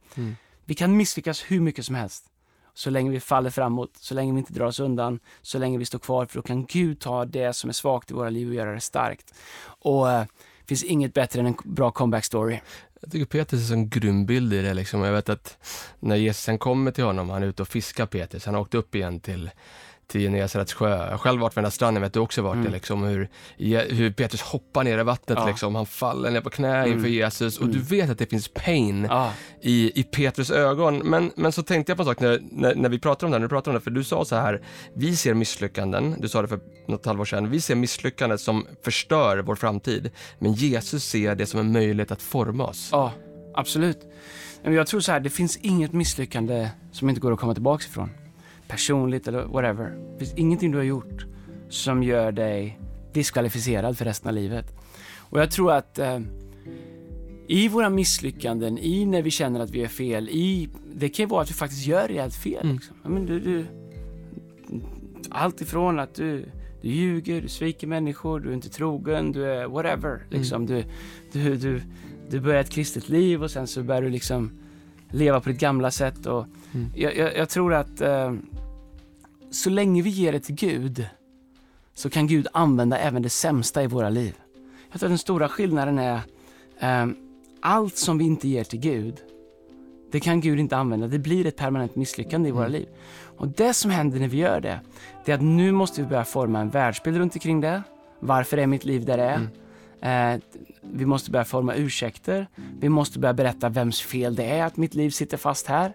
Vi 0.66 0.76
kan 0.76 0.98
misslyckas 0.98 1.44
hur 1.48 1.60
mycket 1.60 1.86
som 1.86 1.96
helst. 1.96 2.26
Så 2.74 2.90
länge 2.90 3.12
vi 3.12 3.20
faller 3.20 3.50
framåt, 3.50 3.92
så 3.98 4.14
länge 4.14 4.34
vi 4.34 4.40
inte 4.40 4.54
drar 4.54 4.66
oss 4.66 4.80
undan, 4.80 5.20
så 5.42 5.58
länge 5.60 5.78
vi 5.78 5.86
står 5.86 6.00
kvar, 6.00 6.26
för 6.26 6.36
då 6.36 6.42
kan 6.42 6.66
Gud 6.66 7.00
ta 7.00 7.26
det 7.26 7.54
som 7.54 7.70
är 7.70 7.74
svagt 7.74 8.12
i 8.12 8.14
våra 8.14 8.30
liv 8.30 8.48
och 8.48 8.54
göra 8.54 8.74
det 8.74 8.80
starkt. 8.82 9.34
Och 9.66 10.08
det 10.08 10.28
finns 10.68 10.84
inget 10.84 11.14
bättre 11.14 11.40
än 11.40 11.46
en 11.46 11.56
bra 11.64 11.92
comeback 11.92 12.26
story. 12.26 12.60
Jag 13.04 13.12
tycker 13.12 13.26
Petrus 13.26 13.60
är 13.60 13.64
en 13.64 13.68
sån 13.68 13.90
grym 13.90 14.26
bild 14.26 14.54
i 14.54 14.62
det 14.62 14.74
liksom. 14.74 15.02
Jag 15.02 15.14
vet 15.14 15.30
att 15.30 15.58
när 16.00 16.16
Jesus 16.16 16.44
sen 16.44 16.58
kommer 16.58 16.92
till 16.92 17.04
honom, 17.04 17.30
han 17.30 17.44
är 17.44 17.48
ute 17.48 17.62
och 17.62 17.68
fiskar 17.68 18.06
Petrus, 18.06 18.46
han 18.46 18.56
har 18.56 18.62
åkt 18.62 18.74
upp 18.74 18.96
igen 18.96 19.20
till 19.20 19.52
till 20.14 20.22
Genesarets 20.22 20.74
sjö. 20.74 20.90
Jag 20.90 21.12
har 21.12 21.18
själv 21.18 21.42
varit 21.42 21.52
vid 21.54 21.56
den 21.58 21.66
här 21.66 21.72
stranden, 21.72 22.04
vet 22.04 22.14
du 22.14 22.20
också 22.20 22.42
varit 22.42 22.54
Mm. 22.54 22.66
det 22.66 22.72
liksom, 22.72 23.04
hur, 23.04 23.30
hur 23.94 24.12
Petrus 24.12 24.42
hoppar 24.42 24.84
ner 24.84 25.00
i 25.00 25.04
vattnet 25.04 25.38
Ja. 25.42 25.48
liksom, 25.48 25.76
han 25.76 25.86
faller 25.86 26.32
ner 26.32 26.42
på 26.42 26.50
knä 26.50 26.88
inför 26.88 27.00
Mm. 27.00 27.12
Jesus 27.12 27.58
och 27.58 27.64
Mm. 27.64 27.76
du 27.76 27.82
vet 27.84 28.10
att 28.10 28.18
det 28.18 28.26
finns 28.30 28.48
pain 28.48 29.08
Ja, 29.10 29.32
i, 29.62 30.00
i 30.00 30.04
Petrus 30.04 30.52
ögon. 30.52 30.98
Men, 30.98 31.32
men 31.36 31.52
så 31.52 31.64
tänkte 31.64 31.90
jag 31.92 31.98
på 31.98 32.02
en 32.04 32.08
sak 32.08 32.20
när, 32.20 32.40
när, 32.52 32.76
när 32.76 32.90
vi 32.90 33.00
pratade 33.00 33.26
om 33.26 33.32
det, 33.32 33.36
här, 33.36 33.40
när 33.40 33.46
du 33.46 33.50
pratade 33.50 33.70
om 33.70 33.80
det, 33.80 33.84
för 33.84 33.92
du 33.92 34.04
sa 34.04 34.26
så 34.26 34.36
här, 34.36 34.62
vi 34.96 35.16
ser 35.16 35.34
misslyckanden, 35.34 36.16
du 36.20 36.30
sa 36.30 36.42
det 36.42 36.48
för 36.48 36.60
något 36.88 37.06
halvår 37.06 37.26
sedan, 37.26 37.50
vi 37.50 37.62
ser 37.62 37.76
misslyckanden 37.76 38.38
som 38.40 38.68
förstör 38.84 39.38
vår 39.38 39.56
framtid, 39.56 40.12
men 40.40 40.54
Jesus 40.54 41.04
ser 41.04 41.36
det 41.36 41.46
som 41.46 41.60
en 41.60 41.72
möjlighet 41.72 42.12
att 42.12 42.22
forma 42.22 42.66
oss. 42.68 42.90
ja 42.92 43.12
absolut. 43.56 44.00
Jag 44.64 44.88
tror 44.88 45.00
så 45.00 45.12
här, 45.12 45.20
det 45.20 45.30
finns 45.30 45.58
inget 45.58 45.94
misslyckande 45.94 46.70
som 46.92 47.10
inte 47.10 47.22
går 47.22 47.32
att 47.34 47.40
komma 47.40 47.54
tillbaka 47.54 47.84
ifrån. 47.90 48.10
Personligt 48.74 49.28
eller 49.28 49.46
whatever. 49.46 49.90
Det 50.14 50.20
finns 50.20 50.34
ingenting 50.34 50.72
du 50.72 50.78
har 50.78 50.86
gjort 50.86 51.26
som 51.70 52.04
gör 52.04 52.32
dig 52.32 52.80
diskvalificerad 53.14 53.98
för 53.98 54.06
resten 54.06 54.30
av 54.30 54.36
livet. 54.36 54.76
Och 55.20 55.40
jag 55.40 55.52
tror 55.52 55.72
att 55.72 56.00
eh, 56.00 56.20
i 57.48 57.68
våra 57.68 57.90
misslyckanden, 57.90 58.78
i 58.78 59.06
när 59.06 59.22
vi 59.22 59.32
känner 59.32 59.60
att 59.60 59.70
vi 59.70 59.84
är 59.84 59.88
fel, 59.88 60.30
i, 60.30 60.70
det 60.94 61.10
kan 61.10 61.24
ju 61.24 61.30
vara 61.30 61.42
att 61.42 61.50
vi 61.50 61.54
faktiskt 61.54 61.86
gör 61.88 62.08
rejält 62.08 62.36
fel. 62.36 62.64
Mm. 62.64 62.76
Liksom. 62.76 62.96
Men 63.04 63.26
du, 63.26 63.40
du, 63.40 63.66
allt 65.30 65.62
ifrån 65.62 66.00
att 66.00 66.16
du, 66.16 66.46
du 66.82 66.88
ljuger, 66.90 67.42
du 67.42 67.48
sviker 67.48 67.88
människor, 67.88 68.40
du 68.40 68.50
är 68.50 68.54
inte 68.54 68.70
trogen, 68.70 69.32
du 69.32 69.46
är 69.46 69.68
whatever. 69.68 70.26
Liksom. 70.30 70.66
Du, 70.66 70.84
du, 71.32 71.56
du, 71.58 71.82
du 72.30 72.40
börjar 72.40 72.62
ett 72.62 72.70
kristet 72.70 73.10
liv 73.10 73.44
och 73.44 73.52
sen 73.52 73.68
så 73.68 73.84
börjar 73.84 74.02
du 74.02 74.10
liksom 74.10 74.52
leva 75.10 75.40
på 75.42 75.50
ditt 75.50 75.60
gamla 75.60 75.92
sätt. 75.92 76.26
Och 76.26 76.46
Mm. 76.76 76.88
jag, 76.96 77.18
jag, 77.18 77.38
jag 77.38 77.50
tror 77.50 77.74
att 77.74 78.02
eh, 78.02 78.34
så 79.54 79.70
länge 79.70 80.02
vi 80.02 80.10
ger 80.10 80.32
det 80.32 80.40
till 80.40 80.56
Gud 80.56 81.06
så 81.94 82.10
kan 82.10 82.28
Gud 82.28 82.48
använda 82.54 82.98
även 82.98 83.22
det 83.22 83.30
sämsta 83.30 83.84
i 83.84 83.88
våra 83.88 84.10
liv. 84.10 84.36
Jag 84.92 85.00
tror 85.00 85.08
att 85.08 85.12
den 85.12 85.18
stora 85.18 85.50
skillnaden 85.50 86.00
är 86.00 86.20
eh, 86.80 87.08
allt 87.62 87.98
som 87.98 88.18
vi 88.18 88.26
inte 88.26 88.48
ger 88.48 88.64
till 88.64 88.80
Gud, 88.80 89.16
det 90.12 90.20
kan 90.20 90.42
Gud 90.42 90.60
inte 90.60 90.78
använda. 90.78 91.08
Det 91.08 91.20
blir 91.20 91.46
ett 91.46 91.56
permanent 91.56 91.96
misslyckande 91.96 92.50
i 92.50 92.52
våra 92.52 92.66
Mm. 92.66 92.80
liv. 92.80 92.88
Och 93.38 93.48
det 93.48 93.74
som 93.74 93.92
händer 93.92 94.20
när 94.20 94.28
vi 94.28 94.38
gör 94.38 94.62
det, 94.62 94.80
det 95.26 95.32
är 95.32 95.36
att 95.36 95.42
nu 95.42 95.72
måste 95.72 96.02
vi 96.02 96.08
börja 96.08 96.26
forma 96.26 96.60
en 96.60 96.70
världsbild 96.70 97.18
runt 97.18 97.36
omkring 97.36 97.62
det. 97.62 97.84
Varför 98.20 98.58
är 98.58 98.68
mitt 98.68 98.86
liv 98.86 99.06
där 99.06 99.18
det 99.18 99.24
är? 99.24 99.48
Eh, 100.04 100.36
vi 100.82 101.06
måste 101.06 101.32
börja 101.32 101.46
forma 101.46 101.74
ursäkter. 101.76 102.48
Vi 102.80 102.90
måste 102.90 103.20
börja 103.20 103.34
berätta 103.34 103.70
vems 103.70 104.02
fel 104.02 104.36
det 104.36 104.44
är 104.44 104.64
att 104.64 104.78
mitt 104.78 104.96
liv 104.96 105.10
sitter 105.10 105.38
fast 105.38 105.68
här. 105.68 105.94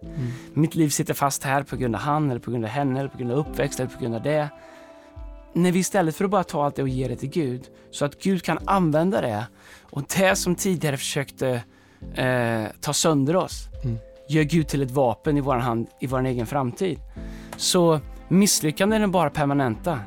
Mitt 0.55 0.75
liv 0.75 0.89
sitter 0.89 1.15
fast 1.15 1.45
här 1.45 1.63
på 1.63 1.77
grund 1.77 1.95
av 1.95 2.01
han, 2.01 2.31
eller 2.31 2.41
på 2.41 2.51
grund 2.51 2.65
av 2.65 2.71
henne, 2.71 3.01
eller 3.01 3.09
på 3.09 3.19
grund 3.19 3.33
av 3.33 3.39
uppväxt, 3.39 3.81
eller 3.81 3.91
på 3.91 4.01
grund 4.01 4.15
av 4.15 4.23
det. 4.23 4.49
När 5.53 5.73
vi 5.73 5.79
istället 5.79 6.17
för 6.17 6.25
att 6.25 6.31
bara 6.31 6.45
ta 6.45 6.65
allt 6.65 6.77
det 6.77 6.83
och 6.83 6.89
ge 6.89 7.09
det 7.09 7.17
till 7.17 7.31
Gud, 7.31 7.63
så 7.91 8.05
att 8.05 8.23
Gud 8.23 8.43
kan 8.43 8.59
använda 8.65 9.21
det 9.21 9.47
och 9.83 10.03
det 10.19 10.37
som 10.37 10.55
tidigare 10.55 10.97
försökte 10.97 11.63
eh, 12.15 12.65
ta 12.81 12.93
sönder 12.93 13.37
oss, 13.37 13.69
Mm. 13.85 13.97
gör 14.29 14.43
Gud 14.43 14.69
till 14.69 14.83
ett 14.83 14.91
vapen 14.91 15.37
i 15.37 15.41
vår 15.41 15.57
hand, 15.57 15.87
i 16.01 16.07
vår 16.07 16.27
egen 16.27 16.47
framtid. 16.47 16.99
Så 17.57 18.01
misslyckanden 18.29 19.03
är 19.03 19.07
bara 19.07 19.31
permanenta 19.31 20.01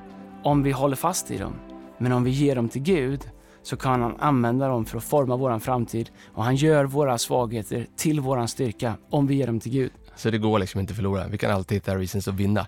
om 0.44 0.64
vi 0.64 0.72
håller 0.72 0.96
fast 0.96 1.32
i 1.32 1.38
dem. 1.38 1.54
Men 1.98 2.12
om 2.12 2.24
vi 2.24 2.32
ger 2.32 2.56
dem 2.56 2.70
till 2.70 2.82
Gud 2.82 3.22
så 3.64 3.78
kan 3.78 4.02
han 4.02 4.16
använda 4.20 4.68
dem 4.68 4.86
för 4.86 4.98
att 4.98 5.04
forma 5.04 5.36
våran 5.38 5.62
framtid 5.62 6.10
och 6.34 6.44
han 6.44 6.56
gör 6.56 6.86
våra 6.86 7.18
svagheter 7.18 7.88
till 7.98 8.20
våran 8.20 8.48
styrka 8.48 8.94
om 9.10 9.28
vi 9.28 9.36
ger 9.36 9.48
dem 9.48 9.60
till 9.60 9.72
Gud. 9.72 9.92
Så 10.16 10.30
det 10.30 10.38
går 10.38 10.60
liksom 10.60 10.80
inte 10.82 10.92
att 10.92 10.96
förlora. 10.96 11.28
Vi 11.28 11.38
kan 11.38 11.52
alltid 11.52 11.76
hitta 11.76 11.96
reasons 11.96 12.28
att 12.28 12.34
vinna. 12.36 12.68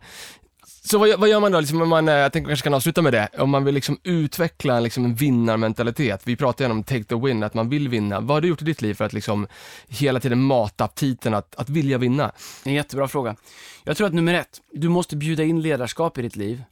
Så 0.85 0.97
vad, 0.97 1.09
gör- 1.09 1.17
vad 1.17 1.29
gör 1.29 1.39
man 1.39 1.51
då? 1.51 1.59
Liksom 1.59 1.81
om 1.81 1.89
man, 1.89 2.07
eh, 2.09 2.15
jag 2.15 2.33
tänker 2.33 2.49
kanske 2.49 2.63
kan 2.63 2.73
avsluta 2.73 3.01
med 3.01 3.13
det. 3.13 3.29
Om 3.37 3.49
man 3.49 3.63
vill 3.63 3.75
liksom 3.75 3.97
utveckla 4.03 4.79
liksom 4.79 5.05
en 5.05 5.15
vinnarmentalitet. 5.15 6.21
Vi 6.23 6.35
pratar 6.35 6.65
ju 6.65 6.71
om 6.71 6.83
take 6.83 7.03
the 7.03 7.15
win, 7.15 7.43
att 7.43 7.53
man 7.53 7.69
vill 7.69 7.89
vinna. 7.89 8.19
Vad 8.19 8.29
har 8.29 8.41
du 8.41 8.47
gjort 8.47 8.61
i 8.61 8.65
ditt 8.65 8.81
liv 8.81 8.93
för 8.93 9.05
att 9.05 9.13
liksom 9.13 9.47
hela 9.87 10.19
tiden 10.19 10.43
mata 10.43 10.83
aptiten 10.83 11.33
att, 11.33 11.55
att 11.55 11.69
vilja 11.69 11.97
vinna? 11.97 12.31
En 12.65 12.73
jättebra 12.73 13.07
fråga. 13.07 13.35
Jag 13.83 13.97
tror 13.97 14.07
att 14.07 14.13
nummer 14.13 14.33
ett, 14.33 14.61
du 14.73 14.89
måste 14.89 15.15
bjuda 15.15 15.43
in 15.43 15.61
ledarskap 15.61 16.17
i 16.17 16.21
ditt 16.21 16.35
liv 16.35 16.63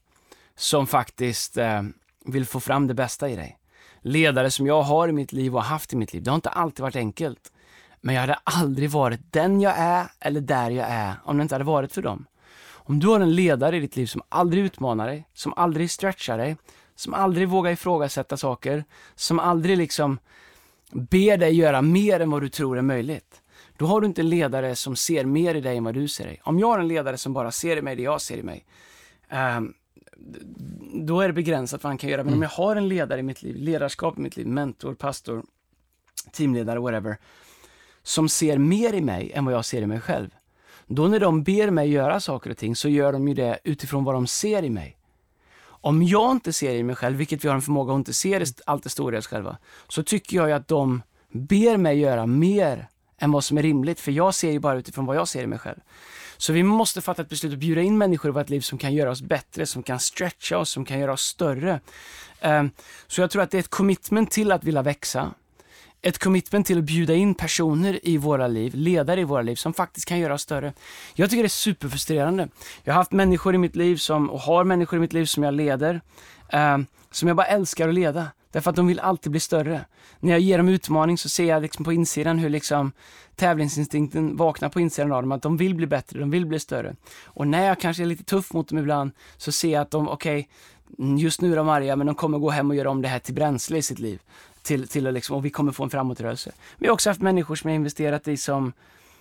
som 0.57 0.87
faktiskt 0.87 1.57
eh, 1.57 1.81
vill 2.25 2.45
få 2.45 2.59
fram 2.59 2.87
det 2.87 2.93
bästa 2.93 3.29
i 3.29 3.35
dig. 3.35 3.57
Ledare 4.01 4.51
som 4.51 4.67
jag 4.67 4.81
har 4.81 5.07
i 5.07 5.11
mitt 5.11 5.33
liv 5.33 5.55
och 5.55 5.61
har 5.61 5.69
haft 5.69 5.93
i 5.93 5.95
mitt 5.95 6.13
liv, 6.13 6.23
det 6.23 6.31
har 6.31 6.35
inte 6.35 6.49
alltid 6.49 6.83
varit 6.83 6.95
enkelt. 6.95 7.51
Men 8.01 8.15
jag 8.15 8.21
hade 8.21 8.39
aldrig 8.43 8.89
varit 8.89 9.33
den 9.33 9.61
jag 9.61 9.73
är 9.77 10.05
eller 10.19 10.41
där 10.41 10.69
jag 10.71 10.87
är 10.89 11.13
om 11.23 11.37
det 11.37 11.41
inte 11.41 11.55
hade 11.55 11.65
varit 11.65 11.93
för 11.93 12.01
dem. 12.01 12.25
Om 12.71 12.99
du 12.99 13.07
har 13.07 13.19
en 13.19 13.35
ledare 13.35 13.77
i 13.77 13.79
ditt 13.79 13.95
liv 13.95 14.05
som 14.05 14.21
aldrig 14.29 14.63
utmanar 14.63 15.07
dig, 15.07 15.27
som 15.33 15.53
aldrig 15.53 15.91
stretchar 15.91 16.37
dig, 16.37 16.57
som 16.95 17.13
aldrig 17.13 17.49
vågar 17.49 17.71
ifrågasätta 17.71 18.37
saker, 18.37 18.83
som 19.15 19.39
aldrig 19.39 19.77
liksom 19.77 20.19
ber 20.91 21.37
dig 21.37 21.53
göra 21.53 21.81
mer 21.81 22.19
än 22.19 22.31
vad 22.31 22.41
du 22.41 22.49
tror 22.49 22.77
är 22.77 22.81
möjligt. 22.81 23.41
Då 23.77 23.85
har 23.85 24.01
du 24.01 24.07
inte 24.07 24.21
en 24.21 24.29
ledare 24.29 24.75
som 24.75 24.95
ser 24.95 25.25
mer 25.25 25.55
i 25.55 25.61
dig 25.61 25.77
än 25.77 25.83
vad 25.83 25.93
du 25.93 26.07
ser 26.07 26.23
i 26.23 26.27
dig. 26.27 26.41
Om 26.43 26.59
jag 26.59 26.67
har 26.67 26.79
en 26.79 26.87
ledare 26.87 27.17
som 27.17 27.33
bara 27.33 27.51
ser 27.51 27.77
i 27.77 27.81
mig 27.81 27.95
det 27.95 28.03
jag 28.03 28.21
ser 28.21 28.37
i 28.37 28.43
mig, 28.43 28.65
ehm, 29.29 29.73
då 30.93 31.21
är 31.21 31.27
det 31.27 31.33
begränsat 31.33 31.83
vad 31.83 31.89
han 31.89 31.97
kan 31.97 32.09
göra. 32.09 32.23
Men 32.23 32.33
om 32.33 32.41
jag 32.41 32.49
har 32.49 32.75
en 32.75 32.87
ledare 32.87 33.19
i 33.19 33.23
mitt 33.23 33.41
liv, 33.41 33.55
ledarskap 33.55 34.17
i 34.17 34.21
mitt 34.21 34.37
liv, 34.37 34.47
mentor, 34.47 34.93
pastor, 34.93 35.43
teamledare, 36.31 36.79
whatever, 36.79 37.17
som 38.03 38.29
ser 38.29 38.57
mer 38.57 38.93
i 38.93 39.01
mig 39.01 39.31
än 39.31 39.45
vad 39.45 39.53
jag 39.53 39.65
ser 39.65 39.81
i 39.81 39.87
mig 39.87 40.01
själv. 40.01 40.29
Då 40.87 41.07
när 41.07 41.19
de 41.19 41.43
ber 41.43 41.69
mig 41.69 41.91
göra 41.91 42.19
saker 42.19 42.49
och 42.49 42.57
ting 42.57 42.75
så 42.75 42.89
gör 42.89 43.13
de 43.13 43.27
ju 43.27 43.33
det 43.33 43.59
utifrån 43.63 44.03
vad 44.03 44.15
de 44.15 44.27
ser 44.27 44.63
i 44.63 44.69
mig. 44.69 44.97
Om 45.63 46.03
jag 46.03 46.31
inte 46.31 46.53
ser 46.53 46.75
i 46.75 46.83
mig 46.83 46.95
själv, 46.95 47.17
vilket 47.17 47.43
vi 47.43 47.47
har 47.47 47.55
en 47.55 47.61
förmåga 47.61 47.93
att 47.93 47.97
inte 47.97 48.13
se 48.13 48.45
allt 48.65 48.83
det 48.83 48.89
stora 48.89 49.15
i 49.15 49.19
oss 49.19 49.27
själva, 49.27 49.57
så 49.87 50.03
tycker 50.03 50.37
jag 50.37 50.47
ju 50.47 50.53
att 50.53 50.67
de 50.67 51.01
ber 51.31 51.77
mig 51.77 51.99
göra 51.99 52.25
mer 52.25 52.87
än 53.21 53.31
vad 53.31 53.43
som 53.43 53.57
är 53.57 53.61
rimligt, 53.61 53.99
för 53.99 54.11
jag 54.11 54.33
ser 54.33 54.51
ju 54.51 54.59
bara 54.59 54.77
utifrån 54.77 55.05
vad 55.05 55.15
jag 55.15 55.27
ser 55.27 55.43
i 55.43 55.47
mig 55.47 55.59
själv. 55.59 55.79
Så 56.37 56.53
vi 56.53 56.63
måste 56.63 57.01
fatta 57.01 57.21
ett 57.21 57.29
beslut 57.29 57.53
att 57.53 57.59
bjuda 57.59 57.81
in 57.81 57.97
människor 57.97 58.29
i 58.29 58.33
vårt 58.33 58.49
liv 58.49 58.61
som 58.61 58.77
kan 58.77 58.93
göra 58.93 59.11
oss 59.11 59.21
bättre, 59.21 59.65
som 59.65 59.83
kan 59.83 59.99
stretcha 59.99 60.57
oss, 60.57 60.69
som 60.69 60.85
kan 60.85 60.99
göra 60.99 61.13
oss 61.13 61.21
större. 61.21 61.79
Ehm, 62.39 62.71
så 63.07 63.21
jag 63.21 63.31
tror 63.31 63.41
att 63.41 63.51
det 63.51 63.57
är 63.57 63.59
ett 63.59 63.69
commitment 63.69 64.31
till 64.31 64.51
att 64.51 64.63
vilja 64.63 64.81
växa. 64.81 65.33
Ett 66.01 66.17
commitment 66.17 66.67
till 66.67 66.77
att 66.77 66.83
bjuda 66.83 67.13
in 67.13 67.35
personer 67.35 67.99
i 68.03 68.17
våra 68.17 68.47
liv, 68.47 68.75
ledare 68.75 69.21
i 69.21 69.23
våra 69.23 69.41
liv, 69.41 69.55
som 69.55 69.73
faktiskt 69.73 70.07
kan 70.07 70.19
göra 70.19 70.33
oss 70.33 70.41
större. 70.41 70.73
Jag 71.13 71.29
tycker 71.29 71.43
det 71.43 71.47
är 71.47 71.49
superfrustrerande. 71.49 72.47
Jag 72.83 72.93
har 72.93 72.97
haft 72.97 73.11
människor 73.11 73.55
i 73.55 73.57
mitt 73.57 73.75
liv 73.75 73.95
som, 73.95 74.29
och 74.29 74.39
har 74.39 74.63
människor 74.63 74.97
i 74.97 74.99
mitt 74.99 75.13
liv 75.13 75.25
som 75.25 75.43
jag 75.43 75.53
leder, 75.53 76.01
eh, 76.49 76.77
som 77.11 77.27
jag 77.27 77.37
bara 77.37 77.47
älskar 77.47 77.87
att 77.87 77.93
leda. 77.93 78.27
Därför 78.51 78.69
att 78.69 78.75
de 78.75 78.87
vill 78.87 78.99
alltid 78.99 79.31
bli 79.31 79.39
större. 79.39 79.85
När 80.19 80.31
jag 80.31 80.39
ger 80.39 80.57
dem 80.57 80.69
utmaning 80.69 81.17
så 81.17 81.29
ser 81.29 81.45
jag 81.45 81.61
liksom 81.61 81.85
på 81.85 81.93
insidan 81.93 82.39
hur 82.39 82.49
liksom 82.49 82.91
tävlingsinstinkten 83.35 84.37
vaknar 84.37 84.69
på 84.69 84.79
insidan 84.79 85.11
av 85.11 85.21
dem, 85.21 85.31
att 85.31 85.41
de 85.41 85.57
vill 85.57 85.75
bli 85.75 85.87
bättre, 85.87 86.19
de 86.19 86.31
vill 86.31 86.45
bli 86.45 86.59
större. 86.59 86.95
Och 87.25 87.47
när 87.47 87.67
jag 87.67 87.79
kanske 87.79 88.03
är 88.03 88.07
lite 88.07 88.23
tuff 88.23 88.53
mot 88.53 88.69
dem 88.69 88.77
ibland, 88.77 89.11
så 89.37 89.51
ser 89.51 89.71
jag 89.71 89.81
att 89.81 89.91
de, 89.91 90.09
okej, 90.09 90.49
okay, 90.97 91.17
just 91.17 91.41
nu 91.41 91.51
är 91.51 91.55
de 91.55 91.69
arga, 91.69 91.95
men 91.95 92.07
de 92.07 92.15
kommer 92.15 92.39
gå 92.39 92.49
hem 92.49 92.69
och 92.69 92.75
göra 92.75 92.89
om 92.89 93.01
det 93.01 93.07
här 93.07 93.19
till 93.19 93.33
bränsle 93.33 93.77
i 93.77 93.81
sitt 93.81 93.99
liv. 93.99 94.21
Till, 94.61 94.87
till 94.87 95.07
att 95.07 95.13
liksom, 95.13 95.35
och 95.35 95.45
vi 95.45 95.49
kommer 95.49 95.71
få 95.71 95.83
en 95.83 95.89
framåtrörelse. 95.89 96.51
Vi 96.77 96.87
har 96.87 96.93
också 96.93 97.09
haft 97.09 97.21
människor 97.21 97.55
som 97.55 97.69
jag 97.69 97.75
investerat 97.75 98.27
i 98.27 98.37
som, 98.37 98.73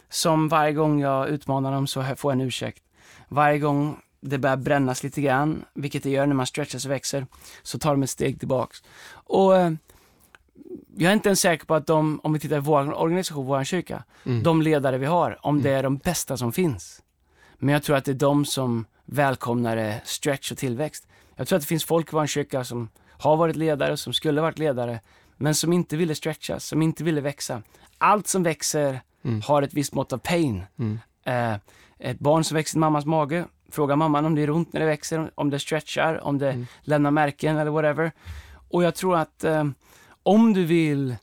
som 0.08 0.48
varje 0.48 0.72
gång 0.72 1.00
jag 1.00 1.28
utmanar 1.28 1.72
dem 1.72 1.86
så 1.86 2.02
får 2.16 2.32
jag 2.32 2.40
en 2.40 2.46
ursäkt. 2.46 2.82
Varje 3.28 3.58
gång 3.58 3.96
det 4.20 4.38
börjar 4.38 4.56
brännas 4.56 5.02
lite 5.02 5.20
grann, 5.20 5.64
vilket 5.74 6.02
det 6.02 6.10
gör 6.10 6.26
när 6.26 6.34
man 6.34 6.46
stretchas 6.46 6.84
och 6.84 6.90
växer, 6.90 7.26
så 7.62 7.78
tar 7.78 7.90
de 7.90 8.02
ett 8.02 8.10
steg 8.10 8.38
tillbaks. 8.38 8.82
Och 9.12 9.56
eh, 9.56 9.72
jag 10.96 11.10
är 11.10 11.14
inte 11.14 11.28
ens 11.28 11.40
säker 11.40 11.66
på 11.66 11.74
att 11.74 11.86
de, 11.86 12.20
om 12.22 12.32
vi 12.32 12.38
tittar 12.40 12.56
på 12.60 12.62
vår 12.62 12.98
organisation, 13.00 13.46
vår 13.46 13.64
kyrka, 13.64 14.04
Mm. 14.24 14.42
de 14.42 14.62
ledare 14.62 14.98
vi 14.98 15.06
har, 15.06 15.38
om 15.46 15.62
det 15.62 15.70
är 15.70 15.82
de 15.82 15.96
bästa 15.96 16.36
som 16.36 16.52
finns. 16.52 17.02
Men 17.58 17.72
jag 17.72 17.82
tror 17.82 17.96
att 17.96 18.04
det 18.04 18.10
är 18.12 18.14
de 18.14 18.44
som 18.44 18.84
välkomnar 19.04 19.76
eh, 19.76 19.94
stretch 20.04 20.52
och 20.52 20.58
tillväxt. 20.58 21.06
Jag 21.36 21.48
tror 21.48 21.56
att 21.56 21.62
det 21.62 21.66
finns 21.68 21.84
folk 21.84 22.08
i 22.12 22.16
vår 22.16 22.26
kyrka 22.26 22.64
som 22.64 22.88
har 23.10 23.36
varit 23.36 23.56
ledare, 23.56 23.96
som 23.96 24.12
skulle 24.12 24.40
varit 24.40 24.58
ledare, 24.58 25.00
men 25.36 25.54
som 25.54 25.72
inte 25.72 25.96
ville 25.96 26.14
stretchas, 26.14 26.64
som 26.66 26.82
inte 26.82 27.04
ville 27.04 27.20
växa. 27.20 27.62
Allt 27.98 28.26
som 28.28 28.42
växer 28.42 29.00
Mm. 29.22 29.40
har 29.42 29.62
ett 29.62 29.74
visst 29.74 29.94
mått 29.94 30.12
av 30.12 30.18
pain. 30.18 30.62
Mm. 30.78 30.98
Eh, 31.24 31.54
ett 31.98 32.18
barn 32.18 32.44
som 32.44 32.54
växer 32.54 32.76
i 32.76 32.80
mammas 32.80 33.04
mage, 33.04 33.44
frågar 33.70 33.96
mamman 33.96 34.24
om 34.24 34.34
det 34.34 34.42
är 34.42 34.50
ont 34.50 34.72
när 34.72 34.80
det 34.80 34.86
växer, 34.86 35.30
om 35.34 35.50
det 35.50 35.58
stretchar, 35.58 36.24
om 36.24 36.38
det 36.38 36.50
Mm. 36.52 36.66
lämnar 36.82 37.10
märken 37.10 37.56
eller 37.56 37.70
whatever. 37.70 38.12
Och 38.70 38.82
jag 38.82 38.94
tror 38.94 39.16
att 39.16 39.44
eh, 39.44 39.64
om 40.22 40.52
du 40.52 40.64
vill 40.64 41.16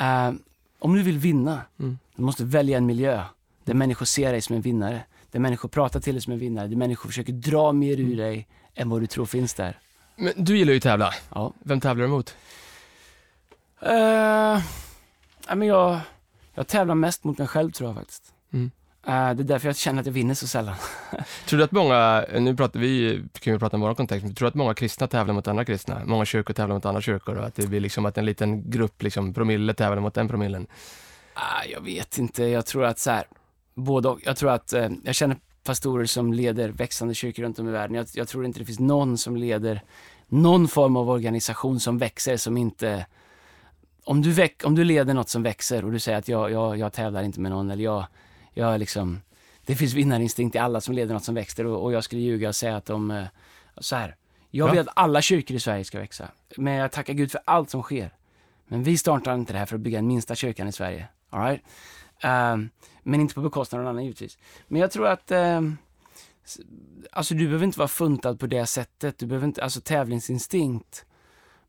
eh, 0.00 0.32
om 0.78 0.94
du 0.94 1.02
vill 1.02 1.18
vinna, 1.18 1.60
Mm. 1.80 1.98
du 2.16 2.22
måste 2.22 2.44
välja 2.44 2.76
en 2.78 2.86
miljö 2.86 3.22
där 3.64 3.74
människor 3.74 4.06
ser 4.06 4.32
dig 4.32 4.40
som 4.40 4.56
en 4.56 4.62
vinnare. 4.62 5.00
Där 5.30 5.40
människor 5.40 5.68
pratar 5.68 6.00
till 6.00 6.14
dig 6.14 6.22
som 6.22 6.32
en 6.32 6.38
vinnare, 6.38 6.66
där 6.68 6.76
människor 6.76 7.08
försöker 7.08 7.32
dra 7.32 7.72
mer 7.72 7.94
Mm. 8.00 8.12
ur 8.12 8.16
dig 8.16 8.48
än 8.74 8.90
vad 8.90 9.00
du 9.00 9.06
tror 9.06 9.26
finns 9.26 9.54
där. 9.54 9.78
Men 10.16 10.32
du 10.36 10.58
gillar 10.58 10.72
ju 10.72 10.76
att 10.76 10.82
tävla. 10.82 11.14
Ja. 11.34 11.52
Vem 11.62 11.80
tävlar 11.80 12.04
du 12.04 12.10
mot? 12.10 12.36
Uh, 13.82 14.62
ja, 15.48 15.54
men 15.54 15.68
jag, 15.68 16.00
jag 16.54 16.66
tävlar 16.66 16.94
mest 16.94 17.24
mot 17.24 17.38
mig 17.38 17.48
själv 17.48 17.70
tror 17.70 17.88
jag 17.88 17.96
faktiskt. 17.96 18.34
Mm. 18.52 18.70
Eh, 19.06 19.34
det 19.34 19.42
är 19.42 19.44
därför 19.44 19.68
jag 19.68 19.76
känner 19.76 20.00
att 20.00 20.06
jag 20.06 20.12
vinner 20.12 20.34
så 20.34 20.46
sällan. 20.46 20.74
Tror 21.46 21.58
du 21.58 21.64
att 21.64 21.72
många, 21.72 22.24
nu 22.38 22.56
pratar 22.56 22.80
vi, 22.80 23.22
kan 23.40 23.52
vi 23.52 23.58
prata 23.58 23.76
om 23.76 23.80
vår 23.80 23.94
kontext, 23.94 24.24
men 24.24 24.34
tror 24.34 24.46
du 24.46 24.48
att 24.48 24.54
många 24.54 24.74
kristna 24.74 25.06
tävlar 25.06 25.34
mot 25.34 25.48
andra 25.48 25.64
kristna? 25.64 26.02
Många 26.04 26.24
kyrkor 26.24 26.54
tävlar 26.54 26.74
mot 26.74 26.86
andra 26.86 27.00
kyrkor 27.00 27.36
och 27.36 27.46
att 27.46 27.54
det 27.54 27.66
blir 27.66 27.80
liksom 27.80 28.06
att 28.06 28.18
en 28.18 28.26
liten 28.26 28.70
grupp, 28.70 29.02
liksom 29.02 29.34
promille 29.34 29.74
tävlar 29.74 30.00
mot 30.00 30.14
den 30.14 30.28
promillen? 30.28 30.66
Ah, 31.34 31.64
jag 31.72 31.80
vet 31.80 32.18
inte, 32.18 32.44
jag 32.44 32.66
tror 32.66 32.84
att 32.84 32.98
så 32.98 33.10
här, 33.10 33.24
både 33.74 34.08
och. 34.08 34.20
Jag 34.24 34.36
tror 34.36 34.50
att, 34.50 34.72
eh, 34.72 34.88
jag 35.04 35.14
känner 35.14 35.36
pastorer 35.64 36.06
som 36.06 36.32
leder 36.32 36.68
växande 36.68 37.14
kyrkor 37.14 37.42
runt 37.42 37.58
om 37.58 37.68
i 37.68 37.72
världen. 37.72 37.96
Jag, 37.96 38.06
jag 38.14 38.28
tror 38.28 38.44
inte 38.44 38.58
det 38.58 38.64
finns 38.64 38.80
någon 38.80 39.18
som 39.18 39.36
leder 39.36 39.82
någon 40.28 40.68
form 40.68 40.96
av 40.96 41.10
organisation 41.10 41.80
som 41.80 41.98
växer 41.98 42.36
som 42.36 42.56
inte 42.56 43.06
om 44.04 44.22
du, 44.22 44.32
väck, 44.32 44.62
om 44.64 44.74
du 44.74 44.84
leder 44.84 45.14
något 45.14 45.28
som 45.28 45.42
växer 45.42 45.84
och 45.84 45.92
du 45.92 45.98
säger 45.98 46.18
att 46.18 46.28
jag, 46.28 46.50
jag, 46.50 46.78
jag 46.78 46.92
tävlar 46.92 47.22
inte 47.22 47.40
med 47.40 47.50
någon 47.50 47.70
eller 47.70 47.84
jag, 47.84 48.06
jag 48.54 48.78
liksom, 48.80 49.20
det 49.66 49.74
finns 49.76 49.92
vinnarinstinkt 49.94 50.56
i 50.56 50.58
alla 50.58 50.80
som 50.80 50.94
leder 50.94 51.14
något 51.14 51.24
som 51.24 51.34
växer 51.34 51.66
och, 51.66 51.82
och 51.84 51.92
jag 51.92 52.04
skulle 52.04 52.22
ljuga 52.22 52.48
och 52.48 52.56
säga 52.56 52.76
att 52.76 52.86
de, 52.86 53.10
eh, 53.10 53.24
så 53.78 53.96
här, 53.96 54.16
jag 54.50 54.68
Ja. 54.68 54.70
vill 54.72 54.80
att 54.80 54.88
alla 54.96 55.22
kyrkor 55.22 55.56
i 55.56 55.60
Sverige 55.60 55.84
ska 55.84 55.98
växa. 55.98 56.28
Men 56.56 56.74
jag 56.74 56.92
tackar 56.92 57.12
Gud 57.14 57.30
för 57.30 57.40
allt 57.44 57.70
som 57.70 57.82
sker. 57.82 58.14
Men 58.66 58.82
vi 58.82 58.98
startar 58.98 59.34
inte 59.34 59.52
det 59.52 59.58
här 59.58 59.66
för 59.66 59.74
att 59.74 59.80
bygga 59.80 59.98
den 59.98 60.06
minsta 60.06 60.34
kyrkan 60.34 60.68
i 60.68 60.72
Sverige. 60.72 61.08
All 61.30 61.40
right? 61.46 61.62
Ehm, 62.20 62.68
men 63.02 63.20
inte 63.20 63.34
på 63.34 63.40
bekostnad 63.40 63.78
av 63.78 63.84
någon 63.84 63.90
annan 63.90 64.04
givetvis. 64.04 64.38
Men 64.68 64.80
jag 64.80 64.90
tror 64.90 65.06
att, 65.06 65.30
s- 65.30 66.60
alltså 67.12 67.34
du 67.34 67.44
behöver 67.46 67.64
inte 67.64 67.78
vara 67.78 67.88
funtad 67.88 68.40
på 68.40 68.46
det 68.46 68.66
sättet. 68.66 69.18
Du 69.18 69.26
behöver 69.26 69.46
inte, 69.46 69.64
alltså 69.64 69.80
tävlingsinstinkt 69.80 71.04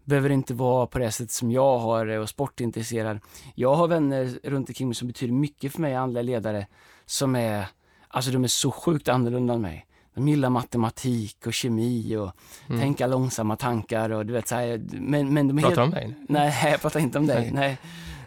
behöver 0.05 0.29
inte 0.29 0.53
vara 0.53 0.87
på 0.87 0.99
det 0.99 1.11
sättet 1.11 1.31
som 1.31 1.51
jag 1.51 1.77
har 1.77 2.07
eh, 2.07 2.19
och 2.19 2.29
sportintresserad. 2.29 3.19
Jag 3.55 3.75
har 3.75 3.87
vänner 3.87 4.39
runt 4.43 4.69
omkring 4.69 4.87
mig 4.87 4.95
som 4.95 5.07
betyder 5.07 5.33
mycket 5.33 5.73
för 5.73 5.81
mig, 5.81 5.95
andliga 5.95 6.23
ledare, 6.23 6.67
som 7.05 7.35
är, 7.35 7.65
alltså 8.07 8.31
de 8.31 8.43
är 8.43 8.47
så 8.47 8.71
sjukt 8.71 9.09
annorlunda 9.09 9.53
än 9.53 9.61
mig. 9.61 9.85
De 10.15 10.27
gillar 10.27 10.49
matematik 10.49 11.37
och 11.47 11.53
kemi 11.53 12.15
och 12.17 12.31
Mm. 12.69 12.81
tänka 12.81 13.07
långsamma 13.07 13.55
tankar 13.55 14.09
och 14.09 14.25
du 14.25 14.33
vet 14.33 14.47
så 14.47 14.55
här, 14.55 14.81
men, 14.93 15.33
men 15.33 15.47
de 15.47 15.57
är 15.57 15.61
Pratar 15.61 15.81
helt... 15.81 15.93
om 15.93 15.99
mig? 16.09 16.15
Nej, 16.29 16.59
jag 16.71 16.81
pratar 16.81 16.99
inte 16.99 17.17
om 17.19 17.27
dig. 17.27 17.41
Nej. 17.41 17.51
Nej. 17.53 17.77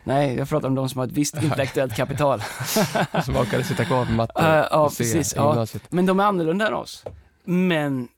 Nej, 0.04 0.36
jag 0.36 0.48
pratar 0.48 0.68
om 0.68 0.74
de 0.74 0.88
som 0.88 0.98
har 0.98 1.06
ett 1.06 1.12
visst 1.12 1.34
intellektuellt 1.42 1.94
kapital. 1.96 2.42
Som 3.24 3.36
orkade 3.36 3.64
sitta 3.64 3.84
kvar 3.84 4.06
på 4.06 4.12
matte 4.12 4.32
Ja, 4.36 4.68
ja, 4.70 4.78
och 4.84 4.92
se 4.92 5.04
precis, 5.04 5.34
ja. 5.36 5.66
Men 5.90 6.06
de 6.06 6.20
är 6.20 6.24
annorlunda 6.24 6.66
än 6.66 6.74
oss. 6.74 7.04
Men 7.44 8.08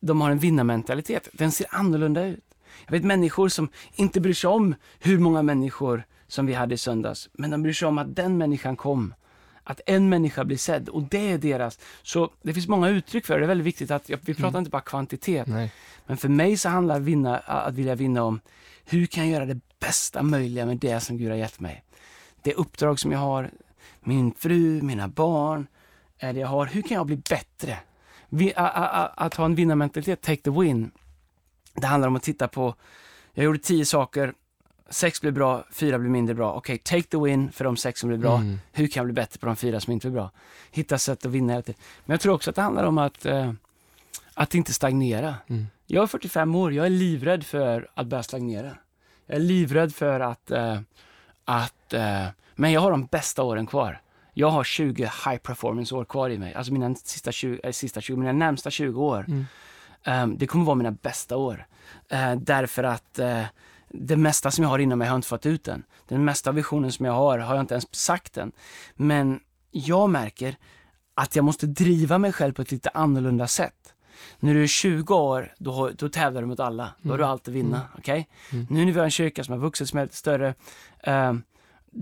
de 0.00 0.20
har 0.20 0.30
en 0.30 0.38
vinnarmentalitet. 0.38 1.28
Den 1.32 1.52
ser 1.52 1.66
annorlunda 1.70 2.24
ut. 2.24 2.45
Jag 2.84 2.92
vet 2.92 3.04
människor 3.04 3.48
som 3.48 3.68
inte 3.94 4.20
bryr 4.20 4.34
sig 4.34 4.50
om 4.50 4.74
hur 4.98 5.18
många 5.18 5.42
människor 5.42 6.04
som 6.28 6.46
vi 6.46 6.54
hade 6.54 6.74
i 6.74 6.78
söndags. 6.78 7.28
Men 7.32 7.50
de 7.50 7.62
bryr 7.62 7.72
sig 7.72 7.88
om 7.88 7.98
att 7.98 8.16
den 8.16 8.38
människan 8.38 8.76
kom. 8.76 9.14
Att 9.64 9.80
en 9.86 10.08
människa 10.08 10.44
blir 10.44 10.56
sedd 10.56 10.88
och 10.88 11.02
det 11.02 11.32
är 11.32 11.38
deras. 11.38 11.78
Så 12.02 12.30
det 12.42 12.54
finns 12.54 12.68
många 12.68 12.88
uttryck 12.88 13.26
för 13.26 13.34
det. 13.34 13.40
Det 13.40 13.44
är 13.44 13.48
väldigt 13.48 13.66
viktigt 13.66 13.90
att, 13.90 14.10
vi 14.10 14.34
pratar 14.34 14.48
Mm. 14.48 14.58
inte 14.58 14.70
bara 14.70 14.82
kvantitet. 14.82 15.46
Nej. 15.46 15.72
Men 16.06 16.16
för 16.16 16.28
mig 16.28 16.56
så 16.56 16.68
handlar 16.68 17.00
vinna, 17.00 17.38
att 17.38 17.74
vilja 17.74 17.94
vinna 17.94 18.22
om 18.22 18.40
hur 18.84 19.06
kan 19.06 19.24
jag 19.24 19.32
göra 19.32 19.46
det 19.54 19.60
bästa 19.80 20.22
möjliga 20.22 20.66
med 20.66 20.76
det 20.78 21.00
som 21.00 21.16
Gud 21.18 21.30
har 21.30 21.36
gett 21.36 21.60
mig. 21.60 21.82
Det 22.42 22.54
uppdrag 22.54 22.98
som 23.00 23.12
jag 23.12 23.18
har, 23.18 23.50
min 24.00 24.32
fru, 24.34 24.82
mina 24.82 25.08
barn, 25.08 25.66
är 26.18 26.32
det 26.32 26.40
jag 26.40 26.48
har. 26.48 26.66
Hur 26.66 26.82
kan 26.82 26.96
jag 26.96 27.06
bli 27.06 27.16
bättre? 27.16 27.78
Vi, 28.28 28.52
a, 28.56 28.68
a, 28.74 28.88
a, 29.04 29.12
att 29.16 29.34
ha 29.34 29.44
en 29.44 29.54
vinnarmentalitet, 29.54 30.22
take 30.22 30.42
the 30.42 30.50
win. 30.50 30.90
Det 31.76 31.86
handlar 31.86 32.08
om 32.08 32.16
att 32.16 32.22
titta 32.22 32.48
på, 32.48 32.74
jag 33.34 33.44
gjorde 33.44 33.58
tio 33.58 33.84
saker 33.84 34.32
sex 34.90 35.20
blir 35.20 35.32
bra, 35.32 35.64
fyra 35.70 35.98
blir 35.98 36.10
mindre 36.10 36.34
bra. 36.34 36.52
Okej, 36.52 36.78
take 36.78 37.02
the 37.02 37.16
win 37.16 37.52
för 37.52 37.64
de 37.64 37.76
sex 37.76 38.00
som 38.00 38.08
blir 38.08 38.18
bra. 38.18 38.36
Mm. 38.36 38.58
Hur 38.72 38.86
kan 38.86 39.00
jag 39.00 39.06
bli 39.06 39.14
bättre 39.14 39.38
på 39.38 39.46
de 39.46 39.56
fyra 39.56 39.80
som 39.80 39.92
inte 39.92 40.06
blir 40.06 40.20
bra? 40.20 40.30
Hitta 40.70 40.98
sätt 40.98 41.26
att 41.26 41.32
vinna 41.32 41.52
hela 41.52 41.62
tiden. 41.62 41.80
Men 42.04 42.14
jag 42.14 42.20
tror 42.20 42.34
också 42.34 42.50
att 42.50 42.56
det 42.56 42.62
handlar 42.62 42.84
om 42.84 42.98
att, 42.98 43.26
eh, 43.26 43.52
att 44.34 44.54
inte 44.54 44.72
stagnera. 44.72 45.34
Mm. 45.46 45.66
Jag 45.86 46.02
är 46.02 46.06
45 46.06 46.54
år, 46.54 46.72
jag 46.72 46.86
är 46.86 46.90
livrädd 46.90 47.46
för 47.46 47.88
att 47.94 48.06
börja 48.06 48.22
stagnera. 48.22 48.76
Jag 49.26 49.36
är 49.36 49.40
livrädd 49.40 49.94
för 49.94 50.20
att, 50.20 50.50
eh, 50.50 50.80
att 51.44 51.92
eh, 51.92 52.26
men 52.54 52.72
jag 52.72 52.80
har 52.80 52.90
de 52.90 53.06
bästa 53.06 53.42
åren 53.42 53.66
kvar. 53.66 54.00
Jag 54.34 54.50
har 54.50 54.64
20 54.64 55.02
high 55.02 55.36
performance 55.36 55.94
år 55.94 56.04
kvar 56.04 56.30
i 56.30 56.38
mig, 56.38 56.54
alltså 56.54 56.72
mina 56.72 56.94
sista 56.94 57.32
20, 57.32 57.60
äh, 57.64 57.72
sista 57.72 58.00
20 58.00 58.16
mina 58.16 58.32
närmsta 58.32 58.70
20 58.70 59.02
år. 59.02 59.24
Mm. 59.28 59.46
Ehm, 60.06 60.38
det 60.38 60.46
kommer 60.46 60.64
vara 60.64 60.74
mina 60.74 60.90
bästa 60.90 61.36
år. 61.36 61.66
Eh, 62.08 62.34
därför 62.34 62.84
att 62.84 63.18
eh, 63.18 63.42
det 63.88 64.16
mesta 64.16 64.50
som 64.50 64.62
jag 64.62 64.68
har 64.68 64.78
inom 64.78 64.98
mig 64.98 65.08
har 65.08 65.14
jag 65.14 65.18
inte 65.18 65.28
fått 65.28 65.46
ut 65.46 65.68
än. 65.68 65.82
Den 66.08 66.24
mesta 66.24 66.52
visionen 66.52 66.92
som 66.92 67.06
jag 67.06 67.12
har 67.12 67.38
har 67.38 67.54
jag 67.54 67.62
inte 67.62 67.74
ens 67.74 67.94
sagt 67.94 68.36
än. 68.36 68.52
Men 68.94 69.40
jag 69.70 70.10
märker 70.10 70.56
att 71.14 71.36
jag 71.36 71.44
måste 71.44 71.66
driva 71.66 72.18
mig 72.18 72.32
själv 72.32 72.52
på 72.52 72.62
ett 72.62 72.72
lite 72.72 72.90
annorlunda 72.90 73.46
sätt. 73.46 73.94
När 74.40 74.54
du 74.54 74.62
är 74.62 74.66
20 74.66 75.14
år, 75.14 75.54
då, 75.58 75.90
då 75.96 76.08
tävlar 76.08 76.40
du 76.40 76.46
mot 76.46 76.60
alla. 76.60 76.94
Då 77.02 77.10
har 77.10 77.18
du 77.18 77.24
allt 77.24 77.48
att 77.48 77.54
vinna. 77.54 77.80
okej? 77.98 78.28
Mm. 78.52 78.66
Nu 78.70 78.84
när 78.84 78.92
vi 78.92 78.98
har 78.98 79.04
en 79.04 79.10
kyrka 79.10 79.44
som 79.44 79.52
har 79.52 79.58
vuxit, 79.58 79.88
som 79.88 79.98
är 79.98 80.02
lite 80.02 80.16
större, 80.16 80.54
ehm, 81.02 81.42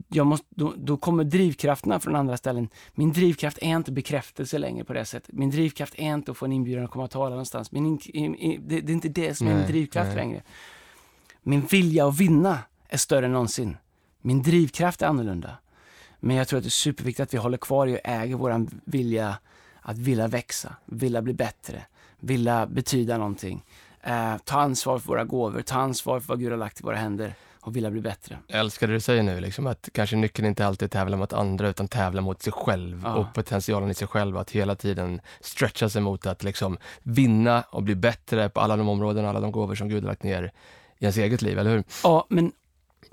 jag 0.08 0.26
måste, 0.26 0.46
då, 0.50 0.74
då 0.76 0.96
kommer 0.96 1.24
drivkrafterna 1.24 2.00
från 2.00 2.16
andra 2.16 2.36
ställen. 2.36 2.68
Min 2.94 3.12
drivkraft 3.12 3.58
är 3.60 3.76
inte 3.76 3.92
bekräftelse 3.92 4.58
längre 4.58 4.84
på 4.84 4.92
det 4.92 5.04
sättet. 5.04 5.34
Min 5.34 5.50
drivkraft 5.50 5.94
är 5.96 6.14
inte 6.14 6.30
att 6.30 6.36
få 6.36 6.44
en 6.44 6.52
inbjudan 6.52 6.84
att 6.84 6.90
komma 6.90 7.04
och 7.04 7.10
tala 7.10 7.30
någonstans. 7.30 7.72
Min, 7.72 7.86
in, 7.86 8.00
in, 8.04 8.34
in, 8.34 8.68
det, 8.68 8.80
det 8.80 8.92
är 8.92 8.94
inte 8.94 9.08
det 9.08 9.34
som 9.34 9.46
är 9.46 9.54
min 9.54 9.66
drivkraft 9.66 10.08
nej. 10.08 10.16
längre. 10.16 10.42
Min 11.42 11.60
vilja 11.60 12.08
att 12.08 12.18
vinna 12.18 12.58
är 12.88 12.96
större 12.96 13.26
än 13.26 13.32
någonsin. 13.32 13.76
Min 14.20 14.42
drivkraft 14.42 15.02
är 15.02 15.06
annorlunda. 15.06 15.56
Men 16.20 16.36
jag 16.36 16.48
tror 16.48 16.58
att 16.58 16.64
det 16.64 16.68
är 16.68 16.70
superviktigt 16.70 17.20
att 17.20 17.34
vi 17.34 17.38
håller 17.38 17.58
kvar 17.58 17.86
i 17.86 17.94
och 17.94 18.00
äger 18.04 18.36
vår 18.36 18.66
vilja 18.84 19.36
att 19.86 19.98
vilja 19.98 20.28
växa, 20.28 20.76
vilja 20.84 21.22
bli 21.22 21.34
bättre, 21.34 21.82
vilja 22.20 22.66
betyda 22.66 23.18
någonting. 23.18 23.64
Eh, 24.00 24.36
ta 24.44 24.60
ansvar 24.60 24.98
för 24.98 25.08
våra 25.08 25.24
gåvor, 25.24 25.62
ta 25.62 25.74
ansvar 25.74 26.20
för 26.20 26.28
vad 26.28 26.40
Gud 26.40 26.50
har 26.50 26.58
lagt 26.58 26.80
i 26.80 26.82
våra 26.82 26.96
händer 26.96 27.34
och 27.64 27.76
vilja 27.76 27.90
bli 27.90 28.00
bättre. 28.00 28.38
Jag 28.46 28.60
älskar 28.60 28.86
det 28.86 28.92
du 28.92 29.00
säger 29.00 29.22
nu, 29.22 29.40
liksom, 29.40 29.66
att 29.66 29.88
kanske 29.92 30.16
nyckeln 30.16 30.48
inte 30.48 30.66
alltid 30.66 30.86
är 30.86 30.90
tävla 30.90 31.16
mot 31.16 31.32
andra, 31.32 31.68
utan 31.68 31.88
tävla 31.88 32.20
mot 32.20 32.42
sig 32.42 32.52
själv 32.52 33.00
Ja. 33.04 33.14
och 33.14 33.34
potentialen 33.34 33.90
i 33.90 33.94
sig 33.94 34.08
själv. 34.08 34.36
Att 34.36 34.50
hela 34.50 34.74
tiden 34.74 35.20
stretcha 35.40 35.88
sig 35.88 36.02
mot 36.02 36.26
att 36.26 36.42
liksom 36.44 36.78
vinna 37.02 37.62
och 37.70 37.82
bli 37.82 37.94
bättre 37.94 38.48
på 38.48 38.60
alla 38.60 38.76
de 38.76 38.88
områden, 38.88 39.26
alla 39.26 39.40
de 39.40 39.52
gåvor 39.52 39.74
som 39.74 39.88
Gud 39.88 40.02
har 40.02 40.10
lagt 40.10 40.22
ner 40.22 40.52
i 40.98 41.04
ens 41.04 41.16
eget 41.16 41.42
liv, 41.42 41.58
eller 41.58 41.70
hur? 41.70 41.84
Ja, 42.02 42.26
men 42.28 42.52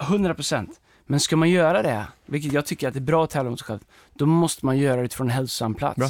100 0.01 0.33
procent. 0.35 0.79
Men 1.05 1.19
ska 1.19 1.35
man 1.35 1.49
göra 1.49 1.81
det, 1.81 2.05
vilket 2.25 2.53
jag 2.53 2.65
tycker 2.65 2.87
att 2.87 2.93
det 2.93 2.99
är 2.99 3.01
bra 3.01 3.23
att 3.23 3.29
tävla 3.29 3.49
mot 3.49 3.59
sig 3.59 3.65
själv, 3.65 3.79
då 4.13 4.25
måste 4.25 4.65
man 4.65 4.77
göra 4.77 4.95
det 4.95 5.05
utifrån 5.05 5.27
en 5.27 5.33
hälsosam 5.35 5.73
plats. 5.75 5.97
Bra. 5.97 6.09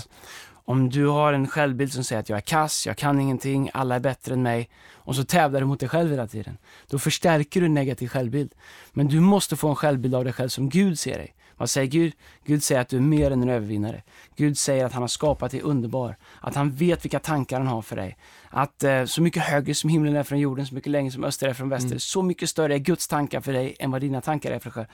Om 0.66 0.90
du 0.90 1.08
har 1.08 1.34
en 1.34 1.48
självbild 1.48 1.94
som 1.94 2.04
säger 2.04 2.20
att 2.20 2.30
jag 2.30 2.38
är 2.38 2.42
kass, 2.42 2.86
jag 2.88 2.98
kan 2.98 3.20
ingenting, 3.20 3.70
alla 3.74 3.96
är 3.96 4.00
bättre 4.00 4.34
än 4.34 4.44
mig 4.44 4.70
och 4.94 5.16
så 5.16 5.24
tävlar 5.24 5.60
du 5.60 5.66
mot 5.66 5.80
dig 5.80 5.90
själv 5.90 6.10
hela 6.10 6.28
tiden. 6.28 6.58
Då 6.88 7.00
förstärker 7.00 7.60
du 7.60 7.66
en 7.66 7.74
negativ 7.74 8.08
självbild. 8.08 8.54
Men 8.94 9.08
du 9.08 9.20
måste 9.20 9.56
få 9.56 9.70
en 9.70 9.76
självbild 9.76 10.16
av 10.16 10.24
dig 10.24 10.34
själv 10.34 10.50
som 10.50 10.70
Gud 10.70 11.00
ser 11.00 11.18
dig. 11.18 11.36
Vad 11.62 11.70
säger 11.70 11.88
Gud? 11.88 12.14
Gud 12.46 12.64
säger 12.64 12.82
att 12.82 12.90
du 12.90 12.98
är 12.98 13.02
mer 13.02 13.32
än 13.32 13.42
en 13.42 13.50
övervinnare. 13.50 14.04
Gud 14.36 14.58
säger 14.58 14.86
att 14.86 14.94
han 14.94 15.04
har 15.04 15.08
skapat 15.08 15.52
dig 15.52 15.62
underbar. 15.62 16.18
Att 16.40 16.56
han 16.56 16.72
vet 16.72 17.06
vilka 17.06 17.20
tankar 17.20 17.58
han 17.58 17.68
har 17.68 17.82
för 17.82 17.96
dig. 17.96 18.18
Att 18.50 18.84
eh, 18.84 19.06
så 19.06 19.22
mycket 19.22 19.44
högre 19.44 19.76
som 19.76 19.90
himlen 19.90 20.16
är 20.16 20.24
från 20.24 20.40
jorden, 20.40 20.66
så 20.66 20.76
mycket 20.76 20.92
längre 20.92 21.12
som 21.12 21.24
öster 21.24 21.48
är 21.48 21.54
från 21.54 21.70
väster. 21.70 21.88
Mm. 21.88 22.00
Så 22.00 22.22
mycket 22.22 22.50
större 22.50 22.74
är 22.74 22.78
Guds 22.78 23.08
tankar 23.08 23.42
för 23.42 23.54
dig 23.54 23.76
än 23.80 23.92
vad 23.92 24.02
dina 24.02 24.22
tankar 24.22 24.52
är 24.52 24.60
för, 24.60 24.88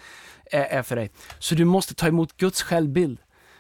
är, 0.52 0.62
är 0.62 0.84
för 0.84 0.96
dig. 0.96 1.12
Så 1.40 1.56
du 1.56 1.66
måste 1.66 1.96
ta 1.96 2.08
emot 2.08 2.38
Guds 2.38 2.62
självbild. 2.62 3.20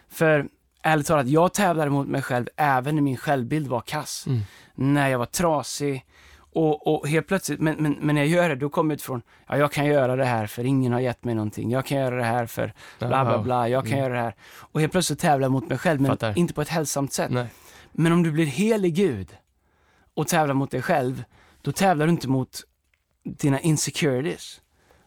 För 0.10 0.48
ärligt 0.82 1.08
talat, 1.08 1.28
jag 1.28 1.54
tävlade 1.54 1.92
mot 1.92 2.08
mig 2.08 2.22
själv 2.22 2.46
även 2.56 2.96
när 2.96 3.02
min 3.02 3.18
självbild 3.18 3.68
var 3.68 3.82
kass. 3.82 4.28
Mm. 4.28 4.42
När 4.76 5.10
jag 5.10 5.20
var 5.20 5.26
trasig. 5.26 6.06
Och, 6.54 6.88
och 6.88 7.08
helt 7.08 7.28
plötsligt, 7.28 7.60
men, 7.60 7.76
men, 7.80 7.98
men 8.02 8.16
när 8.16 8.22
jag 8.22 8.30
gör 8.30 8.50
det, 8.50 8.56
då 8.56 8.70
kommer 8.70 8.92
jag 8.92 8.96
utifrån, 8.96 9.22
ja 9.48 9.58
jag 9.58 9.72
kan 9.72 9.86
göra 9.86 10.16
det 10.16 10.26
här 10.26 10.48
för 10.48 10.63
ingen 10.66 10.94
har 10.94 11.00
gett 11.00 11.24
mig 11.24 11.36
någonting. 11.36 11.72
Jag 11.72 11.86
kan 11.86 11.98
göra 11.98 12.16
det 12.16 12.24
här 12.24 12.46
för 12.46 12.74
bla 13.00 13.26
bla 13.26 13.42
bla, 13.44 13.70
jag 13.70 13.84
kan 13.84 13.94
Mm. 13.94 14.04
göra 14.04 14.13
det 14.13 14.20
här. 14.22 14.36
Och 14.60 14.80
helt 14.80 14.92
plötsligt 14.92 15.20
tävlar 15.20 15.46
jag 15.46 15.52
mot 15.52 15.70
mig 15.70 15.78
själv, 15.78 16.02
men 16.02 16.12
Fattar. 16.12 16.38
inte 16.38 16.54
på 16.54 16.62
ett 16.62 16.70
hälsosamt 16.70 17.13
sätt. 17.13 17.32
Nej. 17.32 17.48
Men 17.92 18.12
om 18.12 18.24
du 18.24 18.32
blir 18.32 18.46
helig 18.46 18.96
Gud 18.96 19.38
och 20.13 20.28
tävlar 20.28 20.54
mot 20.54 20.72
dig 20.72 20.82
själv, 20.82 21.24
då 21.62 21.72
tävlar 21.72 22.06
du 22.06 22.12
inte 22.12 22.28
mot 22.28 22.62
dina 23.24 23.60
insecurities. 23.60 24.62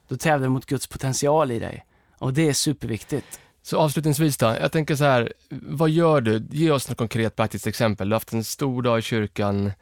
Då 0.09 0.17
tävlar 0.17 0.47
du 0.47 0.53
mot 0.53 0.67
Guds 0.67 0.87
potential 0.87 1.51
i 1.51 1.59
dig. 1.59 1.85
Och 2.19 2.33
det 2.35 2.49
är 2.49 2.53
superviktigt. 2.53 3.41
Så 3.63 3.79
avslutningsvis 3.79 4.37
då, 4.37 4.47
jag 4.47 4.73
tänker 4.73 4.97
så 4.97 5.05
här, 5.05 5.33
vad 5.51 5.91
gör 5.91 6.21
du? 6.21 6.47
Ge 6.51 6.71
oss 6.71 6.89
något 6.89 6.99
konkret 6.99 7.37
praktiskt 7.37 7.67
exempel. 7.67 8.09
Du 8.09 8.15
har 8.15 8.17
haft 8.17 8.33
en 8.33 8.45
stor 8.45 8.83
dag 8.83 8.99
i 8.99 9.03
kyrkan, 9.03 9.73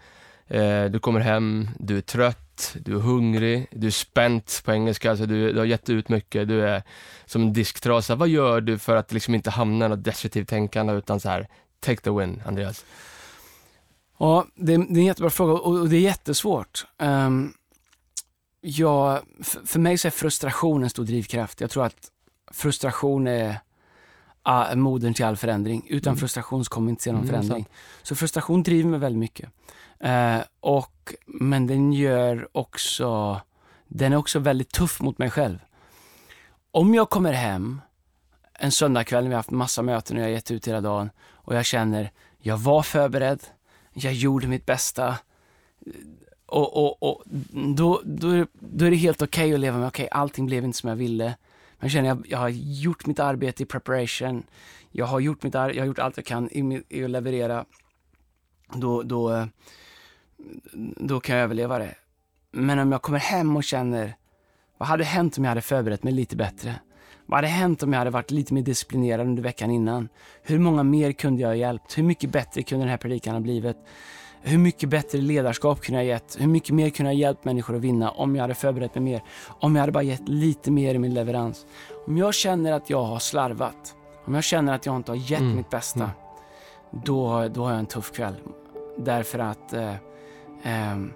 eh, 0.47 0.85
du 0.85 0.99
kommer 0.99 1.21
hem, 1.21 1.69
du 1.79 1.97
är 1.97 2.01
trött, 2.01 2.77
du 2.85 2.95
är 2.97 3.01
hungrig, 3.01 3.67
du 3.71 3.87
är 3.87 3.91
spänt 3.91 4.63
på 4.65 4.73
engelska, 4.73 5.11
alltså 5.11 5.27
du, 5.27 5.53
du 5.53 5.59
har 5.59 5.67
gett 5.67 5.91
ut 5.91 6.09
mycket, 6.09 6.49
du 6.49 6.63
är 6.63 6.83
som 7.27 7.43
en 7.43 7.53
disktrasa. 7.53 8.15
Vad 8.15 8.29
gör 8.29 8.61
du 8.61 8.79
för 8.79 8.97
att 8.97 9.13
liksom 9.13 9.35
inte 9.35 9.51
hamna 9.51 9.87
i 9.87 9.89
något 9.89 10.05
destruktivt 10.05 10.49
tänkande 10.49 10.93
utan 10.93 11.21
så 11.21 11.29
här, 11.29 11.49
take 11.81 12.03
the 12.03 12.11
win, 12.11 12.43
Andreas? 12.47 12.85
Ja, 14.19 14.47
det 14.55 14.75
är, 14.75 14.79
det 14.79 14.85
är 14.85 14.99
en 14.99 15.05
jättebra 15.05 15.31
fråga 15.31 15.53
och, 15.53 15.81
och 15.81 15.89
det 15.89 15.97
är 15.97 16.01
jättesvårt. 16.01 16.87
Ehm, 16.99 17.27
um, 17.27 17.53
ja, 18.61 19.23
för, 19.43 19.67
för 19.67 19.81
mig 19.81 19.99
så 19.99 20.09
är 20.09 20.13
frustration 20.13 20.83
en 20.83 20.91
stor 20.91 21.05
drivkraft. 21.05 21.61
Jag 21.61 21.71
tror 21.71 21.85
att 21.85 22.11
frustration 22.53 23.27
är 23.27 23.61
uh, 24.49 24.75
modern 24.75 25.15
till 25.15 25.25
all 25.25 25.37
förändring. 25.37 25.87
Utan 25.89 26.11
Mm. 26.11 26.19
frustration 26.21 26.65
så 26.65 26.71
kommer 26.71 26.91
inte 26.91 27.03
se 27.03 27.13
någon 27.13 27.21
Mm, 27.21 27.31
förändring. 27.31 27.65
sant. 27.65 27.77
Så 28.03 28.15
frustration 28.15 28.63
driver 28.63 28.91
mig 28.91 29.01
väldigt 29.01 29.19
mycket. 29.21 29.51
Eh, 30.01 30.39
och, 30.61 31.15
men 31.27 31.67
den 31.67 31.93
gör 31.93 32.49
också, 32.53 33.41
den 33.87 34.13
är 34.13 34.17
också 34.17 34.39
väldigt 34.39 34.71
tuff 34.71 35.01
mot 35.01 35.19
mig 35.19 35.31
själv. 35.31 35.59
Om 36.71 36.95
jag 36.95 37.11
kommer 37.11 37.33
hem 37.33 37.81
en 38.61 38.73
söndagkväll 38.73 39.23
när 39.25 39.29
vi 39.29 39.35
har 39.35 39.39
haft 39.39 39.51
massa 39.51 39.83
möten 39.83 40.17
och 40.17 40.23
jag 40.23 40.27
har 40.27 40.33
gett 40.33 40.51
ut 40.51 40.69
hela 40.69 40.81
dagen 40.81 41.11
och 41.31 41.55
jag 41.57 41.65
känner, 41.65 42.11
jag 42.39 42.57
var 42.59 42.83
förberedd, 42.83 43.41
jag 43.93 44.13
gjorde 44.13 44.47
mitt 44.47 44.67
bästa. 44.67 45.19
Och, 46.47 46.77
och, 46.77 47.03
och 47.03 47.23
då, 47.77 48.01
då, 48.05 48.29
är- 48.31 48.47
då 48.53 48.85
är 48.85 48.91
det 48.91 48.97
helt 48.97 49.23
okej 49.23 49.55
att 49.55 49.61
leva 49.61 49.79
med, 49.79 49.89
okej 49.89 50.09
allting 50.11 50.47
blev 50.47 50.65
inte 50.65 50.79
som 50.79 50.89
jag 50.89 50.97
ville. 50.97 51.35
Men 51.79 51.87
jag 51.87 51.91
känner 51.91 52.11
att 52.13 52.19
jag 52.25 52.39
har 52.39 52.49
gjort 52.49 53.07
mitt 53.07 53.19
arbete 53.21 53.63
i 53.63 53.67
preparation. 53.67 54.43
Jag 54.91 55.07
har 55.07 55.21
gjort, 55.21 55.43
mitt 55.43 55.55
ar- 55.55 55.71
jag 55.71 55.83
har 55.83 55.87
gjort 55.87 55.99
allt 55.99 56.17
jag 56.17 56.27
kan 56.27 56.51
i, 56.51 56.63
mi- 56.63 56.83
i 56.89 57.05
att 57.05 57.11
leverera. 57.11 57.65
Då, 58.75 59.03
då, 59.03 59.49
då 60.97 61.21
kan 61.21 61.37
jag 61.37 61.45
överleva 61.45 61.79
det. 61.79 61.95
Men 62.51 62.79
om 62.79 62.93
jag 62.93 63.03
kommer 63.03 63.19
hem 63.19 63.57
och 63.57 63.65
känner, 63.65 64.15
vad 64.79 64.89
hade 64.89 65.05
hänt 65.05 65.39
om 65.39 65.45
jag 65.45 65.49
hade 65.49 65.61
förberett 65.61 66.03
mig 66.03 66.13
lite 66.13 66.37
bättre? 66.37 66.75
Vad 67.27 67.37
hade 67.37 67.49
hänt 67.49 67.83
om 67.83 67.93
jag 67.93 67.99
hade 67.99 68.11
varit 68.11 68.31
lite 68.31 68.55
mer 68.55 68.63
disciplinerad 68.63 69.27
under 69.27 69.43
veckan 69.43 69.71
innan? 69.71 70.09
Hur 70.43 70.59
många 70.59 70.83
mer 70.83 71.13
kunde 71.13 71.43
jag 71.43 71.49
ha 71.49 71.55
hjälpt? 71.55 71.99
Hur 71.99 72.03
mycket 72.03 72.31
bättre 72.31 72.63
kunde 72.63 72.85
den 72.85 72.91
här 72.91 72.97
predikan 72.97 73.35
ha 73.35 73.41
blivit? 73.41 73.77
Hur 74.43 74.59
mycket 74.59 74.89
bättre 74.89 75.19
ledarskap 75.19 75.81
kunde 75.81 76.03
jag 76.03 76.09
ha 76.09 76.15
gett? 76.15 76.41
Hur 76.41 76.47
mycket 76.47 76.71
mer 76.71 76.91
kunde 76.91 77.13
jag 77.13 77.17
ha 77.17 77.21
hjälpt 77.21 77.45
människor 77.45 77.77
att 77.77 77.81
vinna 77.81 78.11
om 78.11 78.37
jag 78.37 78.43
hade 78.43 78.55
förberett 78.55 78.95
mig 78.95 79.05
mer? 79.05 79.23
Om 79.61 79.77
jag 79.77 79.81
hade 79.81 79.93
bara 79.93 80.03
gett 80.03 80.29
lite 80.29 80.71
mer 80.71 80.95
i 80.95 80.99
min 80.99 81.15
leverans? 81.15 81.67
Om 82.07 82.19
jag 82.19 82.35
känner 82.35 82.73
att 82.73 82.91
jag 82.91 83.03
har 83.03 83.19
slarvat, 83.19 83.95
om 84.25 84.35
jag 84.35 84.45
känner 84.45 84.75
att 84.75 84.87
jag 84.87 84.97
inte 84.97 85.11
har 85.13 85.17
gett 85.17 85.41
Mm, 85.41 85.57
mitt 85.57 85.71
bästa, 85.71 86.01
mm. 86.01 86.11
då, 86.91 87.49
då 87.49 87.63
har 87.65 87.71
jag 87.71 87.79
en 87.79 87.87
tuff 87.87 88.13
kväll. 88.13 88.35
Därför 88.99 89.39
att 89.39 89.73
eh, 89.73 89.95
ehm, 90.63 91.13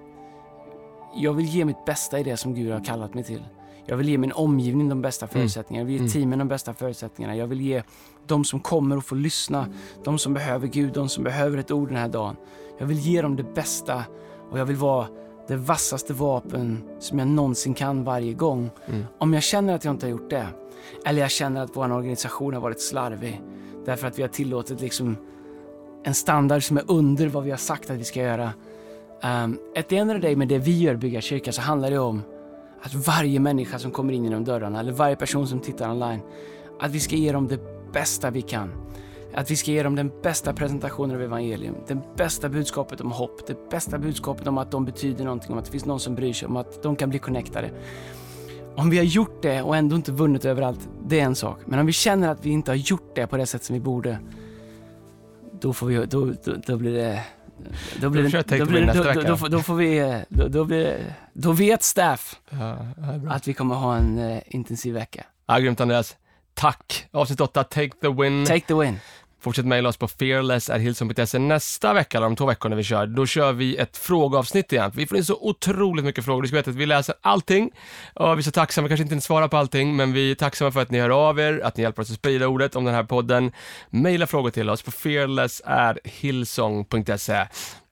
jag 1.14 1.32
vill 1.32 1.46
ge 1.46 1.64
mitt 1.64 1.84
bästa 1.84 2.18
i 2.18 2.22
det 2.22 2.36
som 2.36 2.54
Gud 2.54 2.72
har 2.72 2.84
kallat 2.84 3.14
mig 3.14 3.24
till. 3.24 3.42
Jag 3.86 3.96
vill 3.96 4.08
ge 4.08 4.18
min 4.18 4.32
omgivning 4.32 4.88
de 4.88 5.02
bästa 5.02 5.26
förutsättningarna. 5.26 5.82
Jag 5.82 5.86
vill 5.86 5.94
ge 5.94 6.00
Mm. 6.00 6.12
teamen 6.12 6.38
de 6.38 6.48
bästa 6.48 6.74
förutsättningarna. 6.74 7.36
Jag 7.36 7.46
vill 7.46 7.60
ge 7.60 7.82
de 8.26 8.44
som 8.44 8.60
kommer 8.60 8.96
och 8.96 9.04
får 9.04 9.16
lyssna, 9.16 9.66
de 10.04 10.18
som 10.18 10.34
behöver 10.34 10.66
Gud, 10.66 10.92
de 10.92 11.08
som 11.08 11.24
behöver 11.24 11.58
ett 11.58 11.70
ord 11.70 11.88
den 11.88 11.96
här 11.96 12.08
dagen. 12.08 12.36
Jag 12.78 12.86
vill 12.86 12.98
ge 12.98 13.22
dem 13.22 13.36
det 13.36 13.54
bästa 13.54 14.04
och 14.50 14.58
jag 14.58 14.64
vill 14.64 14.76
vara 14.76 15.06
det 15.48 15.56
vassaste 15.56 16.12
vapen 16.12 16.82
som 16.98 17.18
jag 17.18 17.28
någonsin 17.28 17.74
kan 17.74 18.04
varje 18.04 18.32
gång. 18.32 18.70
Mm. 18.86 19.04
Om 19.18 19.34
jag 19.34 19.42
känner 19.42 19.74
att 19.74 19.84
jag 19.84 19.94
inte 19.94 20.06
har 20.06 20.10
gjort 20.10 20.30
det, 20.30 20.46
eller 21.06 21.20
jag 21.20 21.30
känner 21.30 21.62
att 21.62 21.70
vår 21.76 21.92
organisation 21.92 22.54
har 22.54 22.60
varit 22.60 22.80
slarvig, 22.80 23.40
därför 23.84 24.06
att 24.06 24.18
vi 24.18 24.22
har 24.22 24.28
tillåtit 24.28 24.80
liksom 24.80 25.16
en 26.04 26.14
standard 26.14 26.62
som 26.64 26.76
är 26.76 26.84
under 26.88 27.28
vad 27.28 27.44
vi 27.44 27.50
har 27.50 27.58
sagt 27.58 27.90
att 27.90 27.96
vi 27.96 28.04
ska 28.04 28.20
göra. 28.20 28.52
Um, 29.44 29.58
at 29.76 29.88
the 29.88 29.96
end 29.96 30.10
of 30.10 30.16
the 30.16 30.26
day, 30.26 30.36
med 30.36 30.48
det 30.48 30.58
vi 30.58 30.78
gör, 30.78 30.96
bygga 30.96 31.20
kyrka, 31.20 31.52
så 31.52 31.60
handlar 31.62 31.90
det 31.90 31.98
om 31.98 32.22
att 32.82 32.94
varje 32.94 33.40
människa 33.40 33.78
som 33.78 33.90
kommer 33.90 34.12
in 34.12 34.24
genom 34.24 34.44
dörrarna, 34.44 34.80
eller 34.80 34.92
varje 34.92 35.16
person 35.16 35.48
som 35.48 35.60
tittar 35.60 35.90
online, 35.90 36.20
att 36.80 36.90
vi 36.90 37.00
ska 37.00 37.16
ge 37.16 37.32
dem 37.32 37.48
det 37.48 37.60
bästa 37.92 38.30
vi 38.30 38.42
kan. 38.42 38.72
Att 39.34 39.50
vi 39.50 39.56
ska 39.56 39.70
ge 39.70 39.82
dem 39.82 39.96
den 39.96 40.12
bästa 40.22 40.52
presentationen 40.52 41.16
av 41.16 41.22
evangelium, 41.22 41.74
det 41.86 41.98
bästa 42.16 42.48
budskapet 42.48 43.00
om 43.00 43.12
hopp, 43.12 43.46
det 43.46 43.70
bästa 43.70 43.98
budskapet 43.98 44.46
om 44.46 44.58
att 44.58 44.70
de 44.70 44.84
betyder 44.84 45.24
någonting, 45.24 45.52
om 45.52 45.58
att 45.58 45.64
det 45.64 45.70
finns 45.70 45.84
någon 45.84 46.00
som 46.00 46.14
bryr 46.14 46.32
sig, 46.32 46.48
om 46.48 46.56
att 46.56 46.82
de 46.82 46.96
kan 46.96 47.10
bli 47.10 47.18
connectade. 47.18 47.70
om 48.76 48.90
vi 48.90 48.96
har 48.96 49.04
gjort 49.04 49.42
det 49.42 49.62
och 49.62 49.76
ändå 49.76 49.96
inte 49.96 50.12
vunnit 50.12 50.44
överallt, 50.44 50.88
det 51.06 51.20
är 51.20 51.24
en 51.24 51.34
sak. 51.34 51.58
Men 51.66 51.78
om 51.78 51.86
vi 51.86 51.92
känner 51.92 52.28
att 52.28 52.46
vi 52.46 52.50
inte 52.50 52.70
har 52.70 52.76
gjort 52.76 53.14
det 53.14 53.26
på 53.26 53.36
det 53.36 53.46
sätt 53.46 53.64
som 53.64 53.74
vi 53.74 53.80
borde, 53.80 54.18
då 55.60 55.72
får 55.72 55.86
vi, 55.86 56.06
då, 56.06 56.32
då, 56.44 56.52
då 56.66 56.76
blir 56.76 56.92
det... 56.92 57.22
Då 58.00 58.10
blir 58.10 58.22
det, 58.22 58.58
då, 58.58 58.66
blir 58.66 58.86
då, 58.86 59.02
då, 59.12 59.20
då, 59.22 59.36
får- 59.36 59.48
då 59.48 59.58
får 59.58 59.74
vi, 59.74 60.22
då, 60.28 60.48
då 60.48 60.64
blir 60.64 61.14
då 61.32 61.52
vet 61.52 61.82
staff 61.82 62.36
Ja, 62.50 62.78
att 63.30 63.48
vi 63.48 63.54
kommer 63.54 63.74
ha 63.74 63.96
en 63.96 64.18
eh, 64.18 64.38
intensiv 64.46 64.94
vecka. 64.94 65.24
Ja, 65.46 65.58
grymt 65.58 65.80
Andreas. 65.80 66.16
Tack! 66.54 67.06
Avsnitt 67.10 67.40
8, 67.40 67.64
Take 67.64 67.90
the 68.00 68.08
Win. 68.08 68.46
Take 68.46 68.60
the 68.66 68.74
win. 68.74 68.98
Fortsätt 69.42 69.66
mejla 69.66 69.88
oss 69.88 69.96
på 69.96 70.08
fearless.hilson.se. 70.08 71.38
nästa 71.38 71.92
vecka, 71.92 72.18
eller 72.18 72.26
om 72.26 72.36
två 72.36 72.46
veckor 72.46 72.68
när 72.68 72.76
vi 72.76 72.82
kör. 72.82 73.06
Då 73.06 73.26
kör 73.26 73.52
vi 73.52 73.76
ett 73.76 73.96
frågeavsnitt 73.96 74.72
igen. 74.72 74.90
Vi 74.94 75.06
får 75.06 75.18
in 75.18 75.24
så 75.24 75.38
otroligt 75.40 76.04
mycket 76.04 76.24
frågor. 76.24 76.42
Du 76.42 76.48
ska 76.48 76.56
veta 76.56 76.70
att 76.70 76.76
vi 76.76 76.86
läser 76.86 77.14
allting. 77.20 77.70
Och 78.14 78.38
vi 78.38 78.40
är 78.40 78.42
så 78.42 78.50
tacksamma, 78.50 78.88
vi 78.88 78.96
kanske 78.96 79.14
inte 79.14 79.26
svarar 79.26 79.48
på 79.48 79.56
allting, 79.56 79.96
men 79.96 80.12
vi 80.12 80.30
är 80.30 80.34
tacksamma 80.34 80.72
för 80.72 80.82
att 80.82 80.90
ni 80.90 81.00
hör 81.00 81.10
av 81.10 81.40
er, 81.40 81.60
att 81.64 81.76
ni 81.76 81.82
hjälper 81.82 82.02
oss 82.02 82.10
att 82.10 82.16
sprida 82.16 82.48
ordet 82.48 82.76
om 82.76 82.84
den 82.84 82.94
här 82.94 83.04
podden. 83.04 83.52
Mejla 83.90 84.26
frågor 84.26 84.50
till 84.50 84.70
oss 84.70 84.82
på 84.82 84.90
fearless.hilson.se. 84.90 87.46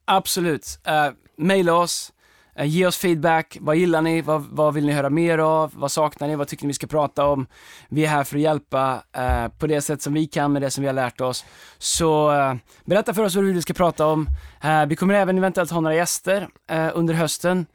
Absolut. 0.04 0.78
Uh, 0.88 1.08
mejla 1.36 1.74
oss. 1.74 2.12
Eh, 2.60 2.66
ge 2.66 2.86
oss 2.86 2.96
feedback. 2.96 3.58
Vad 3.60 3.76
gillar 3.76 4.02
ni? 4.02 4.22
Vad, 4.22 4.46
vad 4.50 4.74
vill 4.74 4.86
ni 4.86 4.92
höra 4.92 5.10
mer 5.10 5.38
av? 5.38 5.72
Vad 5.74 5.92
saknar 5.92 6.28
ni? 6.28 6.36
Vad 6.36 6.48
tycker 6.48 6.64
ni 6.64 6.68
vi 6.68 6.74
ska 6.74 6.86
prata 6.86 7.26
om? 7.26 7.46
Vi 7.88 8.04
är 8.04 8.08
här 8.08 8.24
för 8.24 8.36
att 8.36 8.42
hjälpa 8.42 9.02
eh, 9.16 9.48
på 9.48 9.66
det 9.66 9.80
sätt 9.80 10.02
som 10.02 10.14
vi 10.14 10.26
kan 10.26 10.52
med 10.52 10.62
det 10.62 10.70
som 10.70 10.82
vi 10.82 10.88
har 10.88 10.94
lärt 10.94 11.20
oss. 11.20 11.44
Så 11.78 12.32
eh, 12.32 12.54
berätta 12.84 13.14
för 13.14 13.24
oss 13.24 13.34
vad 13.34 13.44
du 13.44 13.46
vill 13.46 13.56
vi 13.56 13.62
ska 13.62 13.74
prata 13.74 14.06
om. 14.06 14.28
Eh, 14.62 14.86
vi 14.86 14.96
kommer 14.96 15.14
även 15.14 15.38
eventuellt 15.38 15.70
ha 15.70 15.80
några 15.80 15.96
gäster 15.96 16.48
eh, 16.70 16.88
under 16.94 17.14
hösten. 17.14 17.66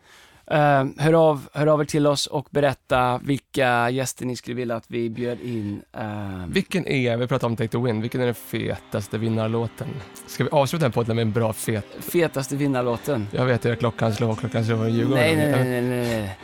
Eh, 0.47 0.85
hör, 0.97 1.13
av, 1.29 1.47
hör 1.53 1.67
av 1.67 1.81
er 1.81 1.85
till 1.85 2.07
oss 2.07 2.27
och 2.27 2.47
berätta 2.51 3.19
vilka 3.23 3.89
gäster 3.89 4.25
ni 4.25 4.35
skulle 4.35 4.55
vilja 4.55 4.75
att 4.75 4.85
vi 4.87 5.09
bjöd 5.09 5.41
in. 5.41 5.81
eh, 5.93 6.45
Vilken 6.47 6.87
är, 6.87 7.17
vi 7.17 7.27
pratar 7.27 7.47
om 7.47 7.55
Take 7.55 7.67
the 7.67 7.77
Win, 7.77 8.01
vilken 8.01 8.21
är 8.21 8.25
den 8.25 8.35
fetaste 8.35 9.17
vinnarlåten? 9.17 9.87
Ska 10.27 10.43
vi 10.43 10.49
avsluta 10.49 10.85
den 10.85 10.91
podden 10.91 11.15
med 11.15 11.21
en 11.23 11.31
bra 11.31 11.53
fet? 11.53 11.85
fetaste 11.99 12.55
vinnarlåten. 12.55 13.27
Jag 13.31 13.45
vet 13.45 13.65
att 13.65 13.79
klockan 13.79 14.13
slår, 14.13 14.35
klockan 14.35 14.65
slår 14.65 14.87
i 14.87 14.91
Djurgården. 14.91 15.23
Nej, 15.23 15.35
nej, 15.35 15.51
nej, 15.51 15.81
nej, 15.81 15.91
nej. 15.91 16.37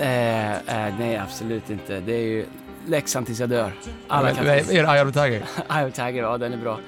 Eh, 0.00 0.94
nej, 0.98 1.16
absolut 1.16 1.70
inte. 1.70 2.00
Det 2.00 2.14
är 2.14 2.20
ju 2.26 2.44
Leksand 2.86 3.26
tills 3.26 3.40
jag 3.40 3.48
dör. 3.48 3.72
Alla 4.08 4.34
kan... 4.34 4.46
Är 4.46 4.54
det 4.64 4.72
Eye 4.72 5.02
of 5.04 5.12
the 5.12 5.20
Tiger? 5.20 5.42
Eye 5.78 5.86
of 5.86 5.92
Tiger, 5.94 6.22
ja 6.22 6.38
den 6.38 6.52
är 6.52 6.56
bra. 6.56 6.78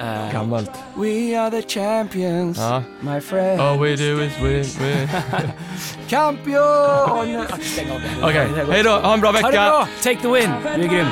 Eh, 0.00 0.32
Gammalt. 0.32 0.70
We 0.96 1.40
are 1.40 1.50
the 1.50 1.62
champions, 1.62 2.58
Ja. 2.58 2.82
my 3.00 3.20
friend. 3.20 3.60
All 3.60 3.78
we 3.78 3.96
do 3.96 4.22
is 4.22 4.32
win, 4.38 4.64
win. 4.86 5.08
Det. 5.38 5.52
Okej, 8.22 8.48
går 8.66 8.72
hej 8.72 8.82
då, 8.82 8.90
ha 8.90 9.14
en 9.14 9.20
bra 9.20 9.30
Ha 9.30 9.36
det 9.36 9.42
vecka! 9.42 9.50
bra! 9.70 9.88
Take 10.02 10.20
the 10.20 10.28
win! 10.28 10.50
Du 10.76 10.82
är 10.84 10.88
grym. 10.88 11.06